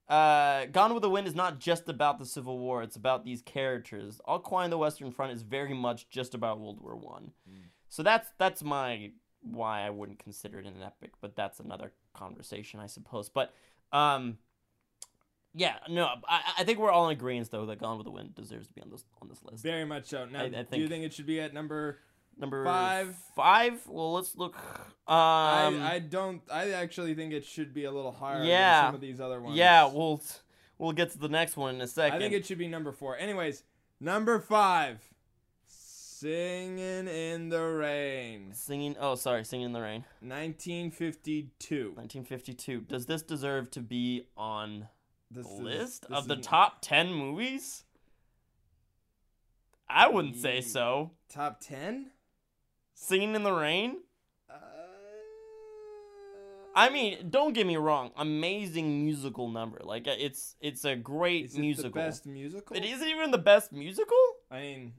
uh, 0.08 0.66
Gone 0.66 0.92
with 0.94 1.02
the 1.02 1.10
Wind 1.10 1.26
is 1.26 1.34
not 1.34 1.58
just 1.58 1.88
about 1.88 2.18
the 2.18 2.26
Civil 2.26 2.58
War. 2.58 2.82
It's 2.82 2.96
about 2.96 3.24
these 3.24 3.40
characters. 3.42 4.20
All 4.24 4.38
Quiet 4.38 4.64
on 4.64 4.70
the 4.70 4.78
Western 4.78 5.10
Front 5.10 5.32
is 5.32 5.42
very 5.42 5.72
much 5.74 6.08
just 6.10 6.34
about 6.34 6.60
World 6.60 6.80
War 6.80 6.96
One. 6.96 7.32
Mm. 7.50 7.62
So 7.88 8.02
that's 8.02 8.28
that's 8.38 8.62
my 8.62 9.12
why 9.42 9.82
I 9.86 9.90
wouldn't 9.90 10.18
consider 10.18 10.58
it 10.60 10.66
an 10.66 10.82
epic. 10.82 11.12
But 11.20 11.36
that's 11.36 11.60
another 11.60 11.92
conversation, 12.14 12.80
I 12.80 12.86
suppose. 12.86 13.28
But 13.28 13.52
um, 13.92 14.38
yeah, 15.54 15.76
no, 15.88 16.08
I, 16.28 16.40
I 16.58 16.64
think 16.64 16.78
we're 16.78 16.90
all 16.90 17.08
in 17.08 17.12
agreement 17.16 17.50
though 17.50 17.66
that 17.66 17.78
Gone 17.78 17.96
with 17.98 18.04
the 18.06 18.10
Wind 18.10 18.34
deserves 18.34 18.66
to 18.68 18.72
be 18.74 18.82
on 18.82 18.90
this 18.90 19.04
on 19.22 19.28
this 19.28 19.42
list. 19.44 19.62
Very 19.62 19.84
much 19.84 20.06
so. 20.06 20.26
Now, 20.26 20.40
I- 20.40 20.44
I 20.44 20.48
do 20.48 20.56
you 20.56 20.64
think- 20.64 20.88
think 20.90 21.04
it 21.04 21.12
should 21.14 21.26
be 21.26 21.40
at 21.40 21.54
number? 21.54 21.98
Number 22.36 22.64
Five. 22.64 23.16
Five. 23.36 23.80
Well, 23.86 24.12
let's 24.14 24.34
look. 24.36 24.56
Um, 25.06 25.14
I, 25.82 25.94
I 25.94 25.98
don't. 25.98 26.42
I 26.50 26.70
actually 26.72 27.14
think 27.14 27.32
it 27.32 27.44
should 27.44 27.72
be 27.74 27.84
a 27.84 27.92
little 27.92 28.12
higher 28.12 28.42
Yeah. 28.42 28.82
than 28.82 28.88
some 28.88 28.94
of 28.96 29.00
these 29.00 29.20
other 29.20 29.40
ones. 29.40 29.56
yeah, 29.56 29.84
we'll 29.86 30.22
we'll 30.78 30.92
get 30.92 31.10
to 31.12 31.18
the 31.18 31.28
next 31.28 31.56
one 31.56 31.74
in 31.76 31.80
a 31.80 31.86
second. 31.86 32.16
I 32.16 32.18
think 32.20 32.32
it 32.34 32.44
should 32.46 32.58
be 32.58 32.66
number 32.68 32.90
four. 32.92 33.16
Anyways, 33.16 33.62
number 34.00 34.40
five, 34.40 35.00
"Singing 35.66 37.06
in 37.06 37.50
the 37.50 37.60
Rain," 37.62 38.52
Singing. 38.54 38.96
Oh, 38.98 39.14
sorry, 39.14 39.44
Singing 39.44 39.66
in 39.66 39.72
the 39.72 39.80
Rain, 39.82 40.04
1952. 40.20 41.92
1952. 41.94 42.80
Does 42.80 43.06
this 43.06 43.22
deserve 43.22 43.70
to 43.72 43.80
be 43.80 44.26
on 44.36 44.88
This 45.30 45.46
the 45.46 45.52
is- 45.54 45.60
list 45.60 46.06
of 46.10 46.26
the 46.28 46.36
top 46.36 46.78
ten 46.82 47.12
movies? 47.12 47.84
I 49.88 50.08
wouldn't 50.08 50.36
say 50.36 50.60
so. 50.62 51.10
top 51.28 51.60
ten. 51.60 52.10
Singing 52.94 53.34
in 53.34 53.42
the 53.42 53.52
Rain. 53.52 53.98
Uh, 54.48 54.54
I 56.74 56.90
mean, 56.90 57.28
don't 57.30 57.52
get 57.52 57.66
me 57.66 57.76
wrong. 57.76 58.10
Amazing 58.16 59.04
musical 59.04 59.48
number. 59.48 59.80
Like 59.82 60.08
uh, 60.08 60.14
it's 60.18 60.56
it's 60.60 60.84
a 60.84 60.96
great 60.96 61.46
is 61.46 61.54
it 61.56 61.60
musical. 61.60 61.90
the 61.90 61.94
best 61.94 62.26
musical? 62.26 62.76
It 62.76 62.84
isn't 62.84 63.08
even 63.08 63.30
the 63.30 63.38
best 63.38 63.72
musical. 63.72 64.16
I 64.50 64.60
mean, 64.60 64.92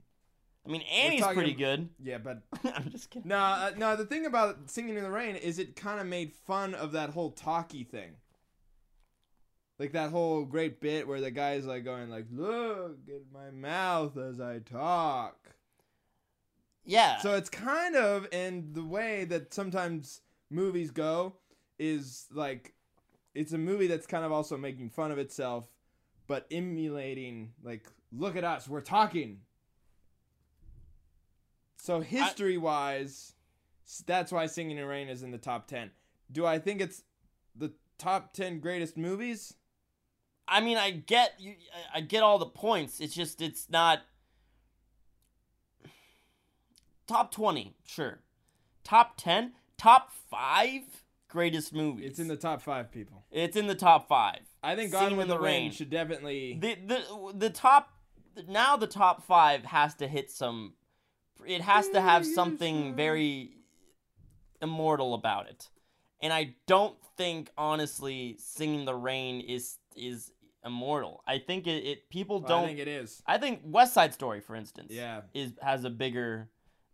I 0.65 0.69
mean, 0.69 0.81
Annie's 0.91 1.21
talking 1.21 1.35
pretty 1.35 1.53
good. 1.53 1.89
yeah, 2.01 2.17
but 2.17 2.41
I'm 2.75 2.89
just 2.91 3.09
kidding. 3.09 3.29
no, 3.29 3.37
uh, 3.37 3.71
no. 3.77 3.95
The 3.95 4.05
thing 4.05 4.25
about 4.25 4.69
"Singing 4.69 4.97
in 4.97 5.03
the 5.03 5.11
Rain" 5.11 5.35
is 5.35 5.59
it 5.59 5.75
kind 5.75 5.99
of 5.99 6.07
made 6.07 6.33
fun 6.33 6.73
of 6.75 6.93
that 6.93 7.11
whole 7.11 7.31
talkie 7.31 7.83
thing. 7.83 8.11
Like 9.77 9.91
that 9.91 10.09
whole 10.09 10.45
great 10.45 10.79
bit 10.79 11.05
where 11.07 11.19
the 11.19 11.31
guy's 11.31 11.65
like 11.65 11.83
going 11.83 12.09
like, 12.09 12.27
"Look 12.31 12.97
at 13.09 13.21
my 13.33 13.51
mouth 13.51 14.17
as 14.17 14.39
I 14.39 14.59
talk." 14.59 15.35
Yeah. 16.85 17.17
So 17.19 17.35
it's 17.35 17.49
kind 17.49 17.95
of 17.95 18.27
in 18.31 18.73
the 18.73 18.83
way 18.83 19.25
that 19.25 19.53
sometimes 19.53 20.21
movies 20.49 20.91
go 20.91 21.33
is 21.79 22.27
like 22.31 22.73
it's 23.33 23.51
a 23.51 23.57
movie 23.57 23.87
that's 23.87 24.07
kind 24.07 24.23
of 24.23 24.31
also 24.31 24.57
making 24.57 24.89
fun 24.89 25.11
of 25.11 25.17
itself 25.17 25.67
but 26.27 26.45
emulating 26.51 27.51
like 27.63 27.87
look 28.13 28.37
at 28.37 28.45
us 28.45 28.69
we're 28.69 28.79
talking 28.79 29.39
so 31.77 31.99
history 31.99 32.57
wise 32.57 33.33
that's 34.05 34.31
why 34.31 34.45
singing 34.45 34.77
in 34.77 34.83
the 34.83 34.87
rain 34.87 35.09
is 35.09 35.21
in 35.21 35.31
the 35.31 35.37
top 35.37 35.67
10 35.67 35.91
do 36.31 36.45
i 36.45 36.57
think 36.57 36.79
it's 36.79 37.03
the 37.57 37.73
top 37.97 38.31
10 38.31 38.59
greatest 38.59 38.95
movies 38.95 39.55
I 40.47 40.61
mean, 40.61 40.77
I 40.77 40.91
get 40.91 41.33
you. 41.39 41.55
I 41.93 42.01
get 42.01 42.23
all 42.23 42.37
the 42.37 42.45
points. 42.45 42.99
It's 42.99 43.15
just 43.15 43.41
it's 43.41 43.69
not 43.69 44.01
top 47.07 47.31
twenty. 47.31 47.75
Sure, 47.85 48.19
top 48.83 49.13
ten, 49.17 49.53
top 49.77 50.11
five 50.29 50.81
greatest 51.27 51.73
movies. 51.73 52.11
it's 52.11 52.19
in 52.19 52.29
the 52.29 52.37
top 52.37 52.61
5 52.61 52.89
people 52.91 53.25
It's 53.29 53.57
in 53.57 53.67
the 53.67 53.75
top 53.75 54.07
five. 54.07 54.39
i 54.63 54.73
think 54.73 54.91
Singing 54.91 55.09
gone 55.09 55.17
with 55.17 55.27
the 55.27 55.33
the 55.35 55.39
rain 55.41 55.63
Rain. 55.63 55.71
should 55.71 55.89
definitely 55.89 56.57
The 56.57 56.75
the 56.75 57.33
the 57.33 57.49
top 57.49 57.89
now 58.47 58.77
the 58.77 58.87
top 58.87 59.25
five 59.25 59.65
has 59.65 59.95
to 59.95 60.07
hit 60.07 60.31
some. 60.31 60.73
It 61.45 61.59
has 61.61 61.89
to 61.89 61.99
have 61.99 62.25
something 62.25 62.95
very. 62.95 63.51
immortal 64.61 65.13
about 65.13 65.47
it. 65.49 65.69
And 66.21 66.31
I 66.31 66.55
don't 66.67 66.95
think 67.17 67.49
honestly 67.57 68.37
Singing 68.39 68.85
the 68.85 68.95
Rain 68.95 69.41
is 69.41 69.77
is 69.95 70.31
immortal. 70.65 71.21
I 71.27 71.39
think 71.39 71.67
it, 71.67 71.83
it 71.85 72.09
people 72.09 72.39
don't 72.39 72.63
I 72.63 72.67
think 72.67 72.79
it 72.79 72.87
is. 72.87 73.21
I 73.27 73.37
think 73.37 73.59
West 73.63 73.93
Side 73.93 74.13
Story 74.13 74.39
for 74.39 74.55
instance 74.55 74.91
Yeah. 74.91 75.21
is 75.33 75.51
has 75.61 75.83
a 75.83 75.89
bigger 75.89 76.49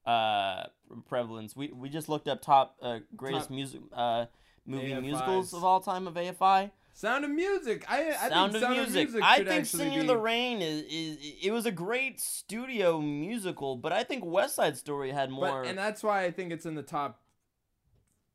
uh 0.05 0.63
prevalence. 1.07 1.55
We 1.55 1.71
we 1.71 1.89
just 1.89 2.09
looked 2.09 2.27
up 2.27 2.41
top 2.41 2.75
uh, 2.81 2.99
greatest 3.15 3.47
Top 3.47 3.55
music 3.55 3.81
uh 3.93 4.25
movie 4.65 4.89
AFIs. 4.91 5.01
musicals 5.01 5.53
of 5.53 5.63
all 5.63 5.79
time 5.79 6.07
of 6.07 6.15
AFI. 6.15 6.71
Sound 6.93 7.23
of 7.23 7.31
Music. 7.31 7.85
I, 7.89 8.09
I 8.09 8.29
Sound, 8.29 8.51
think 8.51 8.63
of, 8.63 8.69
Sound 8.69 8.75
music. 8.81 9.07
of 9.07 9.13
Music. 9.13 9.21
I 9.23 9.43
think 9.45 9.65
Singing 9.65 9.93
in 9.93 10.01
be- 10.01 10.07
the 10.07 10.17
Rain 10.17 10.61
is, 10.61 10.81
is 10.89 11.17
it 11.41 11.51
was 11.51 11.65
a 11.65 11.71
great 11.71 12.19
studio 12.19 12.99
musical, 12.99 13.77
but 13.77 13.93
I 13.93 14.03
think 14.03 14.25
West 14.25 14.55
Side 14.55 14.75
Story 14.75 15.11
had 15.11 15.29
more. 15.31 15.61
But, 15.63 15.69
and 15.69 15.77
that's 15.77 16.03
why 16.03 16.25
I 16.25 16.31
think 16.31 16.51
it's 16.51 16.65
in 16.65 16.75
the 16.75 16.83
top 16.83 17.21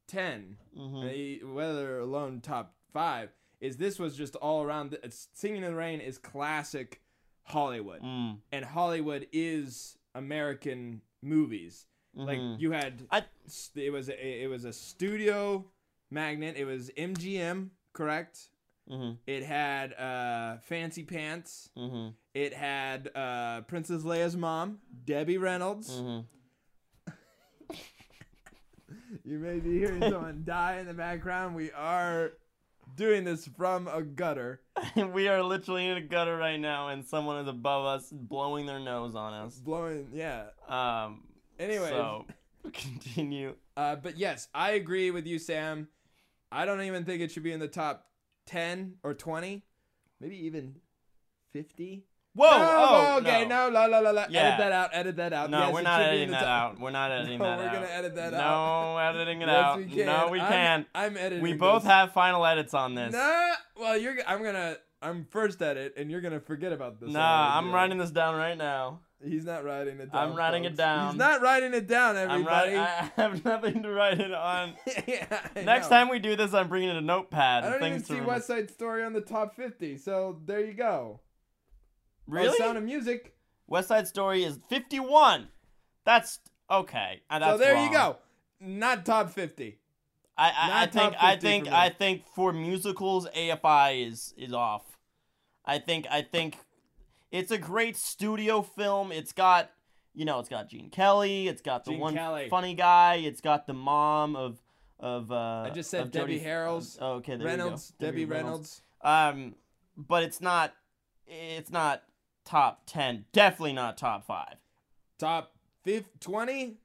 10 0.08 0.56
Mhm. 0.78 1.42
uh, 1.44 1.48
whether 1.52 1.98
alone 1.98 2.40
top 2.40 2.74
five 2.92 3.30
is 3.60 3.76
this 3.76 3.98
was 3.98 4.16
just 4.16 4.36
all 4.36 4.62
around 4.62 4.90
the, 4.92 5.04
it's, 5.04 5.28
singing 5.34 5.62
in 5.62 5.70
the 5.70 5.76
rain 5.76 6.00
is 6.00 6.16
classic 6.18 7.02
hollywood 7.44 8.00
Mm, 8.02 8.38
and 8.52 8.64
hollywood 8.64 9.26
is 9.32 9.98
american 10.14 11.00
movies. 11.26 11.86
Like 12.14 12.38
mhm. 12.38 12.58
you 12.58 12.70
had 12.72 13.02
I- 13.10 13.24
it 13.74 13.92
was 13.92 14.08
a, 14.08 14.44
it 14.44 14.48
was 14.48 14.64
a 14.64 14.72
studio 14.72 15.66
magnet. 16.10 16.56
It 16.56 16.64
was 16.64 16.90
mgm 16.96 17.70
correct? 17.92 18.48
Mhm, 18.90 19.18
it 19.26 19.42
had 19.42 19.92
uh 19.94 20.58
fancy 20.62 21.02
pants. 21.02 21.68
Mhm, 21.76 22.14
it 22.34 22.54
had 22.54 23.10
uh 23.14 23.62
princess 23.62 24.02
leia's 24.02 24.36
mom 24.36 24.78
debbie 25.04 25.38
reynolds. 25.38 25.90
Mhm. 25.90 26.24
You 29.24 29.38
may 29.38 29.58
be 29.58 29.78
hearing 29.78 30.00
someone 30.02 30.42
die 30.46 30.78
in 30.78 30.86
the 30.86 30.94
background. 30.94 31.54
We 31.56 31.70
are 31.72 32.32
doing 32.96 33.24
this 33.24 33.46
from 33.56 33.86
a 33.88 34.02
gutter. 34.02 34.60
we 35.12 35.28
are 35.28 35.42
literally 35.42 35.86
in 35.86 35.96
a 35.96 36.00
gutter 36.00 36.36
right 36.36 36.58
now, 36.58 36.88
and 36.88 37.04
someone 37.04 37.40
is 37.42 37.48
above 37.48 37.84
us 37.86 38.10
blowing 38.10 38.66
their 38.66 38.80
nose 38.80 39.14
on 39.14 39.32
us. 39.32 39.54
Blowing, 39.60 40.08
yeah. 40.12 40.46
Um. 40.68 41.22
Anyway, 41.58 41.88
So 41.90 42.24
continue. 42.72 43.54
uh, 43.76 43.96
but 43.96 44.18
yes, 44.18 44.48
I 44.54 44.72
agree 44.72 45.10
with 45.10 45.26
you, 45.26 45.38
Sam. 45.38 45.88
I 46.50 46.64
don't 46.64 46.82
even 46.82 47.04
think 47.04 47.22
it 47.22 47.30
should 47.30 47.42
be 47.42 47.52
in 47.52 47.60
the 47.60 47.68
top 47.68 48.06
10 48.46 48.94
or 49.02 49.14
20, 49.14 49.62
maybe 50.20 50.46
even 50.46 50.76
50. 51.52 52.04
Whoa! 52.36 52.50
no, 52.50 52.58
oh, 52.58 53.18
okay, 53.20 53.46
no. 53.46 53.68
no, 53.70 53.74
la 53.74 53.86
la 53.86 53.98
la 54.00 54.10
la. 54.10 54.26
Yeah. 54.28 54.42
Edit 54.42 54.58
that 54.58 54.72
out. 54.72 54.90
Edit 54.92 55.16
that 55.16 55.32
out. 55.32 55.50
No, 55.50 55.58
Yes, 55.58 55.72
we're 55.74 55.82
not 55.82 56.00
should 56.00 56.04
be 56.04 56.04
in 56.08 56.12
editing 56.14 56.30
that 56.32 56.44
out. 56.44 56.80
We're 56.80 56.90
not 56.90 57.10
editing 57.18 57.38
that 57.38 57.46
out. 57.46 57.56
No, 57.58 57.62
that 57.62 57.62
we're 57.62 57.68
out. 57.68 57.74
gonna 57.74 57.92
edit 57.98 58.14
that 58.16 58.32
no 58.32 58.38
out. 58.38 58.92
No, 58.92 58.98
editing 59.20 59.42
it 59.42 59.46
Yes, 59.48 59.56
out. 59.64 59.78
we 59.78 59.84
can. 59.86 60.06
No, 60.06 60.28
we 60.30 60.40
I'm- 60.40 60.52
can. 60.52 60.86
I'm 60.94 61.16
editing. 61.16 61.42
We 61.42 61.52
both 61.54 61.82
this. 61.82 61.90
have 61.90 62.12
final 62.12 62.44
edits 62.44 62.74
on 62.74 62.94
this. 62.94 63.12
Nah, 63.14 63.52
well, 63.80 63.96
you're. 63.98 64.14
I'm 64.26 64.42
gonna. 64.42 64.76
I'm 65.02 65.26
first 65.30 65.60
at 65.62 65.76
it, 65.76 65.94
and 65.96 66.10
you're 66.10 66.20
gonna 66.20 66.40
forget 66.40 66.72
about 66.72 67.00
this. 67.00 67.10
Nah, 67.10 67.56
I'm 67.58 67.72
writing 67.72 67.98
this 67.98 68.10
down 68.10 68.34
right 68.36 68.56
now. 68.56 69.00
He's 69.24 69.44
not 69.46 69.64
writing 69.64 69.98
it 69.98 70.12
down. 70.12 70.30
I'm 70.30 70.36
writing 70.36 70.64
it 70.64 70.76
down. 70.76 71.12
He's 71.12 71.18
not 71.18 71.40
writing 71.40 71.72
it 71.72 71.86
down, 71.86 72.16
everybody. 72.18 72.74
writing. 72.74 72.78
I 72.78 73.10
have 73.16 73.44
nothing 73.46 73.82
to 73.82 73.90
write 73.90 74.20
it 74.20 74.32
on. 74.34 74.74
yeah, 75.08 75.24
Next 75.64 75.86
know. 75.90 75.96
time 75.96 76.10
we 76.10 76.18
do 76.18 76.36
this, 76.36 76.52
I'm 76.52 76.68
bringing 76.68 76.90
a 76.90 77.00
notepad. 77.00 77.64
I 77.64 77.70
don't 77.78 77.84
even 77.84 78.04
see. 78.04 78.20
West 78.20 78.46
Side 78.46 78.70
Story 78.70 79.02
on 79.04 79.14
the 79.14 79.22
top 79.22 79.56
50, 79.56 79.96
so 79.96 80.38
there 80.44 80.60
you 80.64 80.74
go. 80.74 81.20
Oh, 82.30 82.54
Sound 82.54 82.78
of 82.78 82.84
Music. 82.84 83.34
West 83.66 83.88
Side 83.88 84.06
Story 84.06 84.44
is 84.44 84.58
51. 84.68 85.48
That's 86.04 86.38
okay. 86.70 87.22
Uh, 87.28 87.38
that's 87.38 87.52
so 87.52 87.58
there 87.58 87.74
wrong. 87.74 87.84
you 87.86 87.92
go. 87.92 88.16
Not 88.60 89.04
top 89.04 89.30
50. 89.30 89.78
I, 90.38 90.48
I, 90.48 90.82
I 90.82 90.86
think 90.86 91.14
I 91.18 91.36
think 91.36 91.66
for. 91.66 91.74
I 91.74 91.88
think 91.88 92.26
for 92.34 92.52
musicals 92.52 93.26
AFI 93.34 94.06
is 94.06 94.34
is 94.36 94.52
off. 94.52 94.82
I 95.64 95.78
think 95.78 96.06
I 96.10 96.22
think 96.22 96.58
it's 97.30 97.50
a 97.50 97.58
great 97.58 97.96
studio 97.96 98.60
film. 98.62 99.12
It's 99.12 99.32
got 99.32 99.70
you 100.14 100.24
know 100.26 100.38
it's 100.38 100.48
got 100.50 100.68
Gene 100.68 100.90
Kelly. 100.90 101.48
It's 101.48 101.62
got 101.62 101.84
the 101.86 101.92
Gene 101.92 102.00
one 102.00 102.14
Kelly. 102.14 102.48
funny 102.50 102.74
guy. 102.74 103.14
It's 103.16 103.40
got 103.40 103.66
the 103.66 103.72
mom 103.72 104.36
of 104.36 104.58
of 105.00 105.32
uh. 105.32 105.64
I 105.66 105.70
just 105.70 105.90
said 105.90 106.10
Debbie 106.10 106.40
Harrells, 106.40 106.98
Oh, 107.00 107.14
okay, 107.14 107.36
there 107.36 107.46
Reynolds, 107.46 107.92
you 107.98 108.06
go. 108.06 108.10
Debbie 108.10 108.24
Reynolds. 108.26 108.82
Um, 109.02 109.54
but 109.96 110.22
it's 110.22 110.40
not. 110.42 110.74
It's 111.26 111.70
not 111.70 112.02
top 112.46 112.82
ten. 112.86 113.26
Definitely 113.32 113.74
not 113.74 113.98
top 113.98 114.24
five. 114.26 114.54
Top 115.18 115.52
50, 115.84 116.08
20? 116.20 116.78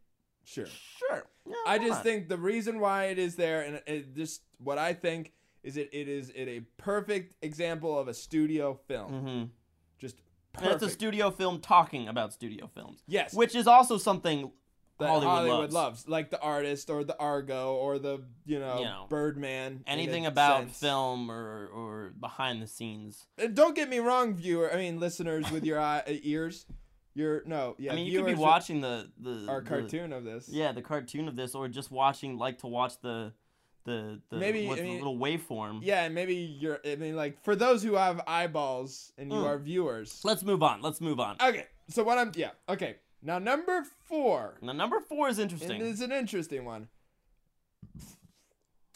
Sure. 0.44 0.66
Sure. 0.66 1.24
Yeah, 1.48 1.54
I 1.66 1.78
just 1.78 1.90
not? 1.90 2.04
think 2.04 2.28
the 2.30 2.38
reason 2.38 2.80
why 2.80 3.06
it 3.06 3.18
is 3.20 3.36
there, 3.36 3.62
and 3.62 3.82
it 3.88 4.16
just 4.16 4.42
what 4.58 4.78
I 4.78 4.94
think 4.94 5.32
is 5.64 5.78
it, 5.78 5.90
it 5.94 6.08
is 6.08 6.30
it 6.32 6.48
a 6.48 6.62
perfect 6.78 7.36
example 7.44 7.98
of 7.98 8.08
a 8.08 8.14
studio 8.14 8.80
film. 8.88 9.12
Mhm. 9.12 9.50
Just 10.00 10.18
And 10.58 10.68
it's 10.72 10.84
a 10.84 10.90
studio 10.90 11.32
film 11.32 11.62
talking 11.62 12.08
about 12.08 12.34
studio 12.34 12.68
films, 12.68 13.04
yes, 13.08 13.34
which 13.34 13.56
is 13.56 13.68
also 13.68 13.98
something 13.98 14.52
that 15.02 15.10
Hollywood 15.10 15.28
Hollywood, 15.36 15.60
loves. 15.60 15.74
loves. 15.74 16.08
like 16.08 16.30
the 16.30 16.40
artist 16.40 16.90
or 16.90 17.04
the 17.04 17.18
Argo 17.20 17.76
or 17.76 18.00
the 18.00 18.24
you 18.46 18.60
know, 18.60 18.80
You 18.80 18.86
know, 18.86 19.06
Birdman. 19.10 19.84
anything 19.86 20.26
about 20.26 20.62
sense. 20.64 20.80
film 20.80 21.30
or 21.30 21.68
or 21.68 22.14
behind 22.20 22.62
the 22.62 22.68
scenes. 22.68 23.28
And 23.38 23.54
don't 23.56 23.76
get 23.76 23.90
me 23.90 24.00
wrong, 24.00 24.34
viewer. 24.34 24.72
I 24.74 24.78
mean, 24.78 25.00
listeners 25.00 25.52
with 25.52 25.64
your 25.66 25.80
eye, 25.92 26.00
uh, 26.08 26.14
ears. 26.24 26.66
Your 27.14 27.44
no, 27.46 27.76
yeah. 27.78 27.92
I 27.92 27.96
mean, 27.96 28.08
you 28.08 28.20
could 28.24 28.36
be 28.38 28.42
watching 28.42 28.80
the 28.80 29.12
the 29.20 29.46
our 29.50 29.60
the- 29.60 29.68
cartoon 29.68 30.14
of 30.14 30.24
this. 30.24 30.48
yeah, 30.48 30.72
the 30.72 30.82
cartoon 30.82 31.28
of 31.28 31.36
this, 31.36 31.54
or 31.56 31.68
just 31.68 31.92
watching 31.92 32.38
like 32.38 32.60
to 32.60 32.68
watch 32.68 32.94
the 33.02 33.34
the 33.84 34.22
the 34.30 34.38
Maybe, 34.38 34.70
I 34.70 34.76
the 34.76 34.84
mean- 34.84 34.98
little 35.00 35.18
waveform. 35.18 35.80
Yeah, 35.84 36.04
and 36.06 36.16
maybe 36.16 36.36
you're. 36.36 36.80
I 36.86 36.96
mean, 36.96 37.18
like 37.18 37.44
for 37.44 37.56
those 37.56 37.84
who 37.84 37.96
have 37.96 38.22
eyeballs 38.28 39.12
and 39.18 39.30
you 39.30 39.40
Mm. 39.40 39.46
are 39.46 39.58
viewers. 39.60 40.22
Let's 40.24 40.44
move 40.44 40.64
on. 40.64 40.82
Let's 40.82 41.02
move 41.02 41.20
on. 41.20 41.36
Okay, 41.42 41.66
so 41.90 42.02
what 42.04 42.18
I'm 42.18 42.32
yeah 42.36 42.52
okay 42.70 42.96
now 43.22 43.40
number 43.40 43.84
four. 44.06 44.58
Now 44.62 44.74
number 44.74 45.00
four 45.00 45.30
is 45.30 45.40
interesting. 45.40 45.82
it's 45.82 46.02
an 46.02 46.12
interesting 46.12 46.66
one. 46.66 46.88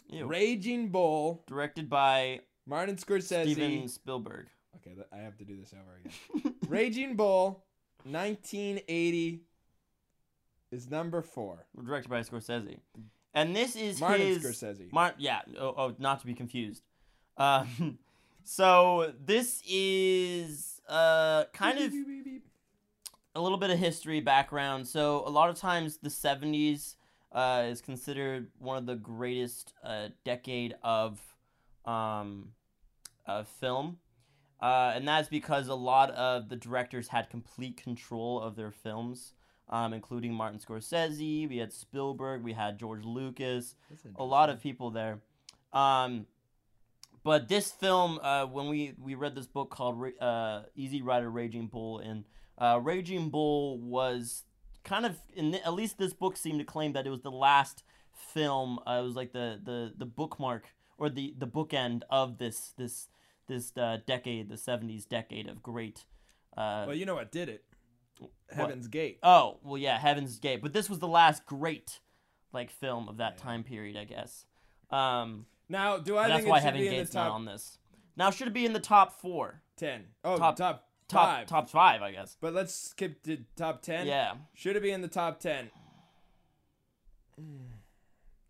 Ew. 0.08 0.26
Raging 0.26 0.88
Bull, 0.90 1.42
Directed 1.46 1.88
by 1.88 2.40
Martin 2.66 2.96
Scorsese. 2.96 3.52
Steven 3.52 3.88
Spielberg. 3.88 4.46
Okay, 4.76 4.96
I 5.12 5.18
have 5.18 5.36
to 5.38 5.44
do 5.44 5.56
this 5.56 5.72
over 5.72 6.00
again. 6.04 6.54
Raging 6.68 7.16
Bull, 7.16 7.64
1980 8.04 9.40
is 10.70 10.90
number 10.90 11.22
four. 11.22 11.66
Directed 11.84 12.08
by 12.08 12.20
Scorsese. 12.20 12.78
And 13.34 13.54
this 13.54 13.74
is 13.76 14.00
Martin 14.00 14.26
his 14.26 14.44
Scorsese. 14.44 14.92
Mar- 14.92 15.14
yeah. 15.18 15.40
Oh, 15.58 15.74
oh, 15.76 15.94
not 15.98 16.20
to 16.20 16.26
be 16.26 16.34
confused. 16.34 16.82
Um, 17.36 17.98
so 18.44 19.12
this 19.24 19.62
is 19.68 20.80
uh 20.88 21.44
kind 21.52 21.78
of 21.80 21.90
Beep, 21.90 22.06
beep, 22.06 22.24
beep, 22.24 22.24
beep. 22.24 22.42
A 23.36 23.40
little 23.40 23.58
bit 23.58 23.70
of 23.70 23.78
history 23.78 24.20
background. 24.20 24.88
So 24.88 25.22
a 25.26 25.30
lot 25.30 25.50
of 25.50 25.56
times 25.56 25.98
the 25.98 26.08
'70s 26.08 26.96
uh, 27.32 27.64
is 27.66 27.80
considered 27.80 28.48
one 28.58 28.78
of 28.78 28.86
the 28.86 28.96
greatest 28.96 29.74
uh, 29.84 30.08
decade 30.24 30.74
of 30.82 31.20
um, 31.84 32.52
of 33.26 33.46
film, 33.46 33.98
uh, 34.60 34.92
and 34.94 35.06
that's 35.06 35.28
because 35.28 35.68
a 35.68 35.74
lot 35.74 36.10
of 36.12 36.48
the 36.48 36.56
directors 36.56 37.08
had 37.08 37.30
complete 37.30 37.76
control 37.76 38.40
of 38.40 38.56
their 38.56 38.70
films, 38.70 39.34
um, 39.68 39.92
including 39.92 40.32
Martin 40.32 40.58
Scorsese. 40.58 41.48
We 41.48 41.58
had 41.58 41.72
Spielberg. 41.72 42.42
We 42.42 42.54
had 42.54 42.78
George 42.78 43.04
Lucas 43.04 43.74
a 44.16 44.24
lot 44.24 44.48
of 44.48 44.62
people 44.62 44.90
there. 44.90 45.20
Um, 45.72 46.26
but 47.22 47.48
this 47.48 47.72
film, 47.72 48.20
uh, 48.22 48.46
when 48.46 48.68
we, 48.68 48.94
we 49.02 49.16
read 49.16 49.34
this 49.34 49.48
book 49.48 49.68
called 49.68 50.00
uh, 50.20 50.62
Easy 50.76 51.02
Rider 51.02 51.28
Raging 51.28 51.66
Bull, 51.66 51.98
and 51.98 52.24
uh, 52.58 52.80
Raging 52.82 53.30
Bull 53.30 53.78
was 53.78 54.44
kind 54.84 55.04
of, 55.06 55.16
in 55.34 55.50
the, 55.52 55.64
at 55.66 55.74
least 55.74 55.98
this 55.98 56.12
book 56.12 56.36
seemed 56.36 56.58
to 56.58 56.64
claim 56.64 56.92
that 56.94 57.06
it 57.06 57.10
was 57.10 57.22
the 57.22 57.30
last 57.30 57.82
film. 58.14 58.78
Uh, 58.86 58.98
it 59.00 59.04
was 59.04 59.14
like 59.16 59.32
the, 59.32 59.60
the, 59.62 59.92
the 59.96 60.06
bookmark 60.06 60.66
or 60.98 61.08
the, 61.10 61.34
the 61.38 61.46
bookend 61.46 62.02
of 62.10 62.38
this 62.38 62.72
this 62.78 63.08
this 63.48 63.72
uh, 63.76 63.98
decade, 64.06 64.48
the 64.48 64.56
'70s 64.56 65.08
decade 65.08 65.48
of 65.48 65.62
great. 65.62 66.04
Uh, 66.56 66.84
Well, 66.88 66.96
you 66.96 67.06
know 67.06 67.14
what 67.14 67.30
did 67.30 67.48
it? 67.48 67.64
Heaven's 68.50 68.88
Gate. 68.88 69.18
Oh, 69.22 69.58
well, 69.62 69.78
yeah, 69.78 69.98
Heaven's 69.98 70.38
Gate. 70.38 70.62
But 70.62 70.72
this 70.72 70.88
was 70.90 70.98
the 70.98 71.06
last 71.08 71.44
great, 71.46 72.00
like, 72.52 72.70
film 72.70 73.08
of 73.08 73.18
that 73.18 73.36
time 73.38 73.62
period, 73.62 73.96
I 73.96 74.04
guess. 74.04 74.46
Um, 74.90 75.46
Now, 75.68 75.98
do 75.98 76.16
I 76.16 76.28
that's 76.28 76.40
think 76.40 76.50
why 76.50 76.60
Heaven's 76.60 76.80
be 76.82 76.86
in 76.88 76.92
the 76.94 76.98
Gate's 77.00 77.14
not 77.14 77.26
top 77.26 77.34
on 77.34 77.44
this. 77.44 77.78
Now, 78.16 78.30
should 78.30 78.48
it 78.48 78.54
be 78.54 78.64
in 78.64 78.72
the 78.72 78.80
top 78.80 79.20
four? 79.20 79.62
ten? 79.76 80.06
Oh, 80.24 80.38
Top- 80.38 80.56
top 80.56 80.85
Top 81.08 81.26
five. 81.28 81.46
top 81.46 81.68
five, 81.70 82.02
I 82.02 82.10
guess. 82.12 82.36
But 82.40 82.52
let's 82.54 82.74
skip 82.74 83.22
to 83.24 83.38
top 83.56 83.82
ten. 83.82 84.06
Yeah, 84.06 84.34
Should 84.54 84.76
it 84.76 84.82
be 84.82 84.90
in 84.90 85.02
the 85.02 85.08
top 85.08 85.38
ten? 85.40 85.70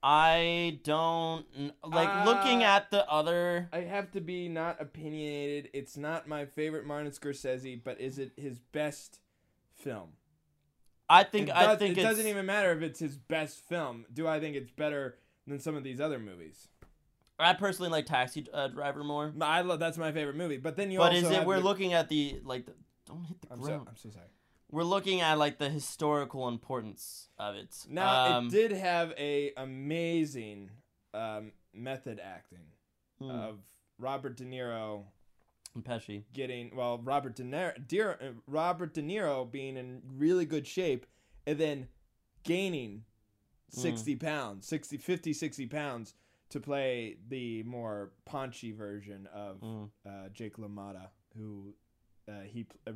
I 0.03 0.79
don't 0.85 1.45
like 1.85 2.25
looking 2.27 2.63
Uh, 2.63 2.67
at 2.67 2.91
the 2.91 3.09
other. 3.11 3.69
I 3.73 3.81
have 3.81 4.13
to 4.13 4.21
be 4.21 4.49
not 4.49 4.81
opinionated. 4.81 5.71
It's 5.73 5.97
not 5.97 6.29
my 6.29 6.47
favorite 6.47 6.87
Martin 6.87 7.11
Scorsese, 7.11 7.83
but 7.83 8.01
is 8.01 8.19
it 8.19 8.33
his 8.37 8.59
best 8.61 9.19
film? 9.75 10.11
I 11.09 11.25
think 11.25 11.49
it, 11.49 11.57
I 11.57 11.77
think 11.77 11.99
it 11.99 12.03
doesn't 12.03 12.27
even 12.27 12.47
matter 12.47 12.73
if 12.73 12.83
it's 12.83 12.99
his 13.01 13.17
best 13.17 13.61
film. 13.69 14.07
Do 14.13 14.27
I 14.29 14.39
think 14.41 14.57
it's 14.57 14.71
better 14.71 15.19
than 15.47 15.61
some 15.61 15.77
of 15.77 15.83
these 15.85 16.01
other 16.01 16.19
movies? 16.19 16.69
I 17.39 17.53
personally 17.53 17.91
like 17.91 18.07
Taxi 18.07 18.47
uh, 18.53 18.69
Driver 18.69 19.05
more. 19.05 19.33
I 19.41 19.61
love 19.63 19.79
that's 19.79 19.99
my 19.99 20.13
favorite 20.13 20.37
movie. 20.37 20.57
But 20.57 20.77
then 20.77 20.91
you 20.91 20.99
But 20.99 21.15
is 21.15 21.31
it 21.31 21.45
we're 21.45 21.57
the- 21.59 21.65
looking 21.65 21.93
at 21.93 22.09
the 22.09 22.41
like 22.45 22.67
the, 22.67 22.73
don't 23.07 23.25
hit 23.25 23.41
the 23.43 23.49
I'm 23.53 23.61
so 23.61 23.67
ground. 23.67 23.87
I'm 23.89 23.97
so 23.97 24.11
sorry. 24.11 24.27
We're 24.71 24.83
looking 24.85 25.21
at 25.21 25.39
like 25.39 25.59
the 25.59 25.69
historical 25.69 26.49
importance 26.49 27.29
of 27.39 27.55
it. 27.55 27.77
Now 27.89 28.37
um, 28.39 28.47
it 28.47 28.51
did 28.51 28.73
have 28.73 29.13
a 29.17 29.53
amazing 29.57 30.71
um, 31.15 31.53
method 31.73 32.21
acting 32.23 32.67
hmm, 33.21 33.31
of 33.31 33.59
Robert 33.99 34.37
De 34.37 34.45
Niro 34.45 35.05
and 35.75 35.85
Pesci. 35.85 36.25
getting 36.33 36.75
well 36.75 36.99
Robert 36.99 37.37
De 37.37 37.43
Niro, 37.45 37.75
De, 37.87 38.01
uh, 38.01 38.15
Robert 38.47 38.93
De 38.95 39.03
Niro 39.03 39.49
being 39.51 39.77
in 39.77 40.03
really 40.17 40.45
good 40.47 40.67
shape 40.67 41.07
and 41.47 41.59
then 41.59 41.89
gaining 42.43 43.05
Mm. 43.75 43.81
60 43.83 44.15
pounds 44.17 44.67
60 44.69 44.97
50 44.97 45.33
60 45.33 45.67
pounds 45.67 46.15
to 46.51 46.61
play 46.61 47.17
the 47.29 47.63
more 47.65 48.13
paunchy 48.25 48.73
version 48.73 49.29
of 49.35 49.61
Mm. 49.61 49.91
uh, 50.07 50.29
Jake 50.33 50.57
LaMotta 50.57 51.09
who 51.37 51.75
uh, 52.29 52.41
he 52.43 52.67
uh, 52.87 52.93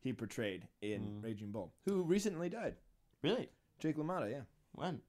he 0.00 0.12
portrayed 0.12 0.66
in 0.82 1.00
Mm. 1.02 1.24
Raging 1.24 1.50
Bull 1.52 1.72
who 1.84 2.02
recently 2.02 2.48
died 2.48 2.76
Really? 3.22 3.48
Jake 3.78 3.96
LaMotta 3.96 4.30
yeah 4.30 4.42
When? 4.72 5.00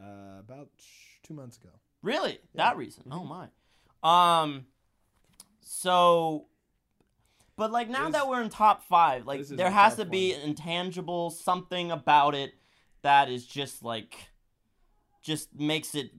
uh, 0.00 0.38
about 0.40 0.68
two 1.22 1.34
months 1.34 1.56
ago 1.56 1.70
Really? 2.02 2.32
Yeah. 2.54 2.68
That 2.70 2.76
recent? 2.76 3.06
Oh 3.10 3.24
my. 3.24 3.48
Um. 4.04 4.66
So, 5.60 6.46
but 7.56 7.72
like 7.72 7.88
now 7.88 8.04
This- 8.04 8.12
that 8.12 8.28
we're 8.28 8.42
in 8.42 8.50
top 8.50 8.84
five, 8.84 9.26
like 9.26 9.44
there 9.48 9.70
has 9.70 9.96
to 9.96 10.04
be 10.04 10.32
one. 10.32 10.40
an 10.42 10.48
intangible 10.50 11.30
something 11.30 11.90
about 11.90 12.34
it 12.34 12.54
that 13.02 13.28
is 13.28 13.46
just 13.46 13.82
like, 13.82 14.14
just 15.22 15.52
makes 15.54 15.94
it 15.94 16.10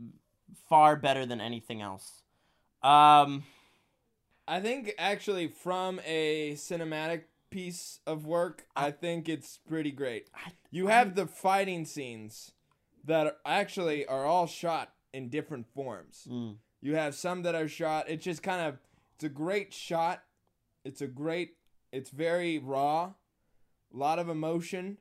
far 0.70 0.96
better 0.96 1.26
than 1.26 1.42
anything 1.42 1.82
else. 1.82 2.22
Um. 2.84 3.44
I 4.50 4.62
think 4.62 4.94
actually 4.98 5.48
from 5.50 6.00
a 6.06 6.54
cinematic 6.54 7.24
piece 7.50 8.00
of 8.08 8.26
work, 8.26 8.66
I, 8.78 8.92
think 8.92 9.28
it's 9.28 9.58
pretty 9.68 9.92
great. 9.92 10.30
I- 10.34 10.54
You 10.72 10.88
have 10.88 11.16
the 11.16 11.28
fighting 11.28 11.84
scenes 11.84 12.54
that 13.04 13.28
are 13.28 13.36
actually 13.46 14.06
are 14.06 14.26
all 14.26 14.48
shot 14.48 14.94
in 15.12 15.28
different 15.28 15.68
forms. 15.74 16.28
mm, 16.32 16.56
You 16.82 16.96
have 16.96 17.14
some 17.16 17.42
that 17.44 17.56
are 17.56 17.68
shot. 17.68 18.10
It's 18.10 18.24
just 18.24 18.42
kind 18.42 18.62
of 18.68 18.78
it's 19.16 19.26
a 19.26 19.30
great 19.30 19.74
shot. 19.74 20.24
It's 20.86 21.02
a 21.02 21.08
great. 21.08 21.56
It's 21.92 22.10
very 22.12 22.58
raw. 22.58 23.12
A 23.94 23.98
lot 23.98 24.18
of 24.20 24.30
emotion. 24.30 24.98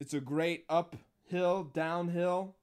It's 0.00 0.12
a 0.12 0.20
great 0.20 0.64
uphill, 0.68 1.64
downhill. 1.64 2.56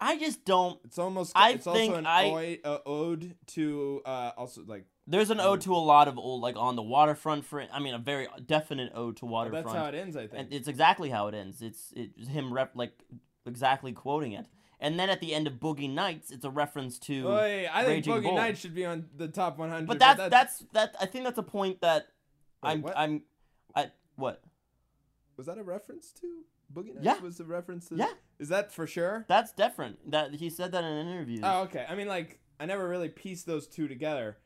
I 0.00 0.18
just 0.18 0.44
don't. 0.44 0.78
It's 0.84 0.98
almost. 0.98 1.32
I 1.34 1.52
it's 1.52 1.64
think 1.64 1.94
also 1.94 1.98
an 1.98 2.06
I- 2.06 2.60
uh, 2.64 2.78
ode 2.86 3.34
to 3.48 4.02
uh, 4.04 4.32
also 4.36 4.62
like 4.66 4.84
There's 5.06 5.30
an 5.30 5.40
ode 5.40 5.60
to 5.62 5.74
a 5.74 5.76
lot 5.76 6.08
of 6.08 6.18
old, 6.18 6.42
like 6.42 6.56
on 6.56 6.76
the 6.76 6.82
waterfront. 6.82 7.44
For 7.44 7.64
I 7.72 7.80
mean, 7.80 7.94
a 7.94 7.98
very 7.98 8.28
definite 8.46 8.92
ode 8.94 9.16
to 9.18 9.26
waterfront. 9.26 9.66
that's 9.66 9.76
how 9.76 9.86
it 9.86 9.94
ends. 9.94 10.16
I 10.16 10.26
think. 10.26 10.34
and 10.34 10.52
it's 10.52 10.68
exactly 10.68 11.10
how 11.10 11.28
it 11.28 11.34
ends. 11.34 11.62
It's 11.62 11.92
it's 11.96 12.28
him 12.28 12.52
rep 12.52 12.72
like 12.74 12.92
exactly 13.46 13.92
quoting 13.92 14.32
it. 14.32 14.46
And 14.80 14.98
then 14.98 15.10
at 15.10 15.20
the 15.20 15.34
end 15.34 15.48
of 15.48 15.54
Boogie 15.54 15.92
Nights, 15.92 16.30
it's 16.30 16.44
a 16.44 16.50
reference 16.50 17.00
to. 17.00 17.28
Oy, 17.28 17.66
I 17.72 17.84
think 17.84 18.06
Raging 18.06 18.14
Boogie 18.14 18.22
Bull. 18.22 18.36
Nights 18.36 18.60
should 18.60 18.74
be 18.74 18.84
on 18.84 19.06
the 19.16 19.26
top 19.26 19.58
100. 19.58 19.88
but 19.88 19.98
that's, 19.98 20.28
that's 20.28 20.64
that. 20.72 20.94
I 21.00 21.06
think 21.06 21.24
that's 21.24 21.38
a 21.38 21.42
point 21.42 21.80
that 21.80 22.06
Wait, 22.62 22.70
I'm 22.70 22.82
what? 22.82 22.94
I'm, 22.96 23.22
I 23.74 23.90
what 24.14 24.40
was 25.36 25.46
that 25.46 25.58
a 25.58 25.62
reference 25.64 26.12
to 26.20 26.26
Boogie 26.72 26.94
Nights? 26.94 26.98
Yeah. 27.02 27.20
Was 27.20 27.38
the 27.38 27.44
reference 27.44 27.88
to? 27.88 27.96
Yeah. 27.96 28.12
Is 28.38 28.48
that 28.48 28.72
for 28.72 28.86
sure? 28.86 29.24
that's 29.28 29.52
different. 29.52 30.10
That 30.10 30.34
he 30.34 30.50
said 30.50 30.72
that 30.72 30.84
in 30.84 30.90
an 30.90 31.08
interview. 31.08 31.40
Oh, 31.42 31.62
okay. 31.62 31.84
I 31.88 31.94
mean, 31.94 32.06
like, 32.08 32.38
I 32.60 32.66
never 32.66 32.88
really 32.88 33.08
pieced 33.08 33.46
those 33.46 33.66
two 33.66 33.88
together. 33.88 34.36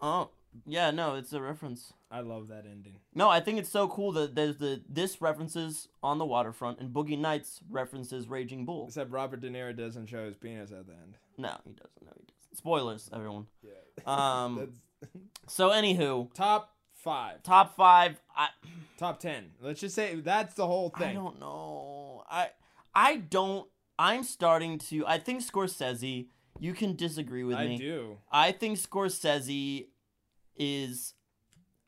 oh 0.00 0.30
yeah, 0.64 0.90
no, 0.90 1.16
it's 1.16 1.34
a 1.34 1.40
reference. 1.42 1.92
I 2.10 2.20
love 2.20 2.48
that 2.48 2.64
ending. 2.64 3.00
No, 3.14 3.28
I 3.28 3.40
think 3.40 3.58
it's 3.58 3.68
so 3.68 3.88
cool 3.88 4.12
that 4.12 4.34
there's 4.34 4.56
the 4.56 4.80
this 4.88 5.20
references 5.20 5.88
on 6.02 6.16
the 6.18 6.24
waterfront 6.24 6.78
and 6.80 6.94
Boogie 6.94 7.18
Nights 7.18 7.60
references 7.70 8.26
Raging 8.28 8.64
Bull. 8.64 8.86
Except 8.86 9.10
Robert 9.10 9.40
De 9.42 9.50
Niro 9.50 9.76
doesn't 9.76 10.06
show 10.06 10.24
his 10.24 10.36
penis 10.36 10.70
at 10.70 10.86
the 10.86 10.94
end. 10.94 11.18
No, 11.36 11.54
he 11.64 11.72
doesn't. 11.72 12.02
No, 12.02 12.12
he 12.16 12.22
doesn't. 12.22 12.56
Spoilers, 12.56 13.10
everyone. 13.12 13.46
Yeah. 13.62 13.72
Um, 14.06 14.72
So 15.46 15.70
anywho, 15.70 16.32
top 16.32 16.74
five, 16.94 17.42
top 17.42 17.76
five. 17.76 18.18
I 18.34 18.48
top 18.96 19.20
ten. 19.20 19.50
Let's 19.60 19.80
just 19.80 19.94
say 19.94 20.14
that's 20.16 20.54
the 20.54 20.66
whole 20.66 20.88
thing. 20.88 21.10
I 21.10 21.12
don't 21.12 21.38
know. 21.38 22.24
I 22.30 22.48
I 22.96 23.16
don't. 23.16 23.68
I'm 23.98 24.24
starting 24.24 24.78
to. 24.78 25.06
I 25.06 25.18
think 25.18 25.42
Scorsese. 25.42 26.28
You 26.58 26.72
can 26.72 26.96
disagree 26.96 27.44
with 27.44 27.58
I 27.58 27.66
me. 27.66 27.74
I 27.74 27.76
do. 27.76 28.16
I 28.32 28.52
think 28.52 28.78
Scorsese 28.78 29.88
is 30.56 31.12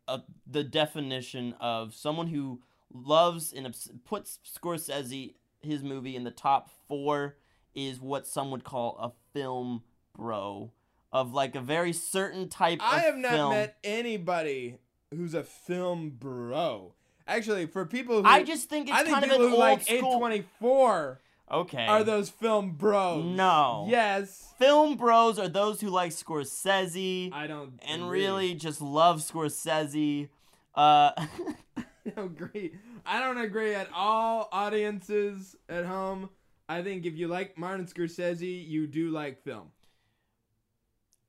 a, 0.07 0.21
the 0.47 0.63
definition 0.63 1.55
of 1.59 1.95
someone 1.95 2.27
who 2.27 2.61
loves 2.93 3.55
and 3.55 3.67
obs- 3.67 3.91
puts 4.05 4.41
Scorsese 4.47 5.35
his 5.63 5.83
movie 5.83 6.15
in 6.15 6.25
the 6.25 6.31
top 6.31 6.69
four 6.87 7.37
is 7.75 7.99
what 7.99 8.27
some 8.27 8.51
would 8.51 8.63
call 8.63 8.99
a 9.01 9.13
film 9.33 9.83
bro 10.15 10.73
of 11.13 11.33
like 11.33 11.55
a 11.55 11.61
very 11.61 11.93
certain 11.93 12.49
type 12.49 12.81
I 12.83 13.01
have 13.01 13.17
not 13.17 13.33
film. 13.33 13.51
met 13.51 13.79
anybody 13.83 14.79
who's 15.15 15.33
a 15.33 15.43
film 15.45 16.11
bro. 16.11 16.95
Actually, 17.29 17.66
for 17.66 17.85
people 17.87 18.22
who 18.22 18.26
I 18.29 18.43
just 18.43 18.68
think 18.68 18.89
it's 18.89 18.97
I 18.99 19.03
think 19.05 19.14
kind 19.14 19.24
of 19.26 19.31
an 19.33 19.41
who 19.41 19.51
old 19.51 19.59
like 19.59 19.83
school. 19.83 19.97
824 19.99 21.20
Okay. 21.51 21.87
are 21.87 22.03
those 22.03 22.29
film 22.31 22.72
bros. 22.72 23.24
No. 23.24 23.87
Yes. 23.89 24.53
film 24.59 24.97
bros 24.97 25.39
are 25.39 25.49
those 25.49 25.81
who 25.81 25.89
like 25.91 26.11
Scorsese 26.11 27.31
I 27.33 27.47
don't 27.47 27.79
and 27.87 28.05
agree. 28.05 28.20
really 28.22 28.55
just 28.55 28.81
love 28.81 29.20
Scorsese. 29.20 30.29
Uh, 30.74 31.12
I 31.76 32.11
don't 32.16 32.26
agree. 32.33 32.72
I 33.07 33.20
don't 33.20 33.39
agree 33.39 33.74
at 33.74 33.89
all. 33.95 34.49
Audiences 34.51 35.55
at 35.68 35.85
home, 35.85 36.31
I 36.68 36.83
think 36.83 37.05
if 37.07 37.14
you 37.16 37.29
like 37.29 37.57
Martin 37.59 37.87
Scorsese, 37.87 38.66
you 38.66 38.87
do 38.87 39.11
like 39.11 39.43
film. 39.45 39.68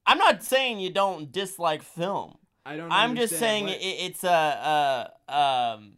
I'm 0.06 0.18
not 0.18 0.44
saying 0.44 0.80
you 0.80 0.90
don't 0.92 1.32
dislike 1.32 1.84
film. 1.84 2.38
I 2.66 2.78
don't. 2.78 2.92
I'm 2.92 3.16
just 3.16 3.38
saying 3.38 3.66
what- 3.66 3.74
it, 3.76 3.84
it's 3.84 4.24
a, 4.24 5.12
a 5.30 5.34
um. 5.34 5.94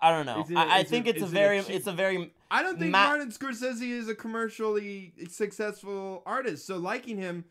I 0.00 0.10
don't 0.10 0.26
know. 0.26 0.44
It- 0.48 0.56
I, 0.56 0.80
I 0.80 0.82
think 0.84 1.06
it- 1.06 1.16
it's 1.16 1.22
a 1.22 1.26
is 1.26 1.32
it 1.32 1.36
a 1.36 1.38
very, 1.38 1.58
it's 1.58 1.86
a 1.86 1.92
very. 1.92 2.32
I 2.50 2.62
don't 2.62 2.78
think 2.78 2.90
Ma- 2.90 3.06
Martin 3.08 3.30
Scorsese 3.30 3.82
is 3.88 4.08
a 4.08 4.14
commercially 4.14 5.14
successful 5.30 6.22
artist. 6.26 6.66
So 6.66 6.76
liking 6.76 7.16
him 7.16 7.44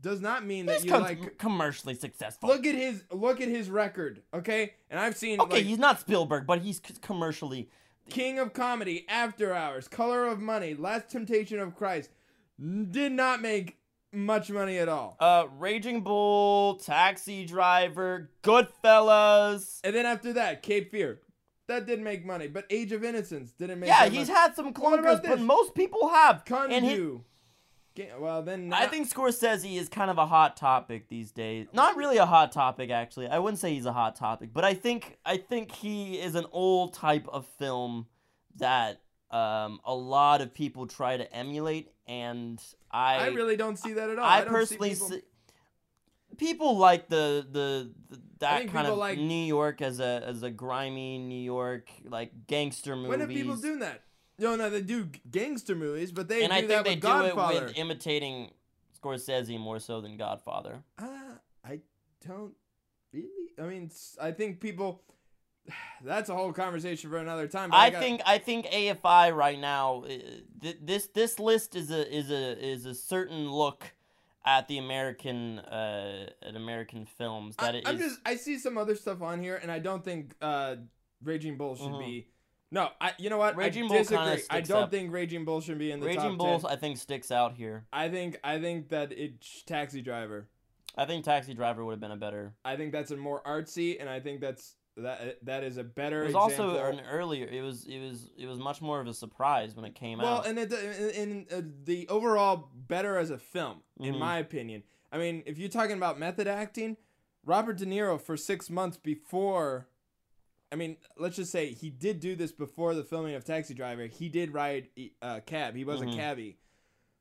does 0.00 0.20
not 0.20 0.44
mean 0.44 0.66
that 0.66 0.84
you 0.84 0.90
com- 0.90 1.02
like. 1.02 1.38
commercially 1.38 1.94
successful. 1.94 2.48
Look 2.48 2.66
at 2.66 2.74
his 2.74 3.04
look 3.12 3.40
at 3.40 3.48
his 3.48 3.70
record, 3.70 4.22
okay? 4.34 4.74
And 4.90 4.98
I've 5.00 5.16
seen 5.16 5.40
okay, 5.40 5.56
like, 5.58 5.64
he's 5.64 5.78
not 5.78 6.00
Spielberg, 6.00 6.46
but 6.46 6.60
he's 6.60 6.80
commercially. 7.00 7.70
King 8.10 8.38
of 8.38 8.52
Comedy, 8.52 9.06
After 9.08 9.54
Hours, 9.54 9.88
Color 9.88 10.26
of 10.26 10.38
Money, 10.40 10.74
Last 10.74 11.08
Temptation 11.08 11.58
of 11.58 11.74
Christ, 11.74 12.10
did 12.90 13.12
not 13.12 13.40
make 13.40 13.78
much 14.14 14.50
money 14.50 14.78
at 14.78 14.88
all. 14.88 15.16
Uh, 15.20 15.46
Raging 15.58 16.02
Bull, 16.02 16.76
Taxi 16.76 17.44
Driver, 17.44 18.30
Goodfellas. 18.42 19.80
And 19.84 19.94
then 19.94 20.06
after 20.06 20.32
that, 20.34 20.62
Cape 20.62 20.90
Fear, 20.90 21.20
that 21.68 21.86
didn't 21.86 22.04
make 22.04 22.24
money. 22.24 22.46
But 22.48 22.66
Age 22.70 22.92
of 22.92 23.04
Innocence 23.04 23.52
didn't 23.52 23.80
make. 23.80 23.88
Yeah, 23.88 24.06
he's 24.08 24.28
much. 24.28 24.36
had 24.36 24.54
some 24.56 24.72
clunkers, 24.72 25.22
but 25.22 25.40
most 25.40 25.74
people 25.74 26.08
have. 26.08 26.42
And 26.50 26.84
he- 26.84 27.18
well, 28.18 28.42
then 28.42 28.72
I 28.72 28.80
not- 28.82 28.90
think 28.90 29.08
Scorsese 29.08 29.76
is 29.76 29.88
kind 29.88 30.10
of 30.10 30.18
a 30.18 30.26
hot 30.26 30.56
topic 30.56 31.08
these 31.08 31.30
days. 31.30 31.68
Not 31.72 31.96
really 31.96 32.16
a 32.16 32.26
hot 32.26 32.50
topic, 32.50 32.90
actually. 32.90 33.28
I 33.28 33.38
wouldn't 33.38 33.60
say 33.60 33.72
he's 33.72 33.86
a 33.86 33.92
hot 33.92 34.16
topic, 34.16 34.50
but 34.52 34.64
I 34.64 34.74
think 34.74 35.16
I 35.24 35.36
think 35.36 35.70
he 35.72 36.18
is 36.20 36.34
an 36.34 36.46
old 36.50 36.92
type 36.94 37.28
of 37.28 37.46
film 37.58 38.06
that 38.56 39.00
um, 39.34 39.80
a 39.84 39.94
lot 39.94 40.40
of 40.40 40.54
people 40.54 40.86
try 40.86 41.16
to 41.16 41.34
emulate, 41.34 41.90
and 42.06 42.62
I 42.90 43.16
I 43.16 43.26
really 43.28 43.56
don't 43.56 43.76
see 43.76 43.94
that 43.94 44.08
at 44.10 44.18
all. 44.18 44.24
I, 44.24 44.42
see 44.42 44.48
personally 44.48 44.90
people- 44.90 45.08
see, 45.08 45.22
people 46.36 46.78
like 46.78 47.08
the 47.08 47.44
the, 47.50 47.90
the 48.10 48.20
that 48.38 48.68
kind 48.72 48.86
of 48.86 48.96
like- 48.96 49.18
New 49.18 49.44
York 49.44 49.82
as 49.82 49.98
a 49.98 50.22
as 50.24 50.42
a 50.44 50.50
grimy 50.50 51.18
New 51.18 51.42
York 51.42 51.90
like 52.04 52.46
gangster 52.46 52.94
movies. 52.94 53.08
When 53.08 53.20
have 53.20 53.28
people 53.28 53.56
doing 53.56 53.80
that? 53.80 54.02
No, 54.38 54.56
no, 54.56 54.70
they 54.70 54.82
do 54.82 55.08
gangster 55.30 55.74
movies, 55.74 56.12
but 56.12 56.28
they 56.28 56.42
and 56.42 56.50
do 56.50 56.56
I 56.56 56.60
think 56.60 56.68
that 56.70 56.84
they 56.84 56.90
with 56.90 57.00
do 57.02 57.08
Godfather. 57.08 57.56
it 57.58 57.62
with 57.64 57.78
imitating 57.78 58.50
Scorsese 59.00 59.58
more 59.58 59.78
so 59.78 60.00
than 60.00 60.16
Godfather. 60.16 60.82
Uh, 60.98 61.38
I 61.64 61.80
don't 62.26 62.54
really. 63.12 63.52
I 63.58 63.62
mean, 63.62 63.90
I 64.20 64.30
think 64.32 64.60
people. 64.60 65.02
That's 66.02 66.28
a 66.28 66.34
whole 66.34 66.52
conversation 66.52 67.08
for 67.10 67.16
another 67.18 67.48
time. 67.48 67.70
but 67.70 67.76
I 67.76 67.90
got- 67.90 68.02
think 68.02 68.20
I 68.26 68.38
think 68.38 68.66
AFI 68.66 69.34
right 69.34 69.58
now 69.58 70.04
uh, 70.04 70.08
th- 70.60 70.78
this 70.82 71.06
this 71.08 71.38
list 71.38 71.74
is 71.74 71.90
a 71.90 72.14
is 72.14 72.30
a 72.30 72.62
is 72.64 72.84
a 72.86 72.94
certain 72.94 73.50
look 73.50 73.92
at 74.46 74.68
the 74.68 74.76
American 74.76 75.58
uh 75.60 76.28
at 76.42 76.54
American 76.54 77.06
films 77.06 77.56
that 77.56 77.74
I, 77.74 77.78
it 77.78 77.88
I'm 77.88 77.94
is- 77.96 78.02
just. 78.02 78.20
I 78.26 78.36
see 78.36 78.58
some 78.58 78.76
other 78.76 78.94
stuff 78.94 79.22
on 79.22 79.40
here, 79.42 79.56
and 79.56 79.72
I 79.72 79.78
don't 79.78 80.04
think 80.04 80.34
uh, 80.42 80.76
Raging 81.22 81.56
Bull 81.56 81.76
should 81.76 81.86
Mhm. 81.92 81.98
be. 81.98 82.28
No, 82.70 82.90
I. 83.00 83.12
You 83.18 83.30
know 83.30 83.38
what? 83.38 83.56
Raging 83.56 83.84
I 83.84 83.88
Bull 83.88 83.98
disagree. 83.98 84.42
I 84.50 84.60
don't 84.60 84.82
up. 84.84 84.90
think 84.90 85.12
Raging 85.12 85.44
Bull 85.46 85.60
should 85.62 85.78
be 85.78 85.92
in 85.92 86.00
the 86.00 86.06
Raging 86.06 86.22
top 86.22 86.38
Bulls, 86.38 86.62
10. 86.62 86.70
I 86.72 86.76
think, 86.76 86.98
sticks 86.98 87.30
out 87.30 87.54
here. 87.54 87.86
I 87.92 88.08
think 88.10 88.38
I 88.44 88.60
think 88.60 88.88
that 88.90 89.12
it's 89.12 89.62
Taxi 89.62 90.02
Driver. 90.02 90.48
I 90.96 91.06
think 91.06 91.24
Taxi 91.24 91.54
Driver 91.54 91.84
would 91.84 91.92
have 91.92 92.00
been 92.00 92.10
a 92.10 92.16
better. 92.16 92.52
I 92.64 92.76
think 92.76 92.92
that's 92.92 93.10
a 93.12 93.16
more 93.16 93.42
artsy, 93.44 93.96
and 93.98 94.08
I 94.10 94.20
think 94.20 94.40
that's 94.40 94.74
that 94.96 95.44
that 95.44 95.64
is 95.64 95.76
a 95.76 95.84
better. 95.84 96.22
It 96.22 96.34
was 96.34 96.46
example. 96.50 96.76
also 96.78 96.86
an 96.92 97.00
earlier. 97.10 97.46
It 97.46 97.62
was 97.62 97.84
it 97.84 97.98
was 98.00 98.30
it 98.38 98.46
was 98.46 98.58
much 98.58 98.80
more 98.80 99.00
of 99.00 99.06
a 99.06 99.14
surprise 99.14 99.74
when 99.74 99.84
it 99.84 99.94
came 99.94 100.18
well, 100.18 100.38
out. 100.38 100.44
Well, 100.44 100.50
and 100.50 100.58
it 100.58 100.72
in, 100.72 101.10
in 101.30 101.46
uh, 101.52 101.62
the 101.84 102.08
overall 102.08 102.68
better 102.74 103.18
as 103.18 103.30
a 103.30 103.38
film, 103.38 103.82
in 103.98 104.14
Mhm. 104.14 104.18
my 104.18 104.38
opinion. 104.38 104.82
I 105.10 105.18
mean, 105.18 105.42
if 105.46 105.58
you're 105.58 105.68
talking 105.68 105.96
about 105.96 106.18
method 106.18 106.46
acting, 106.46 106.96
Robert 107.44 107.76
De 107.78 107.86
Niro 107.86 108.20
for 108.20 108.36
six 108.36 108.70
months 108.70 108.96
before. 108.96 109.88
I 110.72 110.76
mean, 110.76 110.96
let's 111.16 111.36
just 111.36 111.52
say 111.52 111.72
he 111.72 111.88
did 111.88 112.18
do 112.18 112.34
this 112.34 112.50
before 112.50 112.94
the 112.96 113.04
filming 113.04 113.36
of 113.36 113.44
Taxi 113.44 113.74
Driver. 113.74 114.06
He 114.06 114.28
did 114.28 114.52
ride 114.52 114.88
a 115.22 115.40
cab. 115.42 115.76
He 115.76 115.84
was 115.84 116.00
Mhm. 116.00 116.12
a 116.12 116.16
cabbie 116.16 116.58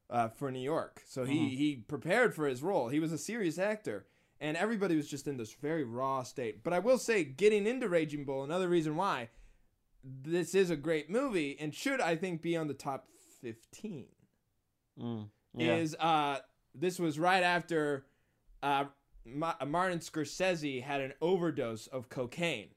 uh, 0.09 0.29
for 0.29 0.49
New 0.51 0.59
York, 0.59 1.01
so 1.07 1.23
Mhm. 1.23 1.27
he 1.29 1.55
he 1.55 1.75
prepared 1.75 2.33
for 2.35 2.47
his 2.47 2.61
role. 2.63 2.89
He 2.89 2.99
was 2.99 3.11
a 3.11 3.17
serious 3.17 3.57
actor, 3.57 4.05
and 4.43 4.55
everybody 4.57 4.95
was 4.95 5.07
just 5.09 5.27
in 5.27 5.37
this 5.37 5.53
very 5.53 5.83
raw 5.85 6.21
state. 6.21 6.63
But 6.63 6.73
I 6.73 6.79
will 6.79 6.97
say, 6.99 7.23
getting 7.23 7.65
into 7.65 7.87
Raging 7.89 8.25
Bull, 8.25 8.43
another 8.43 8.67
reason 8.67 8.95
why 8.95 9.29
this 10.03 10.53
is 10.53 10.69
a 10.69 10.75
great 10.75 11.09
movie 11.09 11.55
and 11.59 11.73
should 11.73 12.01
I 12.01 12.17
think 12.17 12.41
be 12.41 12.57
on 12.57 12.67
the 12.67 12.73
top 12.75 13.07
fifteen 13.41 14.07
Mm, 15.01 15.29
yeah. 15.57 15.75
is 15.77 15.95
uh 15.99 16.39
this 16.75 16.99
was 16.99 17.17
right 17.17 17.41
after 17.41 18.05
uh 18.61 18.83
Ma- 19.25 19.55
Martin 19.65 19.99
Scorsese 19.99 20.83
had 20.83 20.99
an 21.01 21.13
overdose 21.21 21.87
of 21.87 22.09
cocaine 22.09 22.67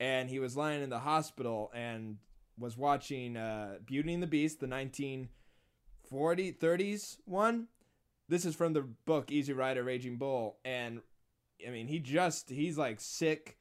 and 0.00 0.28
he 0.28 0.38
was 0.40 0.56
lying 0.56 0.82
in 0.82 0.90
the 0.90 0.98
hospital 0.98 1.70
and 1.72 2.16
was 2.58 2.76
watching 2.76 3.36
uh 3.36 3.76
Beauty 3.86 4.12
and 4.12 4.22
the 4.22 4.26
Beast 4.26 4.58
the 4.60 4.66
1940 4.66 6.52
30s 6.52 7.18
one 7.24 7.68
this 8.28 8.44
is 8.44 8.54
from 8.54 8.72
the 8.72 8.82
book 8.82 9.30
Easy 9.30 9.52
Rider 9.52 9.82
Raging 9.84 10.16
Bull 10.16 10.56
and 10.64 11.00
I 11.66 11.70
mean 11.70 11.86
he 11.88 11.98
just 11.98 12.50
he's 12.50 12.76
like 12.78 13.00
sick 13.00 13.56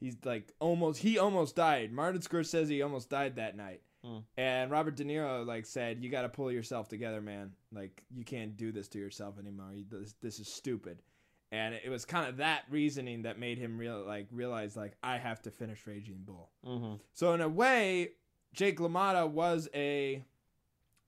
he's 0.00 0.16
like 0.24 0.52
almost 0.60 1.00
he 1.00 1.18
almost 1.18 1.56
died 1.56 1.92
Martin 1.92 2.20
Scorsese 2.20 2.82
almost 2.82 3.08
died 3.10 3.36
that 3.36 3.56
night 3.56 3.82
Hmm. 4.04 4.18
and 4.36 4.70
Robert 4.70 4.94
De 4.94 5.04
Niro 5.04 5.44
like 5.44 5.66
said, 5.66 6.00
"You 6.04 6.10
got 6.10 6.22
to 6.22 6.28
pull 6.28 6.52
yourself 6.52 6.86
together, 6.86 7.20
man. 7.20 7.50
Like 7.72 8.04
you 8.14 8.24
can't 8.24 8.56
do 8.56 8.70
this 8.70 8.86
to 8.88 8.98
yourself 9.00 9.36
anymore. 9.36 9.72
You, 9.74 9.84
this, 9.90 10.14
this 10.22 10.38
is 10.38 10.46
stupid." 10.46 11.02
And 11.50 11.74
it 11.74 11.88
was 11.88 12.04
kind 12.04 12.28
of 12.28 12.36
that 12.36 12.64
reasoning 12.70 13.22
that 13.22 13.40
made 13.40 13.58
him 13.58 13.76
real 13.78 14.04
like 14.06 14.28
realize 14.30 14.76
like 14.76 14.92
I 15.02 15.16
have 15.16 15.42
to 15.42 15.50
finish 15.50 15.84
Raging 15.88 16.20
Bull. 16.24 16.50
hmm 16.62 16.94
So 17.14 17.32
in 17.32 17.40
a 17.40 17.48
way, 17.48 18.10
Jake 18.52 18.78
LaMotta 18.78 19.28
was 19.28 19.68
a 19.74 20.22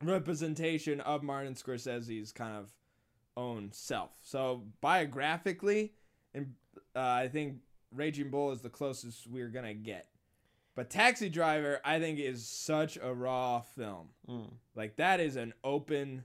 representation 0.03 1.01
of 1.01 1.23
Martin 1.23 1.55
Scorsese's 1.55 2.33
kind 2.33 2.57
of 2.57 2.73
own 3.39 3.71
self. 3.73 4.11
So 4.23 4.65
biographically, 4.81 5.95
and 6.35 6.55
uh, 6.95 7.01
I 7.01 7.29
think 7.29 7.59
Raging 7.95 8.31
Bull 8.31 8.51
is 8.53 8.61
the 8.61 8.69
closest 8.69 9.27
we're 9.27 9.49
gonna 9.49 9.73
get. 9.75 10.09
But 10.75 10.91
Taxi 10.91 11.29
Driver, 11.29 11.81
I 11.85 11.99
think, 11.99 12.19
is 12.19 12.47
such 12.47 12.99
a 13.03 13.13
raw 13.15 13.61
film. 13.61 14.09
Mm. 14.29 14.51
Like 14.75 14.97
that 14.97 15.21
is 15.21 15.37
an 15.37 15.55
open 15.65 16.25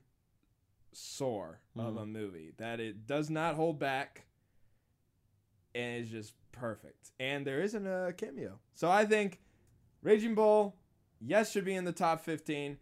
sore 0.92 1.60
of 1.76 1.96
Mhm. 1.96 2.02
a 2.02 2.06
movie 2.06 2.54
that 2.58 2.80
it 2.80 3.08
does 3.08 3.30
not 3.30 3.56
hold 3.56 3.80
back, 3.80 4.26
and 5.74 6.04
is 6.04 6.10
just 6.12 6.34
perfect. 6.52 7.12
And 7.20 7.48
there 7.48 7.62
isn't 7.62 7.88
a 7.88 8.14
cameo, 8.16 8.60
so 8.74 8.92
I 8.92 9.06
think 9.06 9.42
Raging 10.02 10.36
Bull, 10.36 10.76
yes, 11.20 11.52
should 11.52 11.66
be 11.66 11.74
in 11.76 11.86
the 11.86 11.92
top 11.94 12.22
fifteen, 12.22 12.78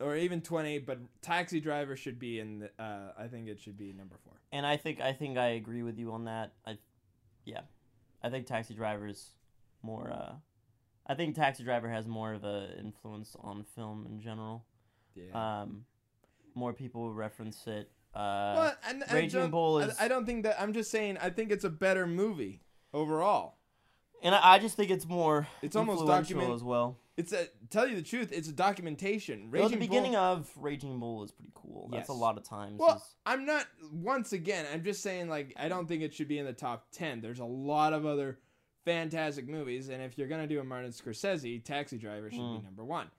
or 0.00 0.16
even 0.16 0.40
twenty. 0.40 0.78
But 0.78 0.98
Taxi 1.22 1.60
Driver 1.60 1.96
should 1.96 2.18
be 2.18 2.40
in. 2.40 2.60
The, 2.60 2.70
uh, 2.82 3.12
I 3.18 3.26
think 3.26 3.48
it 3.48 3.60
should 3.60 3.76
be 3.76 3.92
number 3.92 4.16
four. 4.24 4.34
And 4.52 4.66
I 4.66 4.76
think 4.76 5.00
I 5.00 5.12
think 5.12 5.38
I 5.38 5.48
agree 5.48 5.82
with 5.82 5.98
you 5.98 6.12
on 6.12 6.24
that. 6.24 6.52
I, 6.66 6.78
yeah, 7.44 7.62
I 8.22 8.30
think 8.30 8.46
Taxi 8.46 8.74
Driver 8.74 9.06
is 9.06 9.30
more. 9.82 10.10
Uh, 10.10 10.32
I 11.06 11.14
think 11.14 11.34
Taxi 11.34 11.64
Driver 11.64 11.88
has 11.88 12.06
more 12.06 12.32
of 12.32 12.44
a 12.44 12.70
influence 12.78 13.36
on 13.40 13.64
film 13.74 14.06
in 14.08 14.20
general. 14.20 14.64
Yeah. 15.14 15.62
Um, 15.62 15.84
more 16.54 16.72
people 16.72 17.12
reference 17.12 17.66
it. 17.66 17.90
Uh, 18.14 18.54
well, 18.56 18.74
and, 18.88 19.04
I 19.08 19.14
Raging 19.14 19.50
Bull 19.50 19.78
I- 19.78 19.86
is- 19.86 19.96
I, 20.00 20.08
don't 20.08 20.24
think 20.24 20.44
that. 20.44 20.60
I'm 20.60 20.72
just 20.72 20.90
saying. 20.90 21.18
I 21.20 21.30
think 21.30 21.50
it's 21.50 21.64
a 21.64 21.70
better 21.70 22.06
movie 22.06 22.62
overall. 22.92 23.58
and 24.22 24.34
I, 24.34 24.54
I 24.54 24.58
just 24.60 24.76
think 24.76 24.90
it's 24.90 25.06
more. 25.06 25.48
It's 25.62 25.74
almost 25.76 26.00
influential 26.00 26.54
as 26.54 26.62
well. 26.62 26.96
It's 27.16 27.32
a 27.32 27.46
tell 27.70 27.86
you 27.86 27.94
the 27.94 28.02
truth. 28.02 28.30
It's 28.32 28.48
a 28.48 28.52
documentation. 28.52 29.50
Well, 29.52 29.68
the 29.68 29.76
beginning 29.76 30.12
Bull, 30.12 30.20
of 30.20 30.50
Raging 30.56 30.98
Bull 30.98 31.22
is 31.22 31.30
pretty 31.30 31.52
cool. 31.54 31.88
That's 31.92 32.08
a 32.08 32.12
lot 32.12 32.36
of 32.36 32.42
times. 32.42 32.78
Well, 32.80 32.96
is- 32.96 33.14
I'm 33.24 33.44
not. 33.46 33.66
Once 33.92 34.32
again, 34.32 34.66
I'm 34.72 34.82
just 34.82 35.00
saying. 35.02 35.28
Like, 35.28 35.54
I 35.56 35.68
don't 35.68 35.86
think 35.86 36.02
it 36.02 36.12
should 36.12 36.26
be 36.28 36.38
in 36.38 36.44
the 36.46 36.52
top 36.52 36.88
ten. 36.90 37.20
There's 37.20 37.38
a 37.38 37.44
lot 37.44 37.92
of 37.92 38.04
other 38.04 38.40
fantastic 38.84 39.48
movies, 39.48 39.88
and 39.90 40.02
if 40.02 40.18
you're 40.18 40.26
gonna 40.28 40.46
do 40.48 40.58
a 40.60 40.64
Martin 40.64 40.90
Scorsese, 40.90 41.62
Taxi 41.64 41.98
Driver 41.98 42.30
should 42.30 42.40
Mm. 42.40 42.58
be 42.60 42.64
number 42.64 42.84
one. 42.84 43.10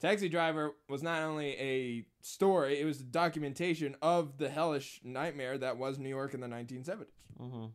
Taxi 0.00 0.28
Driver 0.28 0.74
was 0.88 1.02
not 1.02 1.22
only 1.22 1.56
a 1.58 2.06
story; 2.20 2.78
it 2.78 2.84
was 2.84 3.00
a 3.00 3.04
documentation 3.04 3.96
of 4.02 4.36
the 4.36 4.50
hellish 4.50 5.00
nightmare 5.02 5.56
that 5.58 5.78
was 5.78 5.98
New 5.98 6.08
York 6.10 6.34
in 6.34 6.40
the 6.40 6.46
1970s. 6.48 7.08
mhm. 7.40 7.72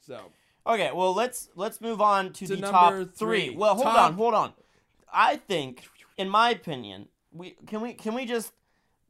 So, 0.00 0.30
Okay, 0.64 0.90
well 0.92 1.12
let's 1.12 1.48
let's 1.56 1.80
move 1.80 2.00
on 2.00 2.32
to, 2.34 2.46
To 2.46 2.56
the 2.56 2.68
top 2.68 2.92
three. 2.92 3.48
three. 3.48 3.50
Well, 3.56 3.74
hold 3.74 3.84
Top- 3.86 4.10
on, 4.10 4.14
hold 4.14 4.34
on. 4.34 4.52
I 5.12 5.36
think, 5.36 5.84
in 6.16 6.28
my 6.28 6.50
opinion, 6.50 7.08
we 7.32 7.56
can 7.66 7.80
we 7.80 7.94
can 7.94 8.14
we 8.14 8.24
just 8.26 8.52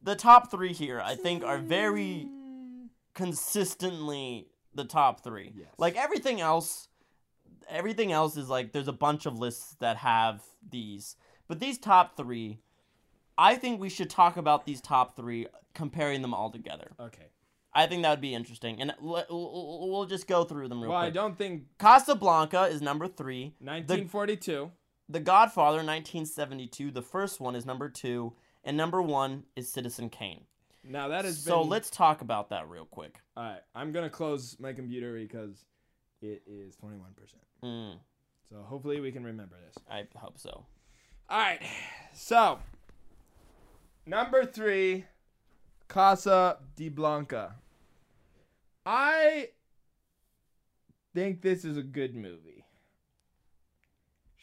the 0.01 0.15
top 0.15 0.51
three 0.51 0.73
here. 0.73 0.99
I 0.99 1.15
think 1.15 1.43
are 1.43 1.57
very 1.57 2.27
consistently 3.13 4.47
the 4.75 4.85
top 4.85 5.23
three. 5.23 5.53
Yes. 5.55 5.67
Like 5.77 5.95
everything 5.95 6.41
else, 6.41 6.87
everything 7.69 8.11
else 8.11 8.37
is 8.37 8.49
like 8.49 8.71
there's 8.71 8.87
a 8.87 8.93
bunch 8.93 9.25
of 9.25 9.37
lists 9.39 9.75
that 9.79 9.97
have 9.97 10.41
these, 10.69 11.15
but 11.47 11.59
these 11.59 11.77
top 11.77 12.17
three, 12.17 12.59
I 13.37 13.55
think 13.55 13.79
we 13.79 13.89
should 13.89 14.09
talk 14.09 14.37
about 14.37 14.65
these 14.65 14.81
top 14.81 15.15
three, 15.15 15.47
comparing 15.73 16.21
them 16.21 16.33
all 16.33 16.49
together. 16.51 16.91
okay. 16.99 17.27
I 17.75 17.87
think 17.87 18.03
that 18.03 18.11
would 18.11 18.21
be 18.21 18.35
interesting, 18.35 18.79
and 18.79 18.93
l- 19.03 19.25
l- 19.27 19.89
we'll 19.89 20.05
just 20.05 20.27
go 20.27 20.43
through 20.43 20.67
them 20.67 20.79
real 20.81 20.91
Well, 20.91 20.99
I 20.99 21.09
don't 21.09 21.35
think 21.35 21.63
Casablanca 21.79 22.65
is 22.65 22.83
number 22.83 23.07
three. 23.07 23.55
1942. 23.61 24.51
The 24.51 24.71
Godfather, 25.19 25.77
1972. 25.77 26.91
The 26.91 27.01
first 27.01 27.39
one 27.39 27.55
is 27.55 27.65
number 27.65 27.89
two, 27.89 28.33
and 28.63 28.75
number 28.77 29.01
one 29.01 29.43
is 29.55 29.69
Citizen 29.71 30.09
Kane. 30.09 30.45
now 30.83 31.07
that 31.09 31.25
has 31.25 31.37
So 31.39 31.61
been. 31.61 31.69
let's 31.69 31.89
talk 31.89 32.21
about 32.21 32.49
that 32.49 32.67
real 32.69 32.85
quick. 32.85 33.19
All 33.37 33.43
right, 33.43 33.61
I'm 33.75 33.91
gonna 33.91 34.09
close 34.09 34.57
my 34.59 34.73
computer 34.73 35.13
because 35.13 35.65
it 36.21 36.41
is 36.47 36.75
21 36.75 37.11
percent. 37.13 37.43
Mm, 37.63 37.97
So 38.49 38.61
hopefully 38.63 38.99
we 38.99 39.11
can 39.11 39.23
remember 39.23 39.55
this. 39.65 39.75
I 39.89 40.05
hope 40.15 40.37
so. 40.37 40.65
All 41.29 41.39
right, 41.39 41.61
so 42.13 42.59
number 44.05 44.45
three, 44.45 45.05
Casa 45.87 46.57
de 46.75 46.89
Blanca. 46.89 47.55
I 48.85 49.49
think 51.13 51.41
this 51.41 51.63
is 51.63 51.77
a 51.77 51.83
good 51.83 52.15
movie. 52.15 52.62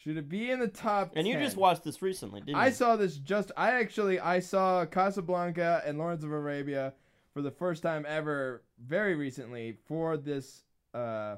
Should 0.03 0.17
it 0.17 0.29
be 0.29 0.49
in 0.49 0.59
the 0.59 0.67
top? 0.67 1.13
And 1.15 1.27
you 1.27 1.37
just 1.37 1.57
watched 1.57 1.83
this 1.83 2.01
recently, 2.01 2.41
didn't 2.41 2.55
I 2.55 2.63
you? 2.63 2.67
I 2.67 2.71
saw 2.71 2.95
this 2.95 3.17
just. 3.17 3.51
I 3.55 3.79
actually 3.79 4.19
I 4.19 4.39
saw 4.39 4.83
Casablanca 4.85 5.83
and 5.85 5.99
Lawrence 5.99 6.23
of 6.23 6.31
Arabia 6.31 6.93
for 7.33 7.43
the 7.43 7.51
first 7.51 7.83
time 7.83 8.05
ever, 8.07 8.63
very 8.83 9.13
recently. 9.13 9.77
For 9.87 10.17
this, 10.17 10.63
uh, 10.95 11.35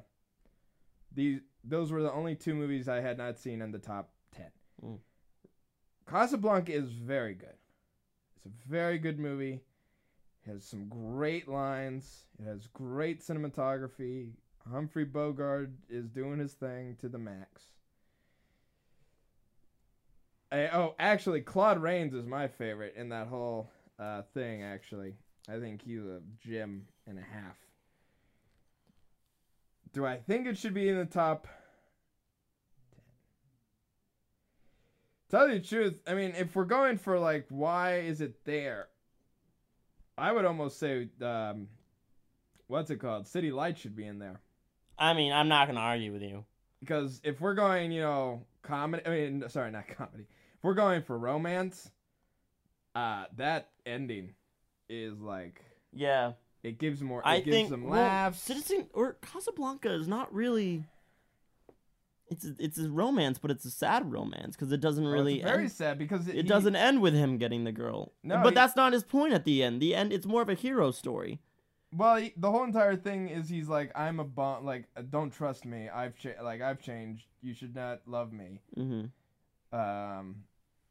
these 1.13 1.41
those 1.65 1.91
were 1.91 2.01
the 2.01 2.11
only 2.13 2.35
two 2.35 2.53
movies 2.53 2.87
I 2.87 3.01
had 3.01 3.17
not 3.17 3.37
seen 3.37 3.61
in 3.61 3.71
the 3.71 3.79
top 3.79 4.11
ten. 4.33 4.51
Mm. 4.81 4.99
Casablanca 6.09 6.71
is 6.73 6.91
very 6.91 7.33
good. 7.33 7.57
It's 8.37 8.45
a 8.45 8.69
very 8.69 8.97
good 8.97 9.19
movie. 9.19 9.59
It 10.45 10.51
has 10.51 10.63
some 10.63 10.87
great 10.87 11.49
lines. 11.49 12.23
It 12.39 12.45
has 12.45 12.67
great 12.67 13.19
cinematography. 13.19 14.29
Humphrey 14.71 15.03
Bogart 15.03 15.71
is 15.89 16.07
doing 16.07 16.39
his 16.39 16.53
thing 16.53 16.95
to 17.01 17.09
the 17.09 17.17
max. 17.17 17.72
Eh, 20.53 20.69
oh, 20.71 20.93
actually, 20.99 21.41
Claude 21.41 21.81
Rains 21.81 22.13
is 22.13 22.27
my 22.27 22.47
favorite 22.47 22.93
in 22.95 23.09
that 23.09 23.25
whole 23.25 23.71
uh, 23.97 24.21
thing. 24.35 24.61
Actually, 24.61 25.15
I 25.49 25.57
think 25.57 25.81
he's 25.81 26.03
a 26.03 26.21
gem 26.47 26.83
and 27.07 27.17
a 27.17 27.23
half. 27.23 27.57
Do 29.93 30.05
I 30.05 30.17
think 30.17 30.45
it 30.45 30.57
should 30.57 30.75
be 30.75 30.89
in 30.89 30.97
the 30.97 31.05
top? 31.05 31.47
Tell 35.31 35.49
you 35.49 35.55
the 35.59 35.65
truth, 35.65 35.99
I 36.05 36.13
mean, 36.13 36.33
if 36.37 36.55
we're 36.55 36.65
going 36.65 36.99
for 36.99 37.17
like, 37.17 37.47
why 37.49 38.01
is 38.01 38.21
it 38.21 38.45
there? 38.45 38.89
I 40.15 40.31
would 40.31 40.45
almost 40.45 40.77
say, 40.77 41.07
um, 41.23 41.67
what's 42.67 42.91
it 42.91 42.97
called? 42.97 43.25
City 43.25 43.51
Lights 43.51 43.81
should 43.81 43.95
be 43.95 44.05
in 44.05 44.19
there. 44.19 44.39
I 44.99 45.15
mean, 45.15 45.33
I'm 45.33 45.47
not 45.47 45.65
gonna 45.65 45.79
argue 45.79 46.13
with 46.13 46.21
you. 46.21 46.45
because 46.81 47.19
if 47.23 47.41
we're 47.41 47.55
going, 47.55 47.91
you 47.91 48.01
know, 48.01 48.43
comedy. 48.63 49.03
I 49.05 49.09
mean, 49.09 49.43
sorry, 49.49 49.71
not 49.71 49.87
comedy. 49.97 50.25
We're 50.63 50.73
going 50.73 51.03
for 51.03 51.17
romance, 51.17 51.91
uh, 52.95 53.25
that 53.37 53.69
ending 53.85 54.33
is 54.89 55.19
like 55.19 55.61
Yeah. 55.91 56.33
it 56.63 56.79
gives 56.79 57.01
more. 57.01 57.19
It 57.19 57.25
I 57.27 57.39
gives 57.41 57.55
think 57.55 57.69
them 57.69 57.83
well, 57.83 57.99
laughs. 58.01 58.39
Citizen 58.41 58.87
or 58.93 59.13
Casablanca 59.21 59.91
is 59.93 60.07
not 60.07 60.33
really. 60.33 60.85
It's 62.29 62.45
a, 62.45 62.55
it's 62.57 62.79
a 62.79 62.89
romance, 62.89 63.37
but 63.37 63.51
it's 63.51 63.65
a 63.65 63.69
sad 63.69 64.11
romance 64.11 64.55
because 64.55 64.71
it 64.71 64.79
doesn't 64.79 65.03
Well, 65.03 65.13
really 65.13 65.35
it's 65.41 65.43
very 65.43 65.63
end, 65.63 65.71
sad 65.71 65.99
because 65.99 66.27
it 66.27 66.35
he- 66.35 66.41
doesn't 66.43 66.75
end 66.75 67.01
with 67.01 67.13
him 67.13 67.37
getting 67.37 67.63
the 67.65 67.71
girl. 67.71 68.13
No, 68.23 68.37
but 68.41 68.49
he- 68.49 68.55
that's 68.55 68.75
not 68.75 68.93
his 68.93 69.03
point 69.03 69.33
at 69.33 69.43
the 69.43 69.61
end. 69.61 69.81
The 69.81 69.93
end 69.93 70.11
it's 70.13 70.25
more 70.25 70.41
of 70.41 70.49
a 70.49 70.53
hero 70.55 70.89
story. 70.91 71.39
Well, 71.95 72.15
he, 72.15 72.33
the 72.37 72.49
whole 72.49 72.63
entire 72.63 72.95
thing 72.95 73.29
is 73.29 73.49
he's 73.49 73.67
like, 73.67 73.91
I'm 73.95 74.19
a 74.19 74.23
bum. 74.23 74.65
Like, 74.65 74.85
uh, 74.97 75.03
don't 75.07 75.29
trust 75.31 75.63
me. 75.65 75.89
I've 75.89 76.17
cha- 76.17 76.41
like 76.41 76.61
I've 76.61 76.79
changed. 76.81 77.27
You 77.41 77.53
should 77.53 77.75
not 77.75 78.01
love 78.07 78.31
me. 78.33 78.61
Mm-hmm. 78.75 79.77
Um, 79.77 80.43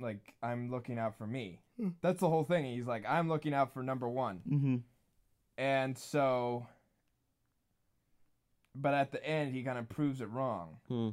like 0.03 0.35
I'm 0.43 0.71
looking 0.71 0.99
out 0.99 1.17
for 1.17 1.27
me. 1.27 1.61
That's 2.01 2.21
the 2.21 2.29
whole 2.29 2.45
thing. 2.45 2.65
He's 2.67 2.87
like, 2.87 3.05
I'm 3.09 3.29
looking 3.29 3.55
out 3.55 3.73
for 3.73 3.83
number 3.83 4.09
one. 4.09 4.41
Mm-hmm. 4.49 4.77
And 5.59 5.99
so, 5.99 6.67
but 8.75 8.95
at 8.95 9.13
the 9.13 9.25
end, 9.25 9.53
he 9.55 9.63
kind 9.63 9.79
of 9.79 9.89
proves 9.89 10.21
it 10.21 10.31
wrong. 10.31 10.77
Hmm. 10.89 11.11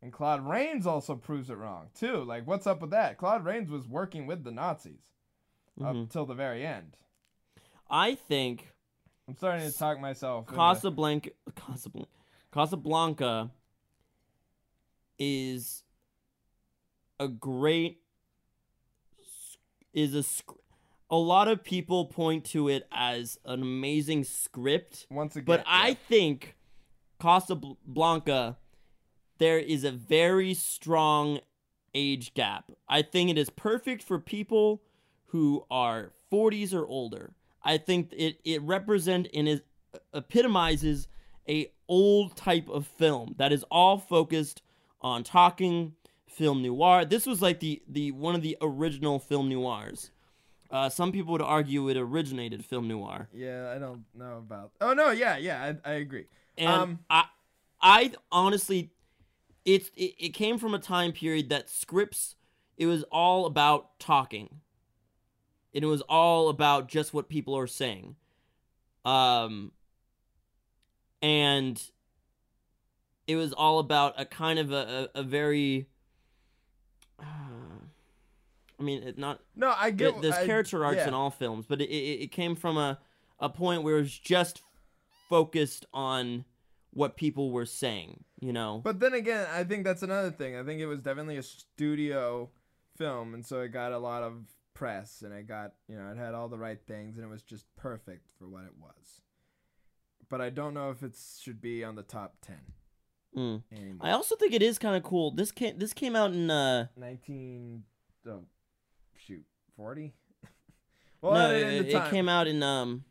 And 0.00 0.12
Claude 0.12 0.46
Rains 0.46 0.86
also 0.86 1.14
proves 1.14 1.50
it 1.50 1.56
wrong 1.56 1.88
too. 1.94 2.24
Like, 2.24 2.46
what's 2.46 2.66
up 2.66 2.80
with 2.80 2.90
that? 2.90 3.18
Claude 3.18 3.44
Rains 3.44 3.70
was 3.70 3.86
working 3.86 4.26
with 4.26 4.44
the 4.44 4.50
Nazis 4.50 5.12
Mhm. 5.78 6.04
up 6.04 6.10
till 6.10 6.26
the 6.26 6.34
very 6.34 6.66
end. 6.66 6.96
I 7.88 8.14
think 8.14 8.72
I'm 9.28 9.36
starting 9.36 9.70
to 9.70 9.76
talk 9.76 10.00
myself. 10.00 10.46
Casablanca, 10.46 11.30
Casablanca, 11.54 12.10
Casablanca 12.52 13.50
is 15.18 15.84
a 17.20 17.28
great 17.28 18.01
is 19.92 20.14
a 20.14 20.22
sc- 20.22 20.58
a 21.10 21.16
lot 21.16 21.46
of 21.48 21.62
people 21.62 22.06
point 22.06 22.44
to 22.46 22.68
it 22.68 22.86
as 22.90 23.38
an 23.44 23.60
amazing 23.60 24.24
script, 24.24 25.06
once 25.10 25.36
again. 25.36 25.44
but 25.44 25.64
I 25.66 25.88
yeah. 25.88 25.94
think 26.08 26.56
Casablanca 27.20 28.56
there 29.38 29.58
is 29.58 29.82
a 29.82 29.90
very 29.90 30.54
strong 30.54 31.40
age 31.94 32.32
gap. 32.34 32.70
I 32.88 33.02
think 33.02 33.28
it 33.28 33.36
is 33.36 33.50
perfect 33.50 34.02
for 34.02 34.18
people 34.18 34.82
who 35.26 35.64
are 35.70 36.12
40s 36.30 36.72
or 36.72 36.86
older. 36.86 37.32
I 37.62 37.78
think 37.78 38.12
it 38.12 38.38
it 38.44 38.62
represent 38.62 39.28
and 39.34 39.48
is 39.48 39.62
uh, 39.94 39.98
epitomizes 40.14 41.08
a 41.48 41.72
old 41.88 42.36
type 42.36 42.68
of 42.68 42.86
film 42.86 43.34
that 43.38 43.52
is 43.52 43.64
all 43.70 43.98
focused 43.98 44.62
on 45.00 45.24
talking 45.24 45.94
film 46.32 46.62
noir. 46.62 47.04
This 47.04 47.26
was 47.26 47.40
like 47.42 47.60
the 47.60 47.82
the 47.88 48.12
one 48.12 48.34
of 48.34 48.42
the 48.42 48.56
original 48.60 49.18
film 49.18 49.48
noirs. 49.48 50.10
Uh, 50.70 50.88
some 50.88 51.12
people 51.12 51.32
would 51.32 51.42
argue 51.42 51.88
it 51.90 51.98
originated 51.98 52.64
film 52.64 52.88
noir, 52.88 53.28
Yeah, 53.34 53.70
I 53.76 53.78
don't 53.78 54.04
know 54.14 54.38
about. 54.38 54.72
Oh 54.80 54.94
no, 54.94 55.10
yeah, 55.10 55.36
yeah, 55.36 55.74
I, 55.84 55.90
I 55.90 55.94
agree. 55.94 56.26
and 56.56 56.70
Um, 56.70 56.98
I 57.10 57.24
I 57.80 58.12
honestly, 58.30 58.90
it's 59.64 59.90
it, 59.96 60.14
it 60.18 60.28
came 60.30 60.58
from 60.58 60.74
a 60.74 60.78
time 60.78 61.12
period 61.12 61.50
that 61.50 61.68
scripts 61.68 62.36
it 62.78 62.86
was 62.86 63.04
all 63.12 63.46
about 63.46 63.98
talking. 63.98 64.60
And 65.74 65.84
it 65.84 65.86
was 65.86 66.02
all 66.02 66.48
about 66.48 66.88
just 66.88 67.14
what 67.14 67.28
people 67.28 67.56
are 67.56 67.66
saying. 67.66 68.16
Um 69.04 69.72
and 71.20 71.82
it 73.26 73.36
was 73.36 73.52
all 73.52 73.78
about 73.78 74.14
a 74.20 74.24
kind 74.24 74.58
of 74.58 74.72
a, 74.72 75.08
a, 75.14 75.20
a 75.20 75.22
very 75.22 75.86
I 78.82 78.84
mean, 78.84 79.02
it 79.04 79.16
not 79.16 79.40
No, 79.54 79.72
I 79.76 79.92
get. 79.92 80.20
there's 80.20 80.34
I- 80.34 80.44
character 80.44 80.84
arcs 80.84 80.96
yeah. 80.98 81.08
in 81.08 81.14
all 81.14 81.30
films, 81.30 81.66
but 81.68 81.80
it, 81.80 81.88
it, 81.88 82.22
it 82.24 82.32
came 82.32 82.56
from 82.56 82.76
a, 82.76 82.98
a 83.38 83.48
point 83.48 83.84
where 83.84 83.96
it 83.96 84.00
was 84.00 84.18
just 84.18 84.60
focused 85.28 85.86
on 85.94 86.44
what 86.90 87.16
people 87.16 87.52
were 87.52 87.64
saying, 87.64 88.24
you 88.40 88.52
know? 88.52 88.80
But 88.82 88.98
then 88.98 89.14
again, 89.14 89.46
I 89.52 89.62
think 89.62 89.84
that's 89.84 90.02
another 90.02 90.32
thing. 90.32 90.56
I 90.56 90.64
think 90.64 90.80
it 90.80 90.86
was 90.86 91.00
definitely 91.00 91.36
a 91.36 91.42
studio 91.44 92.50
film, 92.96 93.34
and 93.34 93.46
so 93.46 93.60
it 93.60 93.68
got 93.68 93.92
a 93.92 93.98
lot 93.98 94.24
of 94.24 94.34
press, 94.74 95.22
and 95.22 95.32
it 95.32 95.46
got 95.46 95.74
you 95.86 95.96
know 95.96 96.10
it 96.10 96.16
had 96.18 96.34
all 96.34 96.48
the 96.48 96.58
right 96.58 96.80
things, 96.86 97.16
and 97.16 97.24
it 97.24 97.30
was 97.30 97.42
just 97.42 97.66
perfect 97.76 98.26
for 98.36 98.48
what 98.48 98.64
it 98.64 98.74
was. 98.80 99.20
But 100.28 100.40
I 100.40 100.50
don't 100.50 100.74
know 100.74 100.90
if 100.90 101.04
it 101.04 101.14
should 101.40 101.60
be 101.60 101.84
on 101.84 101.94
the 101.94 102.02
top 102.02 102.34
ten 102.42 102.60
Mm. 103.34 103.62
I 104.02 104.10
also 104.10 104.36
think 104.36 104.52
it 104.52 104.60
is 104.62 104.78
kind 104.78 104.94
of 104.94 105.02
cool. 105.02 105.30
This 105.30 105.50
came 105.52 105.78
this 105.78 105.94
came 105.94 106.14
out 106.14 106.32
in 106.34 106.50
uh 106.50 106.88
Nineteen, 106.98 107.84
oh, 108.28 108.44
shoot, 109.26 109.44
forty. 109.76 110.14
well, 111.20 111.34
no, 111.34 111.54
it, 111.54 111.88
it 111.88 112.10
came 112.10 112.28
out 112.28 112.46
in 112.46 112.62
um 112.62 113.04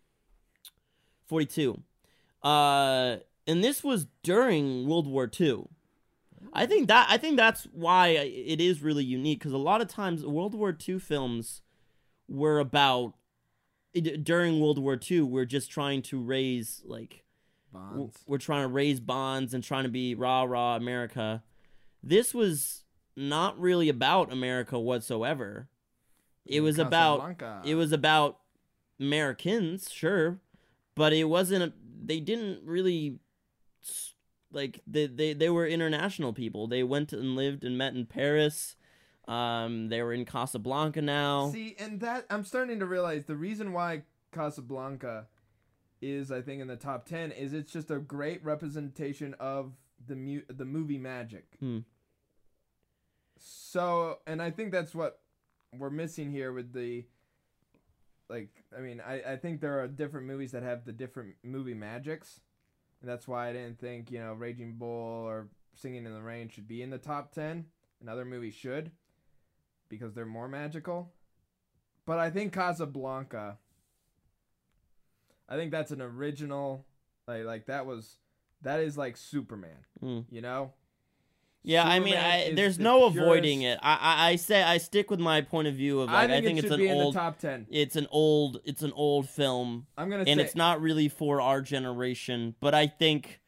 42. 1.27 1.81
Uh 2.43 3.17
and 3.47 3.63
this 3.63 3.83
was 3.83 4.07
during 4.23 4.87
World 4.87 5.07
War 5.07 5.29
II. 5.39 5.65
I 6.53 6.65
think 6.65 6.87
that 6.87 7.07
I 7.09 7.17
think 7.17 7.37
that's 7.37 7.63
why 7.71 8.09
it 8.09 8.59
is 8.59 8.81
really 8.81 9.03
unique 9.03 9.41
cuz 9.41 9.53
a 9.53 9.57
lot 9.57 9.81
of 9.81 9.87
times 9.87 10.25
World 10.25 10.53
War 10.53 10.75
II 10.87 10.99
films 10.99 11.61
were 12.27 12.59
about 12.59 13.13
during 13.93 14.59
World 14.59 14.79
War 14.79 14.99
II 15.09 15.21
we're 15.21 15.45
just 15.45 15.69
trying 15.69 16.01
to 16.03 16.21
raise 16.21 16.81
like 16.85 17.23
bonds. 17.71 18.17
we're 18.25 18.37
trying 18.37 18.63
to 18.63 18.73
raise 18.73 18.99
bonds 18.99 19.53
and 19.53 19.63
trying 19.63 19.83
to 19.83 19.89
be 19.89 20.15
rah 20.15 20.43
rah 20.43 20.75
America. 20.75 21.43
This 22.03 22.33
was 22.33 22.83
not 23.15 23.59
really 23.59 23.89
about 23.89 24.31
America 24.31 24.79
whatsoever. 24.79 25.69
It 26.45 26.61
was 26.61 26.79
about 26.79 27.35
it 27.63 27.75
was 27.75 27.91
about 27.91 28.39
Americans, 28.99 29.91
sure, 29.91 30.39
but 30.95 31.13
it 31.13 31.25
wasn't. 31.25 31.63
A, 31.63 31.73
they 32.03 32.19
didn't 32.19 32.61
really 32.63 33.19
like 34.51 34.81
they, 34.87 35.07
they 35.07 35.33
they 35.33 35.49
were 35.49 35.67
international 35.67 36.33
people. 36.33 36.67
They 36.67 36.83
went 36.83 37.13
and 37.13 37.35
lived 37.35 37.63
and 37.63 37.77
met 37.77 37.93
in 37.93 38.05
Paris. 38.05 38.75
Um, 39.27 39.89
they 39.89 40.01
were 40.01 40.13
in 40.13 40.25
Casablanca 40.25 41.01
now. 41.01 41.51
See, 41.51 41.75
and 41.79 41.99
that 42.01 42.25
I'm 42.29 42.43
starting 42.43 42.79
to 42.79 42.85
realize 42.85 43.25
the 43.25 43.35
reason 43.35 43.71
why 43.71 44.03
Casablanca 44.31 45.27
is, 46.01 46.31
I 46.31 46.41
think, 46.41 46.61
in 46.61 46.67
the 46.67 46.75
top 46.75 47.05
ten 47.05 47.31
is 47.31 47.53
it's 47.53 47.71
just 47.71 47.91
a 47.91 47.99
great 47.99 48.43
representation 48.43 49.35
of 49.39 49.73
the 50.05 50.15
mu- 50.15 50.41
the 50.49 50.65
movie 50.65 50.97
magic. 50.97 51.45
Hmm. 51.59 51.79
So, 53.37 54.19
and 54.27 54.41
I 54.41 54.51
think 54.51 54.71
that's 54.71 54.93
what 54.93 55.19
we're 55.77 55.89
missing 55.89 56.31
here 56.31 56.51
with 56.53 56.73
the. 56.73 57.05
Like, 58.29 58.63
I 58.75 58.79
mean, 58.79 59.01
I, 59.05 59.33
I 59.33 59.35
think 59.35 59.59
there 59.59 59.81
are 59.81 59.87
different 59.87 60.25
movies 60.25 60.53
that 60.53 60.63
have 60.63 60.85
the 60.85 60.93
different 60.93 61.35
movie 61.43 61.73
magics. 61.73 62.39
And 63.01 63.09
that's 63.09 63.27
why 63.27 63.49
I 63.49 63.53
didn't 63.53 63.79
think, 63.79 64.09
you 64.09 64.19
know, 64.19 64.33
Raging 64.33 64.77
Bull 64.77 65.25
or 65.25 65.49
Singing 65.75 66.05
in 66.05 66.13
the 66.13 66.21
Rain 66.21 66.47
should 66.47 66.67
be 66.67 66.81
in 66.81 66.91
the 66.91 66.97
top 66.97 67.33
10. 67.33 67.65
Another 68.01 68.23
movie 68.23 68.51
should. 68.51 68.91
Because 69.89 70.13
they're 70.13 70.25
more 70.25 70.47
magical. 70.47 71.11
But 72.05 72.19
I 72.19 72.29
think 72.29 72.53
Casablanca. 72.53 73.57
I 75.49 75.55
think 75.57 75.71
that's 75.71 75.91
an 75.91 76.01
original. 76.01 76.85
Like, 77.27 77.43
like 77.43 77.65
that 77.65 77.85
was. 77.85 78.17
That 78.61 78.79
is 78.79 78.97
like 78.97 79.17
Superman. 79.17 79.85
Mm. 80.01 80.25
You 80.29 80.41
know? 80.41 80.71
Yeah, 81.63 81.87
I 81.87 81.99
mean, 81.99 82.15
I, 82.15 82.53
there's 82.55 82.77
the 82.77 82.83
no 82.83 83.05
avoiding 83.05 83.61
it. 83.61 83.77
I, 83.83 83.93
I 83.93 84.29
I 84.31 84.35
say 84.35 84.63
I 84.63 84.77
stick 84.79 85.11
with 85.11 85.19
my 85.19 85.41
point 85.41 85.67
of 85.67 85.75
view 85.75 86.01
of 86.01 86.09
I 86.09 86.13
like 86.25 86.29
think, 86.29 86.43
I 86.43 86.47
think 86.47 86.57
it 86.59 86.63
it's 86.65 86.73
an 86.73 86.79
be 86.79 86.87
in 86.87 86.97
old 86.97 87.13
the 87.13 87.19
top 87.19 87.37
10. 87.39 87.67
it's 87.69 87.95
an 87.95 88.07
old 88.09 88.61
it's 88.65 88.81
an 88.81 88.91
old 88.93 89.29
film 89.29 89.85
I'm 89.97 90.09
to 90.09 90.17
and 90.17 90.27
say. 90.39 90.43
it's 90.45 90.55
not 90.55 90.81
really 90.81 91.07
for 91.07 91.39
our 91.39 91.61
generation, 91.61 92.55
but 92.61 92.73
I 92.73 92.87
think 92.87 93.41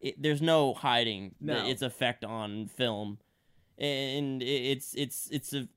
it, 0.00 0.22
there's 0.22 0.40
no 0.42 0.74
hiding 0.74 1.34
No. 1.40 1.66
its 1.66 1.82
effect 1.82 2.24
on 2.24 2.68
film, 2.68 3.18
and 3.78 4.42
it's 4.42 4.94
it's 4.94 5.28
it's 5.32 5.52
a 5.52 5.68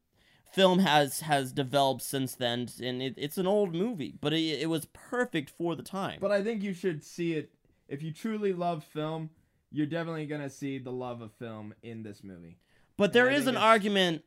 film 0.54 0.80
has 0.80 1.22
has 1.22 1.52
developed 1.52 2.02
since 2.04 2.36
then, 2.36 2.68
and 2.84 3.02
it, 3.02 3.16
it's 3.18 3.38
an 3.38 3.48
old 3.48 3.74
movie, 3.74 4.14
but 4.22 4.32
it, 4.34 4.62
it 4.62 4.70
was 4.70 4.86
perfect 4.94 5.50
for 5.50 5.76
the 5.76 5.84
time. 5.84 6.20
But 6.22 6.32
I 6.32 6.44
think 6.44 6.62
you 6.62 6.74
should 6.74 7.04
see 7.04 7.34
it. 7.34 7.52
If 7.88 8.04
you 8.04 8.12
truly 8.12 8.54
love 8.54 8.84
film, 8.84 9.32
you're 9.72 9.86
definitely 9.86 10.26
going 10.26 10.42
to 10.42 10.50
see 10.50 10.78
the 10.78 10.92
love 10.92 11.22
of 11.22 11.32
film 11.34 11.74
in 11.84 12.04
this 12.04 12.24
movie. 12.24 12.58
But 12.98 13.14
there 13.14 13.30
is 13.30 13.48
an 13.48 13.56
argument 13.56 14.24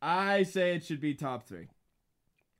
I 0.00 0.44
say 0.44 0.74
it 0.74 0.84
should 0.84 1.00
be 1.00 1.14
top 1.14 1.46
three. 1.46 1.68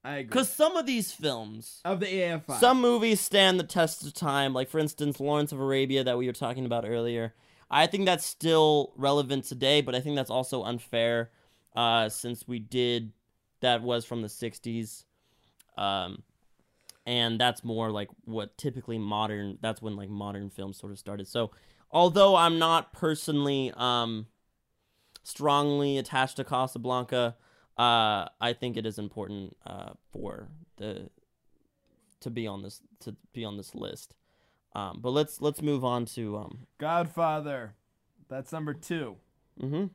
I 0.05 0.19
agree. 0.19 0.25
because 0.25 0.51
some 0.51 0.77
of 0.77 0.87
these 0.87 1.13
films. 1.13 1.81
of 1.85 2.01
the 2.01 2.07
AFI. 2.07 2.61
Some 2.61 2.81
movies 2.81 3.21
stand 3.21 3.59
the 3.59 3.65
test 3.65 4.07
of 4.07 4.15
time, 4.15 4.55
like 4.55 4.69
for 4.69 4.79
instance, 4.79 5.21
Lawrence 5.21 5.53
of 5.53 5.61
Arabia 5.61 6.05
that 6.05 6.17
we 6.17 6.27
were 6.27 6.33
talking 6.33 6.65
about 6.65 6.85
earlier. 6.87 7.35
I 7.71 7.87
think 7.87 8.07
that's 8.07 8.25
still 8.25 8.93
relevant 8.97 9.45
today, 9.45 9.81
but 9.81 9.95
I 9.95 10.01
think 10.01 10.17
that's 10.17 10.31
also 10.31 10.63
unfair, 10.63 11.31
uh, 11.77 12.09
since 12.09 12.49
we 12.49 12.59
did 12.59 13.13
that 13.61 13.83
was 13.83 14.05
from 14.05 14.23
the 14.23 14.29
'60s, 14.29 15.05
um, 15.77 16.23
and 17.05 17.39
that's 17.39 17.63
more 17.63 17.91
like 17.91 18.09
what 18.25 18.57
typically 18.57 18.99
modern. 18.99 19.59
That's 19.61 19.83
when 19.83 19.97
like 19.97 20.09
modern 20.09 20.49
films 20.49 20.79
sort 20.79 20.93
of 20.93 20.99
started. 20.99 21.27
So 21.27 21.51
although 21.91 22.37
I'm 22.37 22.59
not 22.59 22.93
personally 22.93 23.73
um 23.77 24.27
strongly 25.23 25.99
attached 25.99 26.37
to 26.37 26.45
Casablanca, 26.45 27.37
uh, 27.77 28.27
I 28.41 28.55
think 28.59 28.77
it 28.77 28.87
is 28.87 28.99
important 28.99 29.57
uh, 29.67 29.91
for 30.11 30.49
the 30.79 31.11
to 32.21 32.31
be 32.31 32.47
on 32.47 32.63
this 32.63 32.81
to 33.01 33.15
be 33.33 33.45
on 33.45 33.57
this 33.57 33.75
list. 33.75 34.15
Um, 34.75 34.99
but 35.01 35.11
let's 35.11 35.41
let's 35.41 35.63
move 35.63 35.85
on 35.85 36.05
to 36.07 36.37
um. 36.39 36.67
Godfather. 36.79 37.75
That's 38.29 38.53
number 38.53 38.75
two. 38.75 39.17
mm-hmm. 39.61 39.87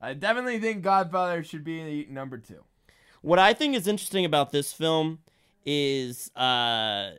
I 0.00 0.14
definitely 0.14 0.60
think 0.60 0.82
Godfather 0.82 1.42
should 1.42 1.64
be 1.64 2.06
number 2.08 2.38
two. 2.38 2.62
What 3.20 3.40
I 3.40 3.52
think 3.52 3.74
is 3.74 3.88
interesting 3.88 4.24
about 4.24 4.52
this 4.52 4.72
film 4.72 5.18
is 5.64 6.30
uh 6.36 7.10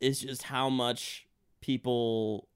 is 0.00 0.20
just 0.20 0.42
how 0.44 0.68
much 0.68 1.26
people 1.60 2.48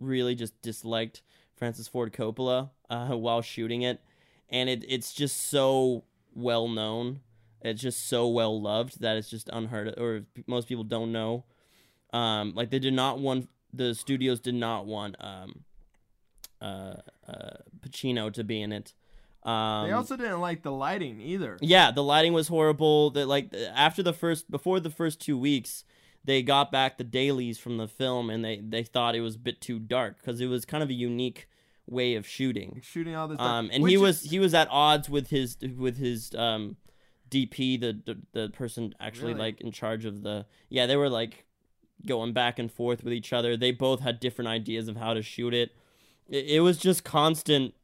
really 0.00 0.34
just 0.34 0.60
disliked 0.62 1.22
Francis 1.56 1.88
Ford 1.88 2.12
Coppola 2.12 2.70
uh, 2.90 3.08
while 3.16 3.42
shooting 3.42 3.82
it, 3.82 4.00
and 4.48 4.68
it 4.68 4.84
it's 4.88 5.12
just 5.12 5.48
so 5.50 6.04
well 6.34 6.68
known. 6.68 7.20
It's 7.62 7.82
just 7.82 8.06
so 8.08 8.28
well 8.28 8.60
loved 8.60 9.00
that 9.00 9.16
it's 9.16 9.30
just 9.30 9.48
unheard 9.52 9.88
of, 9.88 10.02
or 10.02 10.24
most 10.46 10.68
people 10.68 10.84
don't 10.84 11.10
know. 11.10 11.44
Um, 12.12 12.52
like 12.54 12.70
they 12.70 12.78
did 12.78 12.94
not 12.94 13.18
want 13.18 13.48
the 13.72 13.94
studios 13.94 14.40
did 14.40 14.54
not 14.54 14.86
want 14.86 15.16
um, 15.20 15.64
uh, 16.60 16.94
uh, 17.28 17.56
Pacino 17.80 18.32
to 18.32 18.44
be 18.44 18.60
in 18.62 18.72
it. 18.72 18.94
Um, 19.42 19.86
They 19.86 19.92
also 19.92 20.16
didn't 20.16 20.40
like 20.40 20.62
the 20.62 20.72
lighting 20.72 21.20
either. 21.20 21.56
yeah, 21.60 21.90
the 21.90 22.02
lighting 22.02 22.32
was 22.32 22.48
horrible. 22.48 23.10
That 23.10 23.26
like 23.26 23.52
after 23.74 24.02
the 24.02 24.12
first 24.12 24.50
before 24.50 24.80
the 24.80 24.90
first 24.90 25.20
two 25.20 25.38
weeks, 25.38 25.84
they 26.26 26.42
got 26.42 26.70
back 26.70 26.98
the 26.98 27.04
dailies 27.04 27.58
from 27.58 27.78
the 27.78 27.88
film 27.88 28.28
and 28.28 28.44
they 28.44 28.58
they 28.58 28.82
thought 28.82 29.14
it 29.14 29.20
was 29.20 29.36
a 29.36 29.38
bit 29.38 29.60
too 29.60 29.78
dark 29.78 30.18
because 30.18 30.40
it 30.40 30.46
was 30.46 30.64
kind 30.64 30.82
of 30.82 30.90
a 30.90 30.94
unique 30.94 31.48
way 31.86 32.16
of 32.16 32.26
shooting. 32.26 32.80
Shooting 32.82 33.14
all 33.14 33.28
this. 33.28 33.38
Um, 33.40 33.70
and 33.72 33.82
Which 33.82 33.92
he 33.92 33.96
was 33.96 34.22
he 34.22 34.38
was 34.38 34.52
at 34.52 34.68
odds 34.70 35.08
with 35.08 35.30
his 35.30 35.56
with 35.76 35.96
his 35.96 36.34
um 36.34 36.76
DP, 37.30 37.80
the 37.80 38.00
the, 38.04 38.18
the 38.32 38.48
person 38.50 38.94
actually 39.00 39.32
Really? 39.34 39.46
like 39.46 39.60
in 39.60 39.72
charge 39.72 40.04
of 40.04 40.22
the 40.22 40.46
yeah 40.68 40.86
they 40.86 40.96
were 40.96 41.08
like 41.08 41.44
going 42.04 42.32
back 42.32 42.58
and 42.58 42.70
forth 42.70 43.02
with 43.04 43.12
each 43.12 43.32
other. 43.32 43.56
They 43.56 43.70
both 43.72 44.00
had 44.00 44.20
different 44.20 44.48
ideas 44.48 44.88
of 44.88 44.96
how 44.96 45.14
to 45.14 45.22
shoot 45.22 45.54
it. 45.54 45.70
It, 46.28 46.46
it 46.46 46.60
was 46.60 46.76
just 46.76 47.04
constant. 47.04 47.74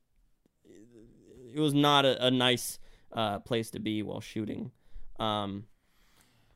It 1.54 1.60
was 1.60 1.74
not 1.74 2.04
a, 2.04 2.26
a 2.26 2.30
nice 2.30 2.78
uh, 3.12 3.38
place 3.40 3.70
to 3.70 3.78
be 3.78 4.02
while 4.02 4.20
shooting. 4.20 4.72
Um, 5.20 5.64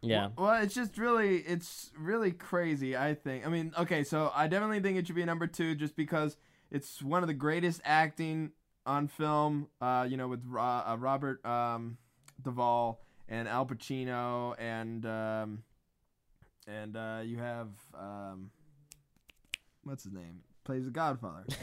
yeah. 0.08 0.28
Well, 0.36 0.62
it's 0.62 0.74
just 0.74 0.98
really, 0.98 1.38
it's 1.38 1.90
really 1.98 2.32
crazy. 2.32 2.96
I 2.96 3.14
think. 3.14 3.46
I 3.46 3.48
mean, 3.50 3.72
okay, 3.78 4.04
so 4.04 4.30
I 4.34 4.46
definitely 4.46 4.80
think 4.80 4.98
it 4.98 5.06
should 5.06 5.16
be 5.16 5.24
number 5.24 5.46
two, 5.46 5.74
just 5.74 5.96
because 5.96 6.36
it's 6.70 7.02
one 7.02 7.22
of 7.22 7.26
the 7.28 7.34
greatest 7.34 7.80
acting 7.84 8.52
on 8.84 9.08
film. 9.08 9.68
Uh, 9.80 10.06
you 10.08 10.16
know, 10.16 10.28
with 10.28 10.42
Ro- 10.46 10.62
uh, 10.86 10.96
Robert 10.98 11.44
um, 11.46 11.98
Duvall 12.42 13.00
and 13.28 13.48
Al 13.48 13.66
Pacino, 13.66 14.54
and 14.58 15.04
um, 15.06 15.62
and 16.66 16.96
uh, 16.96 17.20
you 17.24 17.38
have 17.38 17.68
um, 17.94 18.50
what's 19.84 20.04
his 20.04 20.12
name? 20.12 20.40
Plays 20.64 20.84
the 20.84 20.90
Godfather. 20.90 21.44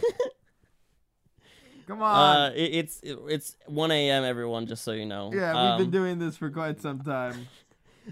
Come 1.88 2.02
on. 2.02 2.16
Uh, 2.38 2.54
it, 2.56 2.76
it's 2.76 3.00
it, 3.02 3.18
it's 3.28 3.58
one 3.66 3.92
a.m. 3.92 4.24
Everyone, 4.24 4.66
just 4.68 4.84
so 4.86 4.94
you 4.94 5.06
know. 5.06 5.32
yeah, 5.34 5.50
we've 5.50 5.72
Um, 5.74 5.78
been 5.82 5.92
doing 5.92 6.18
this 6.20 6.38
for 6.38 6.50
quite 6.50 6.80
some 6.80 7.02
time. 7.02 7.48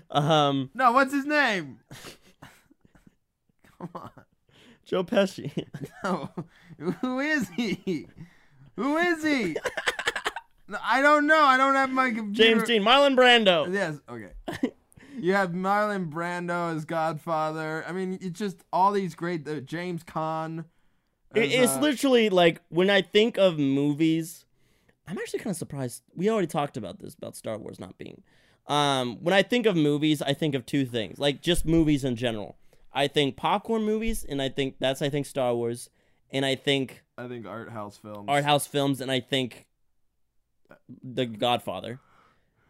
Um, 0.09 0.69
No, 0.73 0.91
what's 0.91 1.13
his 1.13 1.25
name? 1.25 1.79
Come 3.77 3.89
on. 3.95 4.09
Joe 4.85 5.03
Pesci. 5.03 5.51
No. 6.03 6.29
Who 7.01 7.19
is 7.19 7.49
he? 7.49 8.07
Who 8.75 8.97
is 8.97 9.23
he? 9.23 9.55
No, 10.67 10.77
I 10.81 11.01
don't 11.01 11.27
know. 11.27 11.41
I 11.43 11.57
don't 11.57 11.75
have 11.75 11.91
my 11.91 12.11
computer. 12.11 12.55
James 12.55 12.67
Dean, 12.67 12.81
Marlon 12.83 13.15
Brando. 13.15 13.71
Yes. 13.71 13.99
Okay. 14.09 14.31
You 15.19 15.33
have 15.33 15.51
Marlon 15.51 16.09
Brando 16.09 16.75
as 16.75 16.85
Godfather. 16.85 17.83
I 17.87 17.91
mean, 17.91 18.17
it's 18.21 18.39
just 18.39 18.63
all 18.73 18.91
these 18.91 19.13
great. 19.13 19.47
Uh, 19.47 19.59
James 19.59 20.03
Caan. 20.03 20.65
As, 21.35 21.53
it's 21.53 21.73
uh, 21.73 21.79
literally 21.81 22.29
like 22.29 22.61
when 22.69 22.89
I 22.89 23.01
think 23.01 23.37
of 23.37 23.59
movies, 23.59 24.45
I'm 25.07 25.17
actually 25.17 25.39
kind 25.39 25.51
of 25.51 25.57
surprised. 25.57 26.03
We 26.15 26.29
already 26.29 26.47
talked 26.47 26.77
about 26.77 26.99
this 26.99 27.13
about 27.13 27.35
Star 27.35 27.57
Wars 27.57 27.79
not 27.79 27.97
being. 27.97 28.23
Um, 28.67 29.17
when 29.21 29.33
I 29.33 29.41
think 29.41 29.65
of 29.65 29.75
movies, 29.75 30.21
I 30.21 30.33
think 30.33 30.55
of 30.55 30.65
two 30.65 30.85
things, 30.85 31.19
like 31.19 31.41
just 31.41 31.65
movies 31.65 32.03
in 32.03 32.15
general. 32.15 32.57
I 32.93 33.07
think 33.07 33.37
popcorn 33.37 33.83
movies, 33.83 34.25
and 34.27 34.41
I 34.41 34.49
think 34.49 34.75
that's 34.79 35.01
I 35.01 35.09
think 35.09 35.25
Star 35.25 35.53
Wars, 35.55 35.89
and 36.31 36.45
I 36.45 36.55
think 36.55 37.03
I 37.17 37.27
think 37.27 37.45
art 37.45 37.71
house 37.71 37.97
films. 37.97 38.25
art 38.27 38.43
house 38.43 38.67
films, 38.67 39.01
and 39.01 39.11
I 39.11 39.19
think 39.19 39.67
The 41.03 41.25
Godfather. 41.25 41.99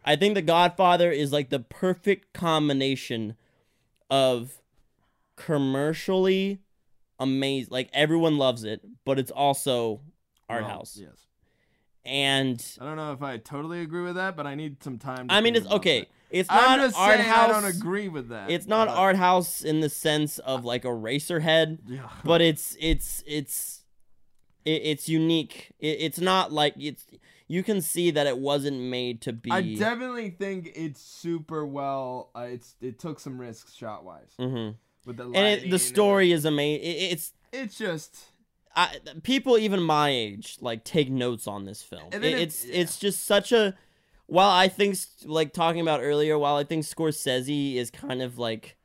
I 0.04 0.16
think 0.16 0.34
The 0.34 0.42
Godfather 0.42 1.10
is 1.12 1.32
like 1.32 1.50
the 1.50 1.60
perfect 1.60 2.32
combination 2.32 3.36
of 4.10 4.60
commercially 5.36 6.60
amazing, 7.18 7.70
like 7.70 7.88
everyone 7.92 8.38
loves 8.38 8.64
it, 8.64 8.80
but 9.04 9.18
it's 9.18 9.30
also 9.30 10.00
art 10.48 10.62
Well, 10.62 10.70
house. 10.70 10.98
Yes. 11.00 11.26
And 12.04 12.64
I 12.80 12.84
don't 12.84 12.96
know 12.96 13.12
if 13.12 13.22
I 13.22 13.36
totally 13.38 13.80
agree 13.80 14.02
with 14.02 14.16
that, 14.16 14.36
but 14.36 14.46
I 14.46 14.54
need 14.54 14.82
some 14.82 14.98
time. 14.98 15.28
To 15.28 15.34
I 15.34 15.40
mean, 15.40 15.54
it's 15.54 15.66
okay. 15.68 16.00
that. 16.00 16.08
It's 16.30 16.48
not 16.48 16.80
art 16.96 17.20
house. 17.20 17.50
I 17.50 17.52
don't 17.60 17.64
agree 17.76 18.08
with 18.08 18.30
that. 18.30 18.50
It's 18.50 18.66
not 18.66 18.88
but- 18.88 18.96
art 18.96 19.16
house 19.16 19.62
in 19.62 19.80
the 19.80 19.88
sense 19.88 20.38
of 20.40 20.64
like 20.64 20.82
Eraserhead, 20.84 21.78
Yeah. 21.86 22.08
but 22.24 22.40
it's 22.40 22.76
it's 22.80 23.22
it's 23.26 23.84
it, 24.64 24.80
it's 24.84 25.08
unique. 25.08 25.72
It, 25.78 25.98
it's 26.00 26.18
not 26.20 26.50
like 26.52 26.74
it's 26.78 27.06
you 27.48 27.62
can 27.62 27.80
see 27.82 28.10
that 28.12 28.26
it 28.26 28.38
wasn't 28.38 28.80
made 28.80 29.20
to 29.22 29.32
be. 29.32 29.50
I 29.50 29.74
definitely 29.74 30.30
think 30.30 30.72
it's 30.74 31.00
super 31.02 31.66
well. 31.66 32.30
Uh, 32.34 32.46
it's 32.48 32.74
it 32.80 32.98
took 32.98 33.20
some 33.20 33.38
risks 33.38 33.74
shot 33.74 34.04
wise 34.04 34.32
Mm-hmm. 34.40 34.74
with 35.06 35.18
the 35.18 35.24
And 35.24 35.36
it, 35.36 35.70
the 35.70 35.78
story 35.78 36.32
is 36.32 36.44
amazing. 36.46 36.82
It, 36.84 37.12
it's 37.12 37.32
It's 37.52 37.76
just 37.76 38.16
I, 38.74 38.96
people 39.22 39.58
even 39.58 39.82
my 39.82 40.10
age 40.10 40.56
like 40.60 40.84
take 40.84 41.10
notes 41.10 41.46
on 41.46 41.64
this 41.64 41.82
film. 41.82 42.08
It- 42.12 42.24
it- 42.24 42.38
it's 42.40 42.64
yeah. 42.64 42.80
it's 42.80 42.98
just 42.98 43.24
such 43.24 43.52
a. 43.52 43.74
While 44.26 44.50
I 44.50 44.68
think 44.68 44.96
like 45.24 45.52
talking 45.52 45.80
about 45.82 46.00
earlier, 46.02 46.38
while 46.38 46.56
I 46.56 46.64
think 46.64 46.84
Scorsese 46.84 47.76
is 47.76 47.90
kind 47.90 48.22
of 48.22 48.38
like. 48.38 48.76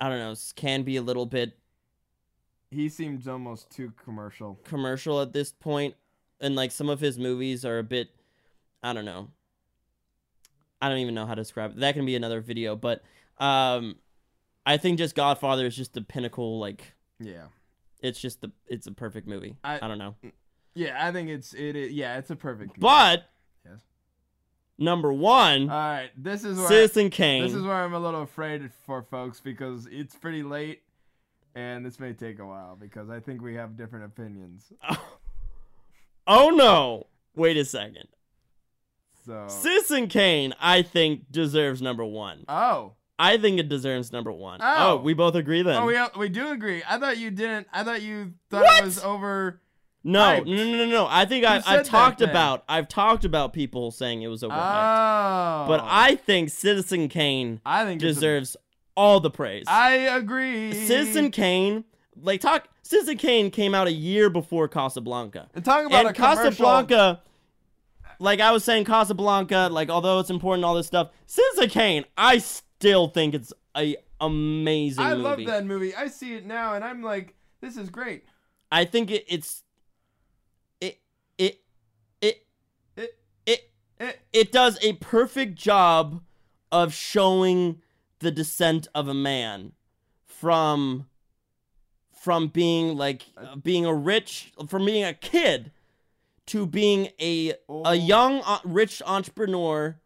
I 0.00 0.08
don't 0.08 0.18
know, 0.20 0.34
can 0.54 0.84
be 0.84 0.96
a 0.96 1.02
little 1.02 1.26
bit 1.26 1.58
he 2.70 2.88
seems 2.88 3.26
almost 3.26 3.70
too 3.70 3.92
commercial. 4.02 4.58
commercial 4.64 5.20
at 5.22 5.32
this 5.32 5.50
point, 5.52 5.94
and 6.40 6.54
like 6.54 6.70
some 6.70 6.88
of 6.88 7.00
his 7.00 7.18
movies 7.18 7.64
are 7.64 7.78
a 7.78 7.82
bit. 7.82 8.10
I 8.82 8.92
don't 8.92 9.04
know. 9.04 9.28
I 10.80 10.88
don't 10.88 10.98
even 10.98 11.14
know 11.14 11.26
how 11.26 11.34
to 11.34 11.40
describe 11.40 11.72
it. 11.72 11.80
That 11.80 11.94
can 11.94 12.06
be 12.06 12.14
another 12.14 12.40
video, 12.40 12.76
but 12.76 13.02
um, 13.38 13.96
I 14.64 14.76
think 14.76 14.98
just 14.98 15.14
Godfather 15.16 15.66
is 15.66 15.74
just 15.76 15.94
the 15.94 16.02
pinnacle. 16.02 16.58
Like 16.60 16.92
Yeah. 17.18 17.46
It's 18.00 18.20
just 18.20 18.40
the 18.40 18.52
it's 18.66 18.86
a 18.86 18.92
perfect 18.92 19.26
movie. 19.26 19.56
I- 19.64 19.76
I 19.82 19.88
don't 19.88 19.98
know. 19.98 20.14
Yeah, 20.74 20.96
I 21.06 21.10
think 21.12 21.28
it's 21.28 21.54
it. 21.54 21.74
Is, 21.76 21.92
yeah, 21.92 22.18
it's 22.18 22.30
a 22.30 22.36
perfect. 22.36 22.78
But 22.78 23.24
Yes. 23.64 23.80
number 24.78 25.12
one, 25.12 25.62
all 25.70 25.76
right, 25.76 26.10
this 26.16 26.44
is 26.44 26.56
where 26.58 26.68
Citizen 26.68 27.10
Kane. 27.10 27.42
this 27.42 27.54
is 27.54 27.62
where 27.62 27.74
I'm 27.74 27.94
a 27.94 27.98
little 27.98 28.22
afraid 28.22 28.70
for 28.86 29.02
folks 29.02 29.40
because 29.40 29.86
it's 29.90 30.14
pretty 30.14 30.42
late, 30.44 30.82
and 31.56 31.84
this 31.84 31.98
may 31.98 32.12
take 32.12 32.38
a 32.38 32.46
while 32.46 32.76
because 32.76 33.10
I 33.10 33.18
think 33.20 33.42
we 33.42 33.54
have 33.56 33.76
different 33.76 34.04
opinions. 34.04 34.72
oh 36.26 36.50
no! 36.50 37.06
Wait 37.34 37.56
a 37.56 37.64
second. 37.64 38.08
So. 39.26 39.46
Citizen 39.48 40.06
Kane, 40.08 40.54
I 40.60 40.80
think 40.82 41.30
deserves 41.30 41.82
number 41.82 42.04
one. 42.04 42.44
oh. 42.48 42.92
I 43.18 43.36
think 43.38 43.58
it 43.58 43.68
deserves 43.68 44.12
number 44.12 44.30
one. 44.32 44.60
Oh, 44.62 44.92
oh. 44.92 44.96
we 44.96 45.12
both 45.14 45.34
agree 45.34 45.62
then. 45.62 45.76
Oh, 45.82 45.86
we 45.86 45.98
we 46.16 46.28
do 46.28 46.50
agree. 46.52 46.82
I 46.88 46.98
thought 46.98 47.18
you 47.18 47.30
didn't. 47.30 47.66
I 47.72 47.82
thought 47.84 48.02
you 48.02 48.34
thought 48.50 48.62
What? 48.64 48.80
it 48.82 48.84
was 48.84 49.02
over. 49.02 49.60
no, 50.04 50.20
hyped. 50.20 50.46
no, 50.46 50.54
no, 50.64 50.76
no, 50.76 50.86
no. 50.86 51.06
I 51.10 51.24
think 51.24 51.44
I, 51.44 51.60
I've 51.66 51.84
talked 51.86 52.20
about 52.22 52.64
I've 52.68 52.88
talked 52.88 53.24
about 53.24 53.52
people 53.52 53.90
saying 53.90 54.22
it 54.22 54.28
was 54.28 54.42
overhyped, 54.42 55.64
Oh. 55.64 55.68
but 55.68 55.80
I 55.84 56.14
think 56.14 56.50
Citizen 56.50 57.08
Kane 57.08 57.60
I 57.66 57.84
think 57.84 58.00
it's 58.02 58.04
a- 58.04 58.14
deserves 58.14 58.56
all 58.96 59.20
the 59.20 59.30
praise. 59.30 59.64
I 59.68 59.92
agree. 59.94 60.72
Citizen 60.72 61.30
Kane, 61.30 61.84
like 62.20 62.40
talk. 62.40 62.68
Citizen 62.82 63.16
Kane 63.18 63.50
came 63.50 63.74
out 63.74 63.86
a 63.86 63.92
year 63.92 64.30
before 64.30 64.66
Casablanca. 64.68 65.48
And 65.54 65.64
talking 65.64 65.86
about 65.86 66.06
and 66.06 66.14
Casablanca, 66.16 67.20
like 68.18 68.40
I 68.40 68.50
was 68.50 68.64
saying, 68.64 68.84
Casablanca, 68.86 69.68
like 69.70 69.90
although 69.90 70.18
it's 70.20 70.30
important, 70.30 70.64
all 70.64 70.74
this 70.74 70.86
stuff, 70.86 71.10
Citizen 71.26 71.68
Kane, 71.68 72.04
I 72.16 72.42
still 72.78 73.08
think 73.08 73.34
it's 73.34 73.52
a 73.76 73.96
amazing 74.20 75.02
movie. 75.02 75.12
I 75.12 75.16
movie. 75.16 75.22
love 75.22 75.46
that 75.46 75.66
movie. 75.66 75.94
I 75.94 76.06
see 76.08 76.34
it 76.34 76.46
now, 76.46 76.74
and 76.74 76.84
I'm 76.84 77.02
like, 77.02 77.34
this 77.60 77.76
is 77.76 77.90
great. 77.90 78.24
I 78.70 78.84
think 78.84 79.10
it, 79.10 79.24
it's 79.28 79.64
it 80.80 81.00
it 81.38 81.60
it 82.20 82.46
It 82.96 83.14
it 83.46 83.70
it 83.98 84.20
it 84.32 84.52
does 84.52 84.78
a 84.82 84.92
perfect 84.94 85.56
job 85.56 86.22
of 86.70 86.92
showing 86.94 87.80
the 88.20 88.30
descent 88.30 88.86
of 88.94 89.08
a 89.08 89.14
man 89.14 89.72
from 90.24 91.06
from 92.12 92.48
being 92.48 92.96
like 92.96 93.26
uh, 93.36 93.56
being 93.56 93.86
a 93.86 93.94
rich 93.94 94.52
from 94.68 94.84
being 94.84 95.04
a 95.04 95.14
kid 95.14 95.72
to 96.46 96.66
being 96.66 97.08
a 97.20 97.54
Oh. 97.68 97.82
a 97.86 97.94
young 97.94 98.40
uh, 98.44 98.58
rich 98.64 99.00
entrepreneur 99.06 99.98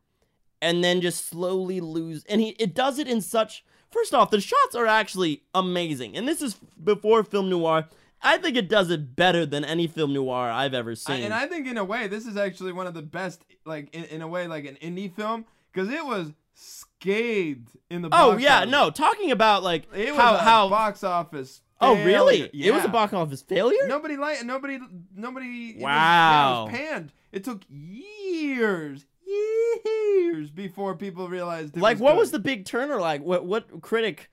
and 0.62 0.82
then 0.82 1.02
just 1.02 1.26
slowly 1.28 1.80
lose 1.80 2.24
and 2.30 2.40
he 2.40 2.50
it 2.58 2.74
does 2.74 2.98
it 2.98 3.06
in 3.06 3.20
such 3.20 3.62
first 3.90 4.14
off 4.14 4.30
the 4.30 4.40
shots 4.40 4.74
are 4.74 4.86
actually 4.86 5.42
amazing 5.54 6.16
and 6.16 6.26
this 6.26 6.40
is 6.40 6.54
before 6.82 7.22
film 7.22 7.50
noir 7.50 7.86
i 8.22 8.38
think 8.38 8.56
it 8.56 8.68
does 8.68 8.88
it 8.90 9.14
better 9.14 9.44
than 9.44 9.64
any 9.64 9.86
film 9.86 10.14
noir 10.14 10.48
i've 10.50 10.72
ever 10.72 10.92
I, 10.92 10.94
seen 10.94 11.22
and 11.24 11.34
I 11.34 11.46
think 11.46 11.66
in 11.66 11.76
a 11.76 11.84
way 11.84 12.06
this 12.06 12.24
is 12.24 12.36
actually 12.38 12.72
one 12.72 12.86
of 12.86 12.94
the 12.94 13.02
best, 13.02 13.44
like 13.66 13.92
in, 13.94 14.04
in 14.04 14.22
a 14.22 14.28
way, 14.28 14.46
like 14.46 14.64
an 14.64 14.76
indie 14.80 15.12
film 15.14 15.44
because 15.72 15.88
it 15.90 16.04
was 16.06 16.32
scathed 16.54 17.68
in 17.90 18.02
the. 18.02 18.08
Oh, 18.08 18.10
box. 18.10 18.34
Oh 18.34 18.36
yeah 18.38 18.58
office. 18.58 18.70
no 18.70 18.90
talking 18.90 19.30
about 19.30 19.62
like 19.62 19.88
It 19.94 20.10
was 20.12 20.20
how 20.20 20.34
a 20.34 20.38
how 20.38 20.68
box 20.68 21.02
office. 21.04 21.60
oh 21.80 21.94
really 22.04 22.42
failure. 22.48 22.68
it 22.68 22.74
was 22.74 22.84
a 22.84 22.88
box 22.88 23.12
office 23.12 23.42
failure 23.42 23.86
Nobody 23.86 24.16
like 24.16 24.44
nobody 24.44 24.78
nobody. 25.14 25.70
it 25.70 25.76
was- 25.76 25.82
Wow. 25.82 25.90
yeah, 25.92 26.60
it 26.60 26.64
was 26.64 26.80
panned. 26.80 27.12
It 27.32 27.44
took 27.44 27.62
years, 27.70 29.06
years 29.32 30.50
before 30.50 30.94
people 30.96 31.28
realized. 31.28 31.76
Like 31.76 31.98
what 31.98 32.12
good. 32.12 32.18
was 32.18 32.30
the 32.30 32.38
big 32.38 32.64
turner 32.64 33.00
like 33.00 33.22
what 33.22 33.44
what 33.44 33.80
critic 33.82 34.30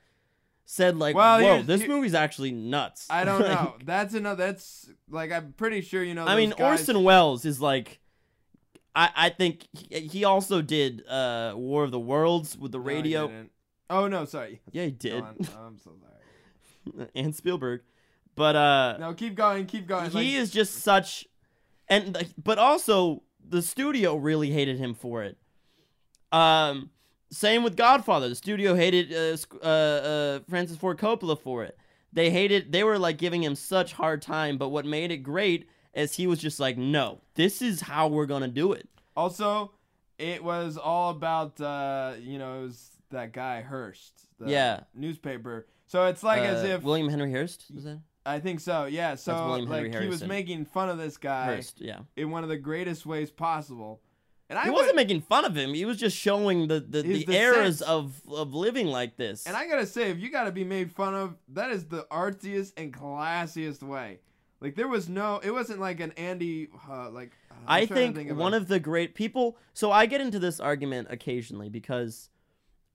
said 0.66 0.98
like 0.98 1.16
Well, 1.16 1.42
whoa 1.42 1.62
this 1.64 1.88
movie's 1.88 2.14
actually 2.14 2.52
nuts 2.52 3.08
I 3.10 3.24
don't 3.24 3.42
Like, 3.48 3.50
know. 3.50 3.76
That's 3.84 4.14
another. 4.14 4.46
That's 4.48 4.90
like 5.10 5.32
I'm 5.32 5.54
pretty 5.54 5.82
sure 5.82 6.04
you 6.04 6.14
know. 6.14 6.26
i 6.26 6.36
mean 6.36 6.52
guys- 6.52 6.82
orson 6.82 7.04
welles 7.04 7.44
is 7.46 7.60
like 7.60 8.00
i 8.96 9.10
i 9.16 9.30
think 9.30 9.68
he, 9.74 10.00
he 10.08 10.24
also 10.26 10.62
did 10.62 11.04
uh 11.08 11.54
war 11.56 11.84
of 11.84 11.92
the 11.92 12.00
worlds 12.00 12.58
with 12.58 12.72
the 12.72 12.80
radio 12.80 13.28
didn't. 13.28 13.52
Oh 13.90 14.08
no, 14.08 14.26
sorry. 14.26 14.62
yeah 14.72 14.86
he 14.86 14.92
did 14.92 15.24
on. 15.24 15.36
I'm 15.60 15.78
so 15.80 15.92
sorry. 16.00 17.08
and 17.16 17.36
spielberg 17.36 17.82
but 18.36 18.56
uh 18.56 18.98
No, 19.00 19.14
keep 19.14 19.36
going, 19.36 19.66
keep 19.66 19.88
going. 19.88 20.12
he 20.12 20.18
like, 20.18 20.28
is 20.28 20.52
just 20.52 20.76
such 20.76 21.26
and 21.88 22.16
but 22.42 22.60
also 22.60 23.24
the 23.50 23.62
studio 23.62 24.16
really 24.16 24.52
hated 24.52 24.78
him 24.78 24.94
for 24.94 25.24
it. 25.24 25.38
Um 26.32 26.92
same 27.32 27.64
with 27.64 27.76
godfather. 27.76 28.28
The 28.30 28.36
studio 28.36 28.76
hated 28.76 29.14
uh, 29.14 29.38
uh, 29.64 29.68
uh 29.68 30.40
francis 30.50 30.78
ford 30.78 30.98
coppola 30.98 31.40
for 31.40 31.64
it. 31.64 31.78
They 32.12 32.30
hated 32.32 32.72
they 32.72 32.84
were 32.84 32.98
like 32.98 33.18
giving 33.18 33.44
him 33.44 33.56
such 33.56 33.94
hard 33.94 34.22
time 34.22 34.58
but 34.58 34.70
what 34.70 34.86
made 34.86 35.12
it 35.12 35.18
great 35.18 35.68
is 35.94 36.16
he 36.16 36.28
was 36.28 36.40
just 36.40 36.60
like 36.60 36.78
no 36.78 37.22
this 37.36 37.62
is 37.62 37.82
how 37.82 38.08
we're 38.08 38.26
gonna 38.26 38.48
do 38.48 38.74
it. 38.74 38.88
Also, 39.16 39.72
it 40.18 40.44
was 40.44 40.78
all 40.78 41.10
about 41.12 41.60
uh, 41.62 42.14
you 42.20 42.38
know, 42.40 42.60
it 42.60 42.64
was 42.64 42.92
that 43.12 43.34
guy 43.34 43.62
Hearst, 43.62 44.14
the 44.40 44.50
Yeah. 44.52 44.82
newspaper. 44.94 45.68
So 45.88 46.06
it's 46.06 46.22
like 46.24 46.42
as 46.44 46.64
Uh, 46.64 46.68
if 46.76 46.84
william 46.84 47.10
henry 47.10 47.32
hearst 47.32 47.66
was 47.74 47.84
that 47.86 48.00
I 48.30 48.40
think 48.40 48.60
so. 48.60 48.86
Yeah. 48.86 49.16
So 49.16 49.34
William 49.48 49.68
Henry 49.68 49.90
like 49.92 50.02
he 50.02 50.08
was 50.08 50.20
Harrison. 50.22 50.28
making 50.28 50.66
fun 50.66 50.90
of 50.90 50.98
this 50.98 51.18
guy 51.18 51.46
hearst 51.46 51.80
yeah 51.82 52.00
in 52.16 52.32
one 52.32 52.44
of 52.44 52.50
the 52.50 52.58
greatest 52.58 53.06
ways 53.06 53.32
possible. 53.32 54.02
And 54.50 54.58
I 54.58 54.64
he 54.64 54.70
would- 54.70 54.78
wasn't 54.78 54.96
making 54.96 55.22
fun 55.22 55.46
of 55.46 55.56
him 55.56 55.74
he 55.74 55.86
was 55.86 55.98
just 55.98 56.18
showing 56.18 56.68
the 56.68 56.80
the, 56.80 57.04
His 57.04 57.26
the 57.26 57.34
eras 57.36 57.80
dissent. 57.80 57.90
of 57.90 58.22
of 58.32 58.54
living 58.54 58.88
like 58.88 59.16
this 59.18 59.46
And 59.46 59.56
I 59.56 59.68
gotta 59.68 59.86
say, 59.86 60.10
if 60.12 60.18
you 60.20 60.32
gotta 60.32 60.52
be 60.52 60.64
made 60.64 60.92
fun 60.92 61.14
of, 61.16 61.36
that 61.50 61.70
is 61.72 61.86
the 61.86 62.04
artsiest 62.12 62.74
and 62.78 62.94
classiest 62.94 63.84
way. 63.84 64.20
Like 64.62 64.76
there 64.76 64.88
was 64.90 65.08
no, 65.08 65.40
it 65.42 65.52
wasn't 65.52 65.80
like 65.80 66.00
an 66.02 66.12
Andy, 66.18 66.68
uh, 66.90 67.10
like 67.12 67.32
I'm 67.52 67.58
I 67.68 67.86
trying 67.86 67.88
to 67.88 67.94
think, 67.94 68.28
think 68.30 68.40
one 68.40 68.54
a- 68.54 68.58
of 68.58 68.68
the 68.68 68.80
great 68.80 69.16
people. 69.16 69.56
So 69.74 69.92
I 69.92 70.06
get 70.06 70.20
into 70.20 70.40
this 70.40 70.60
argument 70.60 71.08
occasionally 71.12 71.70
because 71.70 72.30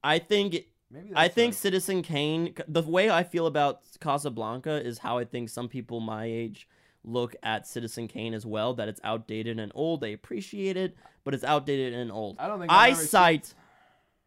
I 0.03 0.19
think 0.19 0.57
maybe 0.95 1.11
I 1.15 1.29
think 1.29 1.53
like- 1.55 1.61
Citizen 1.61 2.03
Kane. 2.03 2.55
The 2.69 2.83
way 2.83 3.11
I 3.11 3.23
feel 3.25 3.47
about 3.47 3.83
Casablanca 4.01 4.85
is 4.85 4.99
how 4.99 5.19
I 5.19 5.25
think 5.25 5.49
some 5.51 5.69
people 5.69 6.01
my 6.01 6.25
age 6.25 6.69
look 7.03 7.37
at 7.43 7.67
Citizen 7.67 8.09
Kane 8.09 8.33
as 8.33 8.47
well. 8.47 8.73
That 8.75 8.89
it's 8.89 9.01
outdated 9.05 9.59
and 9.59 9.71
old. 9.75 10.01
They 10.01 10.13
appreciate 10.13 10.77
it, 10.77 10.97
but 11.25 11.35
it's 11.35 11.45
outdated 11.45 11.93
and 11.93 12.11
old. 12.11 12.37
I 12.39 12.47
don't 12.47 12.61
think 12.61 12.73
I 12.73 12.91
ever 12.91 13.01
seen- 13.01 13.09
cite 13.09 13.55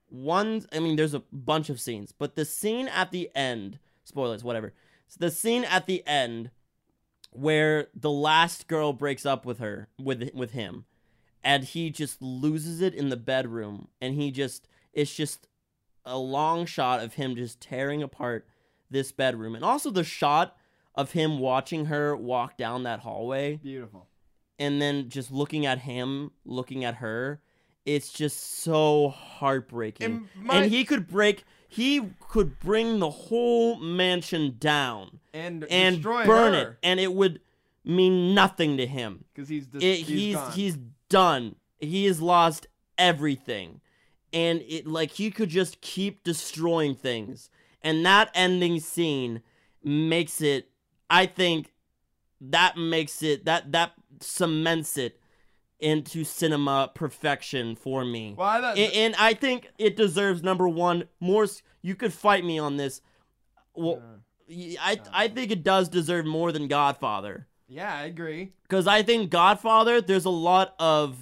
one. 0.10 0.66
I 0.72 0.80
mean, 0.80 0.96
there's 0.96 1.14
a 1.14 1.24
bunch 1.32 1.70
of 1.70 1.80
scenes, 1.80 2.12
but 2.12 2.36
the 2.36 2.46
scene 2.46 2.88
at 2.88 3.12
the 3.12 3.30
end. 3.36 3.80
Spoilers, 4.04 4.44
whatever. 4.44 4.74
So 5.08 5.18
The 5.20 5.32
scene 5.32 5.64
at 5.66 5.86
the 5.86 6.06
end 6.08 6.52
where 7.32 7.88
the 7.94 8.12
last 8.12 8.68
girl 8.68 8.94
breaks 8.94 9.26
up 9.26 9.46
with 9.46 9.60
her 9.60 9.90
with 10.00 10.30
with 10.34 10.52
him 10.52 10.86
and 11.44 11.64
he 11.66 11.90
just 11.90 12.22
loses 12.22 12.82
it 12.82 12.94
in 12.96 13.10
the 13.10 13.18
bedroom 13.18 13.90
and 14.02 14.16
he 14.16 14.32
just 14.32 14.68
it's 14.94 15.14
just 15.14 15.48
a 16.08 16.18
long 16.18 16.66
shot 16.66 17.02
of 17.04 17.14
him 17.16 17.36
just 17.36 17.60
tearing 17.62 18.02
apart 18.02 18.48
this 18.90 19.12
bedroom. 19.12 19.54
And 19.56 19.64
also 19.66 19.92
the 19.92 20.04
shot 20.04 20.58
of 20.96 21.12
him 21.12 21.40
watching 21.40 21.86
her 21.86 22.16
walk 22.16 22.58
down 22.58 22.84
that 22.84 23.02
hallway 23.02 23.58
beautiful. 23.58 24.08
and 24.58 24.82
then 24.82 25.10
just 25.10 25.30
looking 25.32 25.66
at 25.66 25.80
him 25.80 26.32
looking 26.46 26.84
at 26.84 26.96
her 26.96 27.40
it's 27.86 28.12
just 28.12 28.40
so 28.62 29.08
heartbreaking. 29.10 30.06
And 30.36 30.46
my- 30.46 30.56
and 30.56 30.72
he 30.72 30.84
could 30.84 31.08
break 31.08 31.44
he 31.70 32.02
could 32.30 32.60
bring 32.60 33.00
the 33.00 33.10
whole 33.10 33.76
mansion 33.78 34.56
down 34.60 35.20
And, 35.34 35.66
and 35.70 35.98
destroy 35.98 36.26
burn 36.26 36.54
her, 36.54 36.72
it. 36.72 36.78
And 36.84 37.00
it 37.00 37.14
would 37.14 37.42
mean 37.86 38.34
nothing 38.34 38.78
to 38.78 38.86
him. 38.88 39.26
Because 39.34 39.48
he's 39.50 39.68
dis- 39.68 39.84
it, 39.84 39.96
he's 40.00 40.36
he's 40.38 40.54
he's 40.56 40.78
done. 41.10 41.56
He 41.80 42.06
has 42.06 42.22
lost 42.22 42.68
everything, 42.98 43.82
and 44.34 44.62
it 44.68 44.86
like 44.88 45.12
he 45.12 45.32
could 45.32 45.50
just 45.50 45.82
keep 45.82 46.24
destroying 46.24 46.96
things. 46.96 47.50
And 47.82 48.06
that 48.06 48.30
ending 48.34 48.80
scene 48.80 49.42
makes 49.84 50.42
it. 50.42 50.70
I 51.10 51.26
think 51.26 51.74
that 52.42 52.78
makes 52.78 53.24
it 53.24 53.46
that 53.46 53.72
that 53.72 53.94
cements 54.20 54.98
it 54.98 55.20
into 55.80 56.24
cinema 56.24 56.92
perfection 56.94 57.76
for 57.76 58.04
me. 58.04 58.34
well, 58.38 58.48
I 58.48 58.62
thought, 58.62 58.78
A- 58.78 58.94
and 58.96 59.16
I 59.18 59.34
think 59.36 59.70
it 59.78 59.96
deserves 59.96 60.42
number 60.42 60.68
one. 60.68 61.04
More, 61.20 61.46
you 61.84 61.94
could 61.96 62.14
fight 62.14 62.44
me 62.44 62.58
on 62.60 62.78
this. 62.78 63.02
Well, 63.76 63.98
Uh, 64.04 64.18
y- 64.50 64.76
I 64.82 65.00
I 65.14 65.28
think 65.28 65.52
it 65.52 65.64
does 65.64 65.88
deserve 65.88 66.26
more 66.26 66.52
than 66.52 66.68
Godfather. 66.68 67.48
yeah, 67.68 67.94
I 67.94 68.04
agree. 68.06 68.54
Because 68.64 68.88
I 68.88 69.04
think 69.04 69.30
Godfather, 69.30 70.02
there's 70.02 70.26
a 70.26 70.30
lot 70.32 70.74
of. 70.80 71.16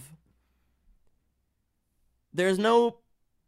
There's 2.35 2.59
no 2.59 2.97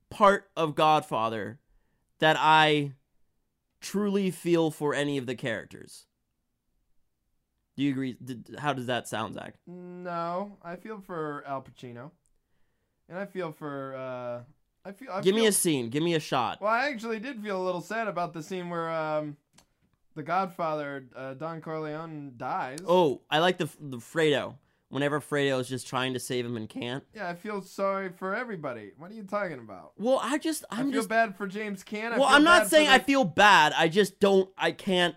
part 0.09 0.49
of 0.55 0.75
Godfather 0.75 1.59
that 2.19 2.37
I 2.39 2.93
truly 3.81 4.31
feel 4.31 4.71
for 4.71 4.93
any 4.93 5.17
of 5.17 5.25
the 5.25 5.35
characters. 5.35 6.05
Do 7.75 7.83
you 7.83 7.91
agree? 7.91 8.17
How 8.57 8.73
does 8.73 8.87
that 8.87 9.07
sound, 9.07 9.35
Zach? 9.35 9.55
No, 9.67 10.57
I 10.63 10.77
feel 10.77 10.99
for 10.99 11.43
Al 11.45 11.61
Pacino, 11.61 12.11
and 13.07 13.19
I 13.19 13.25
feel 13.25 13.51
for. 13.51 13.95
uh 13.95 14.43
I 14.87 14.93
feel. 14.93 15.11
I 15.11 15.21
Give 15.21 15.35
me 15.35 15.45
a 15.47 15.51
scene. 15.51 15.89
Give 15.89 16.01
me 16.01 16.15
a 16.15 16.19
shot. 16.19 16.61
Well, 16.61 16.71
I 16.71 16.87
actually 16.87 17.19
did 17.19 17.43
feel 17.43 17.61
a 17.61 17.65
little 17.65 17.81
sad 17.81 18.07
about 18.07 18.33
the 18.33 18.41
scene 18.41 18.69
where 18.69 18.89
um, 18.89 19.35
the 20.15 20.23
Godfather 20.23 21.05
uh, 21.15 21.33
Don 21.33 21.59
Corleone 21.61 22.33
dies. 22.37 22.79
Oh, 22.87 23.21
I 23.29 23.39
like 23.39 23.57
the 23.57 23.69
the 23.79 23.97
Fredo. 23.97 24.55
Whenever 24.89 25.19
Fredo 25.19 25.59
is 25.59 25.67
just 25.67 25.85
trying 25.85 26.13
to 26.13 26.19
save 26.19 26.45
him 26.45 26.55
and 26.55 26.69
can't. 26.69 27.03
Yeah, 27.13 27.27
I 27.27 27.35
feel 27.35 27.61
sorry 27.61 28.09
for 28.09 28.33
everybody. 28.33 28.91
What 28.97 29.11
are 29.11 29.15
you 29.15 29.23
talking 29.23 29.59
about? 29.59 29.91
Well, 29.97 30.19
I 30.23 30.37
just 30.37 30.63
i 30.71 30.79
I'm 30.79 30.91
feel 30.91 30.99
just 30.99 31.09
bad 31.09 31.35
for 31.35 31.45
James 31.45 31.83
Caan. 31.83 32.13
I 32.13 32.17
well. 32.17 32.29
I'm 32.29 32.43
not 32.43 32.67
saying 32.67 32.87
I 32.87 32.99
feel 32.99 33.25
bad. 33.25 33.73
I 33.75 33.89
just 33.89 34.19
don't. 34.19 34.49
I 34.57 34.71
can't 34.71 35.15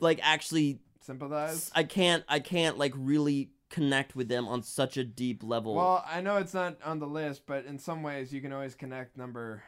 like 0.00 0.18
actually 0.22 0.80
sympathize. 1.00 1.70
I 1.74 1.84
can't 1.84 2.24
I 2.28 2.40
can't 2.40 2.76
like 2.76 2.92
really 2.96 3.50
connect 3.68 4.16
with 4.16 4.28
them 4.28 4.48
on 4.48 4.62
such 4.62 4.96
a 4.96 5.04
deep 5.04 5.42
level. 5.42 5.74
Well, 5.74 6.04
I 6.06 6.20
know 6.20 6.36
it's 6.36 6.54
not 6.54 6.76
on 6.84 6.98
the 6.98 7.06
list, 7.06 7.42
but 7.46 7.66
in 7.66 7.78
some 7.78 8.02
ways 8.02 8.32
you 8.32 8.40
can 8.40 8.52
always 8.52 8.74
connect 8.74 9.16
number 9.16 9.62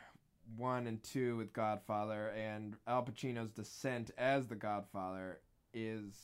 one 0.56 0.86
and 0.86 1.02
two 1.02 1.36
with 1.36 1.52
Godfather, 1.52 2.28
and 2.28 2.76
Al 2.86 3.04
Pacino's 3.04 3.50
descent 3.50 4.10
as 4.16 4.46
the 4.46 4.54
Godfather 4.54 5.40
is 5.72 6.14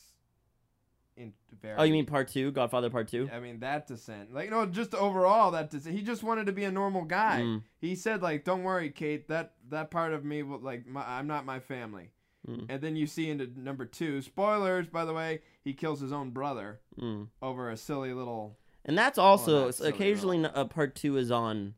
in 1.17 1.33
very. 1.63 1.77
oh, 1.79 1.83
you 1.85 1.93
mean 1.93 2.07
part 2.07 2.29
two, 2.29 2.51
Godfather 2.51 2.91
Part 2.91 3.09
Two? 3.09 3.29
I 3.33 3.41
mean 3.41 3.61
that 3.61 3.87
descent, 3.87 4.33
like 4.35 4.51
no, 4.51 4.67
just 4.67 4.95
overall 4.95 5.51
that 5.53 5.71
descent. 5.71 5.95
He 5.97 6.03
just 6.03 6.23
wanted 6.23 6.47
to 6.47 6.53
be 6.53 6.65
a 6.65 6.71
normal 6.73 7.05
guy. 7.05 7.41
Mm. 7.43 7.63
He 7.81 7.95
said 7.95 8.23
like, 8.23 8.45
"Don't 8.45 8.63
worry, 8.65 8.91
Kate. 8.91 9.29
That 9.29 9.53
that 9.71 9.91
part 9.91 10.13
of 10.13 10.25
me 10.25 10.43
will 10.43 10.59
like, 10.61 10.87
my, 10.87 11.03
I'm 11.07 11.27
not 11.27 11.47
my 11.47 11.61
family." 11.61 12.11
Mm. 12.49 12.67
And 12.69 12.83
then 12.83 12.95
you 12.97 13.07
see 13.07 13.31
into 13.31 13.49
number 13.59 13.87
two. 13.87 14.21
Spoilers, 14.21 14.87
by 14.89 15.05
the 15.07 15.15
way, 15.15 15.41
he 15.63 15.73
kills 15.73 16.01
his 16.01 16.13
own 16.13 16.31
brother 16.31 16.81
Mm. 17.01 17.29
over 17.41 17.71
a 17.71 17.77
silly 17.77 18.13
little. 18.13 18.59
And 18.85 18.99
that's 18.99 19.17
also 19.17 19.65
that's 19.67 19.81
occasionally 19.81 20.39
n- 20.39 20.51
uh, 20.55 20.65
Part 20.67 20.95
Two 20.95 21.17
is 21.17 21.31
on 21.31 21.75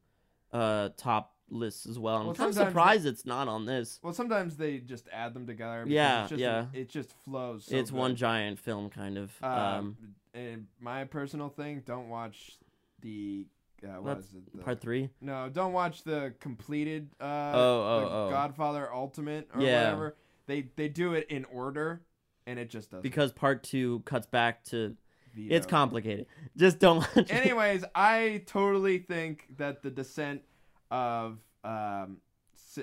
uh 0.52 0.88
top 0.96 1.35
lists 1.48 1.86
as 1.86 1.98
well. 1.98 2.16
I'm 2.16 2.26
Well, 2.26 2.34
kind 2.34 2.48
of 2.48 2.54
sometimes- 2.54 2.72
surprised 2.72 3.06
it's 3.06 3.24
not 3.26 3.48
on 3.48 3.64
this. 3.66 4.00
Well, 4.02 4.12
sometimes 4.12 4.56
they 4.56 4.78
just 4.78 5.08
add 5.12 5.34
them 5.34 5.46
together. 5.46 5.84
Yeah, 5.86 6.22
it's 6.22 6.30
just 6.30 6.40
yeah. 6.40 6.66
It 6.72 6.88
just 6.88 7.12
flows. 7.24 7.66
So 7.66 7.76
it's 7.76 7.92
one 7.92 8.16
giant 8.16 8.58
film, 8.58 8.90
kind 8.90 9.16
of. 9.18 9.32
Um, 9.42 9.50
Um, 9.52 9.96
and 10.34 10.66
my 10.80 11.04
personal 11.04 11.48
thing: 11.48 11.82
don't 11.86 12.08
watch 12.08 12.58
the. 13.00 13.46
Uh, 13.84 14.00
what 14.00 14.18
is 14.18 14.34
it? 14.34 14.52
The- 14.56 14.62
part 14.62 14.80
three. 14.80 15.10
No, 15.20 15.48
don't 15.48 15.72
watch 15.72 16.02
the 16.02 16.34
completed. 16.40 17.10
Uh, 17.20 17.24
Oh, 17.54 17.58
oh, 17.82 18.08
oh. 18.10 18.30
Godfather 18.30 18.92
Ultimate 18.92 19.48
or 19.54 19.60
Yeah. 19.62 19.84
whatever. 19.84 20.16
they 20.46 20.62
they 20.76 20.88
do 20.88 21.12
it 21.14 21.26
in 21.30 21.44
order, 21.46 22.02
and 22.46 22.58
it 22.58 22.70
just 22.70 22.90
doesn't. 22.90 23.02
because 23.02 23.32
part 23.32 23.62
two 23.62 24.00
cuts 24.06 24.26
back 24.26 24.64
to 24.64 24.96
Vito. 25.34 25.54
it's 25.54 25.66
complicated. 25.66 26.26
Just 26.56 26.78
don't. 26.78 26.98
watch 27.16 27.30
it. 27.30 27.32
Anyways, 27.32 27.84
I 27.94 28.42
totally 28.46 28.98
think 28.98 29.46
that 29.58 29.82
the 29.82 29.90
descent 29.90 30.42
of 30.90 31.38
um, 31.64 32.18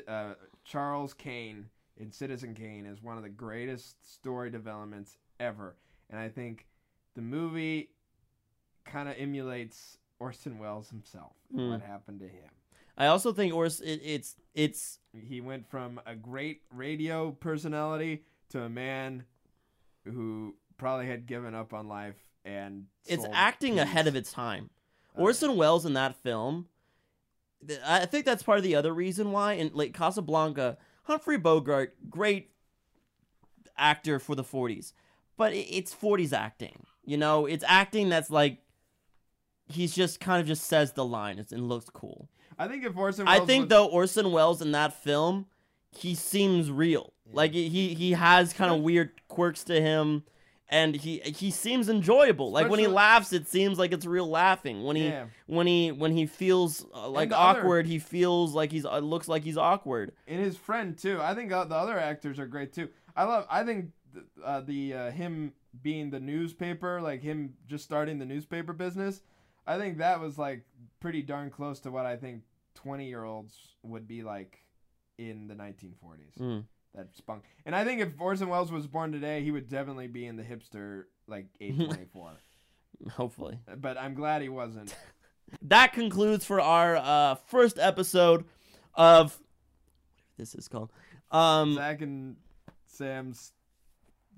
uh, 0.08 0.34
Charles 0.64 1.14
Kane 1.14 1.70
in 1.98 2.12
Citizen 2.12 2.54
Kane 2.56 2.86
is 2.86 3.02
one 3.02 3.18
of 3.18 3.24
the 3.24 3.30
greatest 3.30 4.14
story 4.14 4.50
developments 4.50 5.18
ever, 5.40 5.76
and 6.10 6.20
I 6.20 6.30
think 6.30 6.66
the 7.16 7.22
movie 7.22 7.90
kind 8.86 9.08
of 9.08 9.16
emulates 9.18 9.98
Orson 10.20 10.58
Welles 10.58 10.90
himself. 10.90 11.34
and 11.52 11.60
Hmm. 11.60 11.72
What 11.72 11.82
happened 11.82 12.20
to 12.22 12.28
him? 12.28 12.50
I 12.98 13.08
also 13.08 13.34
think 13.34 13.54
Ors 13.54 13.82
it, 13.82 14.02
it's 14.04 14.36
it's 14.54 15.00
He 15.14 15.42
went 15.42 15.68
from 15.68 16.00
a 16.06 16.16
great 16.16 16.62
radio 16.72 17.32
personality 17.32 18.24
to 18.50 18.62
a 18.62 18.70
man 18.70 19.24
who 20.06 20.56
probably 20.78 21.08
had 21.08 21.26
given 21.26 21.56
up 21.56 21.74
on 21.74 21.88
life 21.88 22.16
and 22.46 22.86
it's 23.06 23.26
acting 23.32 23.80
ahead 23.80 24.08
of 24.08 24.16
its 24.16 24.32
time. 24.32 24.70
Uh, 25.18 25.22
Orson 25.22 25.56
Welles 25.56 25.86
in 25.86 25.94
that 25.94 26.16
film, 26.16 26.68
I 27.86 28.06
think 28.06 28.26
that's 28.26 28.44
part 28.44 28.58
of 28.58 28.64
the 28.64 28.76
other 28.76 28.94
reason 28.94 29.32
why. 29.32 29.54
In 29.54 29.72
like 29.74 29.94
Casablanca, 29.94 30.78
Humphrey 31.04 31.38
Bogart, 31.38 31.96
great 32.10 32.52
actor 33.78 34.20
for 34.20 34.36
the 34.36 34.44
40s, 34.44 34.94
but 35.38 35.54
it's 35.54 35.94
40s 35.94 36.34
acting. 36.34 36.86
You 37.06 37.18
know, 37.18 37.46
it's 37.46 37.64
acting 37.68 38.10
that's 38.10 38.30
like 38.30 38.60
he's 39.68 39.94
just 39.96 40.20
kind 40.20 40.40
of 40.42 40.48
just 40.48 40.66
says 40.66 40.94
the 40.94 41.06
line 41.06 41.44
and 41.52 41.68
looks 41.70 41.90
cool. 41.90 42.30
I 42.58 42.68
think 42.68 42.86
if 42.86 42.96
Orson 42.96 43.28
I 43.28 43.40
think 43.40 43.64
was- 43.64 43.70
though 43.70 43.86
Orson 43.88 44.32
Welles 44.32 44.62
in 44.62 44.72
that 44.74 44.94
film, 44.94 45.48
he 45.92 46.16
seems 46.16 46.72
real. 46.72 47.14
Like 47.32 47.52
he 47.54 47.94
he 47.96 48.12
has 48.12 48.54
kind 48.54 48.72
of 48.72 48.82
weird 48.82 49.12
quirks 49.28 49.64
to 49.66 49.82
him, 49.82 50.24
and 50.70 50.96
he 50.96 51.20
he 51.20 51.52
seems 51.52 51.90
enjoyable. 51.90 52.52
Like 52.52 52.70
when 52.70 52.80
he 52.80 52.88
laughs, 52.88 53.34
it 53.34 53.48
seems 53.48 53.78
like 53.78 53.92
it's 53.92 54.06
real 54.06 54.28
laughing. 54.30 54.84
When 54.84 54.96
he 54.96 55.08
Yeah. 55.08 55.26
when 55.48 55.68
he 55.68 55.92
when 55.92 56.12
he 56.16 56.26
feels 56.26 56.86
uh, 56.94 57.10
like 57.10 57.30
the 57.30 57.40
other- 57.40 57.60
awkward, 57.60 57.86
he 57.86 58.00
feels 58.00 58.54
like 58.54 58.72
he's 58.72 58.86
uh, 58.86 59.00
looks 59.00 59.28
like 59.28 59.44
he's 59.44 59.58
awkward. 59.58 60.14
and 60.28 60.40
his 60.40 60.58
friend 60.58 60.98
too. 60.98 61.20
I 61.22 61.36
think 61.36 61.52
uh, 61.52 61.66
the 61.66 61.76
other 61.76 62.00
actors 62.00 62.40
are 62.40 62.48
great 62.48 62.74
too. 62.74 62.90
I 63.16 63.26
love. 63.26 63.46
I 63.50 63.64
think 63.64 63.92
th- 64.14 64.26
uh, 64.44 64.62
the 64.62 64.94
uh, 64.94 65.12
him 65.12 65.54
being 65.82 66.10
the 66.10 66.20
newspaper, 66.20 67.02
like 67.02 67.22
him 67.22 67.54
just 67.68 67.84
starting 67.84 68.18
the 68.20 68.26
newspaper 68.26 68.74
business. 68.74 69.22
I 69.68 69.78
think 69.78 69.98
that 70.00 70.20
was 70.20 70.38
like 70.38 70.66
pretty 71.00 71.22
darn 71.22 71.50
close 71.50 71.80
to 71.82 71.92
what 71.92 72.06
I 72.06 72.16
think 72.18 72.42
twenty 72.76 73.08
year 73.08 73.24
olds 73.24 73.56
would 73.84 74.08
be 74.08 74.24
like 74.24 74.60
in 75.20 75.48
the 75.48 75.54
1940s. 75.54 76.38
Mm. 76.40 76.64
That 76.96 77.16
spunk. 77.16 77.44
And 77.66 77.76
I 77.76 77.84
think 77.86 78.02
if 78.02 78.10
Orson 78.20 78.50
Welles 78.50 78.72
was 78.72 78.86
born 78.88 79.12
today, 79.12 79.42
he 79.44 79.50
would 79.52 79.68
definitely 79.68 80.08
be 80.08 80.26
in 80.28 80.36
the 80.36 80.44
hipster 80.44 81.06
like 81.28 81.48
A24. 81.62 82.32
Hopefully, 83.12 83.58
but 83.78 83.98
I'm 83.98 84.14
glad 84.14 84.42
he 84.44 84.50
wasn't. 84.50 84.96
that 85.64 85.94
concludes 85.94 86.46
for 86.46 86.62
our 86.62 86.96
uh, 86.96 87.36
first 87.48 87.80
episode 87.80 88.46
of 88.94 89.38
this 90.38 90.54
is 90.56 90.68
called. 90.68 90.92
Um, 91.32 91.76
Zach 91.76 92.02
and 92.02 92.36
Sam's 92.86 93.54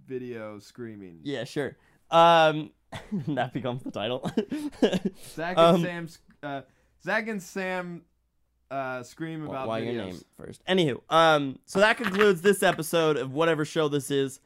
video 0.07 0.59
screaming. 0.59 1.19
yeah, 1.23 1.43
sure. 1.43 1.75
Um, 2.09 2.71
that 3.27 3.51
becomes 3.53 3.83
the 3.83 3.91
title. 3.91 4.31
Zach 5.35 5.57
and 5.57 5.59
Um, 5.59 5.81
Sam's 5.81 6.19
uh, 6.41 6.61
Zach 7.03 7.27
and 7.27 7.41
Sam 7.43 8.03
uh, 8.75 9.03
scream 9.03 9.47
about 9.47 9.67
why 9.67 9.81
videos. 9.81 9.93
your 9.93 10.05
name 10.05 10.21
first. 10.37 10.61
Anywho, 10.65 10.99
um, 11.09 11.59
so 11.65 11.79
that 11.79 11.97
concludes 11.97 12.41
this 12.41 12.61
episode 12.63 13.17
of 13.17 13.33
whatever 13.33 13.63
show 13.65 13.87
this 13.87 14.11
is. 14.11 14.39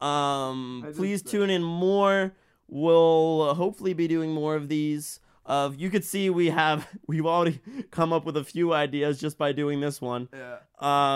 Um, 0.00 0.86
please 0.94 1.22
tune 1.22 1.50
in 1.50 1.62
more. 1.62 2.32
We'll 2.68 3.48
uh, 3.50 3.54
hopefully 3.54 3.94
be 3.94 4.08
doing 4.08 4.32
more 4.32 4.56
of 4.56 4.68
these. 4.68 5.20
Uh, 5.46 5.70
you 5.76 5.90
could 5.90 6.04
see 6.04 6.28
we 6.28 6.50
have 6.50 6.86
we've 7.06 7.24
already 7.26 7.60
come 7.90 8.12
up 8.12 8.24
with 8.26 8.36
a 8.36 8.44
few 8.44 8.72
ideas 8.72 9.20
just 9.20 9.38
by 9.38 9.52
doing 9.52 9.80
this 9.80 10.00
one. 10.00 10.28
Yeah. 10.32 10.56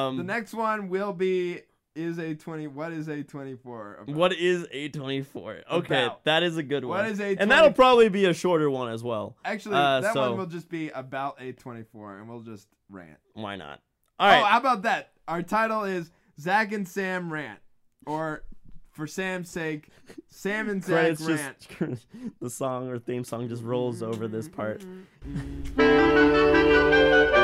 Um, 0.07 0.16
The 0.18 0.23
next 0.25 0.55
one 0.55 0.89
will 0.89 1.12
be 1.12 1.62
is 2.01 2.18
a 2.18 2.34
twenty. 2.34 2.66
What 2.66 2.92
is 2.92 3.07
A24? 3.07 4.09
what 4.09 4.32
is 4.32 4.64
A24? 4.74 5.62
Okay, 5.70 6.05
About. 6.05 6.24
that 6.24 6.42
is 6.42 6.57
a 6.57 6.62
good 6.62 6.84
one. 6.84 6.98
What 6.98 7.07
is 7.11 7.18
A24? 7.18 7.36
And 7.40 7.51
that'll 7.51 7.72
probably 7.72 8.09
be 8.09 8.24
a 8.26 8.34
shorter 8.34 8.68
one 8.70 8.92
as 8.92 9.03
well. 9.05 9.36
Actually, 9.44 9.76
uh, 9.76 10.01
that 10.01 10.14
so- 10.14 10.30
one 10.30 10.38
will 10.38 10.46
just 10.46 10.68
be 10.68 10.88
about 10.90 11.38
A24, 11.38 12.18
and 12.20 12.28
we'll 12.28 12.40
just 12.40 12.66
rant. 12.88 13.18
Why 13.34 13.57
not? 13.57 13.80
All 14.18 14.28
Oh, 14.30 14.44
how 14.44 14.59
about 14.59 14.82
that? 14.82 15.12
Our 15.28 15.42
title 15.42 15.84
is 15.84 16.11
Zach 16.38 16.72
and 16.72 16.86
Sam 16.88 17.32
rant, 17.32 17.61
or 18.07 18.42
for 18.90 19.07
Sam's 19.07 19.48
sake, 19.48 19.88
Sam 20.28 20.68
and 20.68 20.82
Zach 20.84 21.16
Credits 21.16 21.22
rant. 21.22 21.68
just 21.90 22.07
the 22.40 22.51
song 22.51 22.88
or 22.88 22.98
theme 22.98 23.24
song 23.24 23.48
just 23.48 23.62
rolls 23.62 24.03
over 24.03 24.26
this 24.28 24.48
part. 24.48 24.82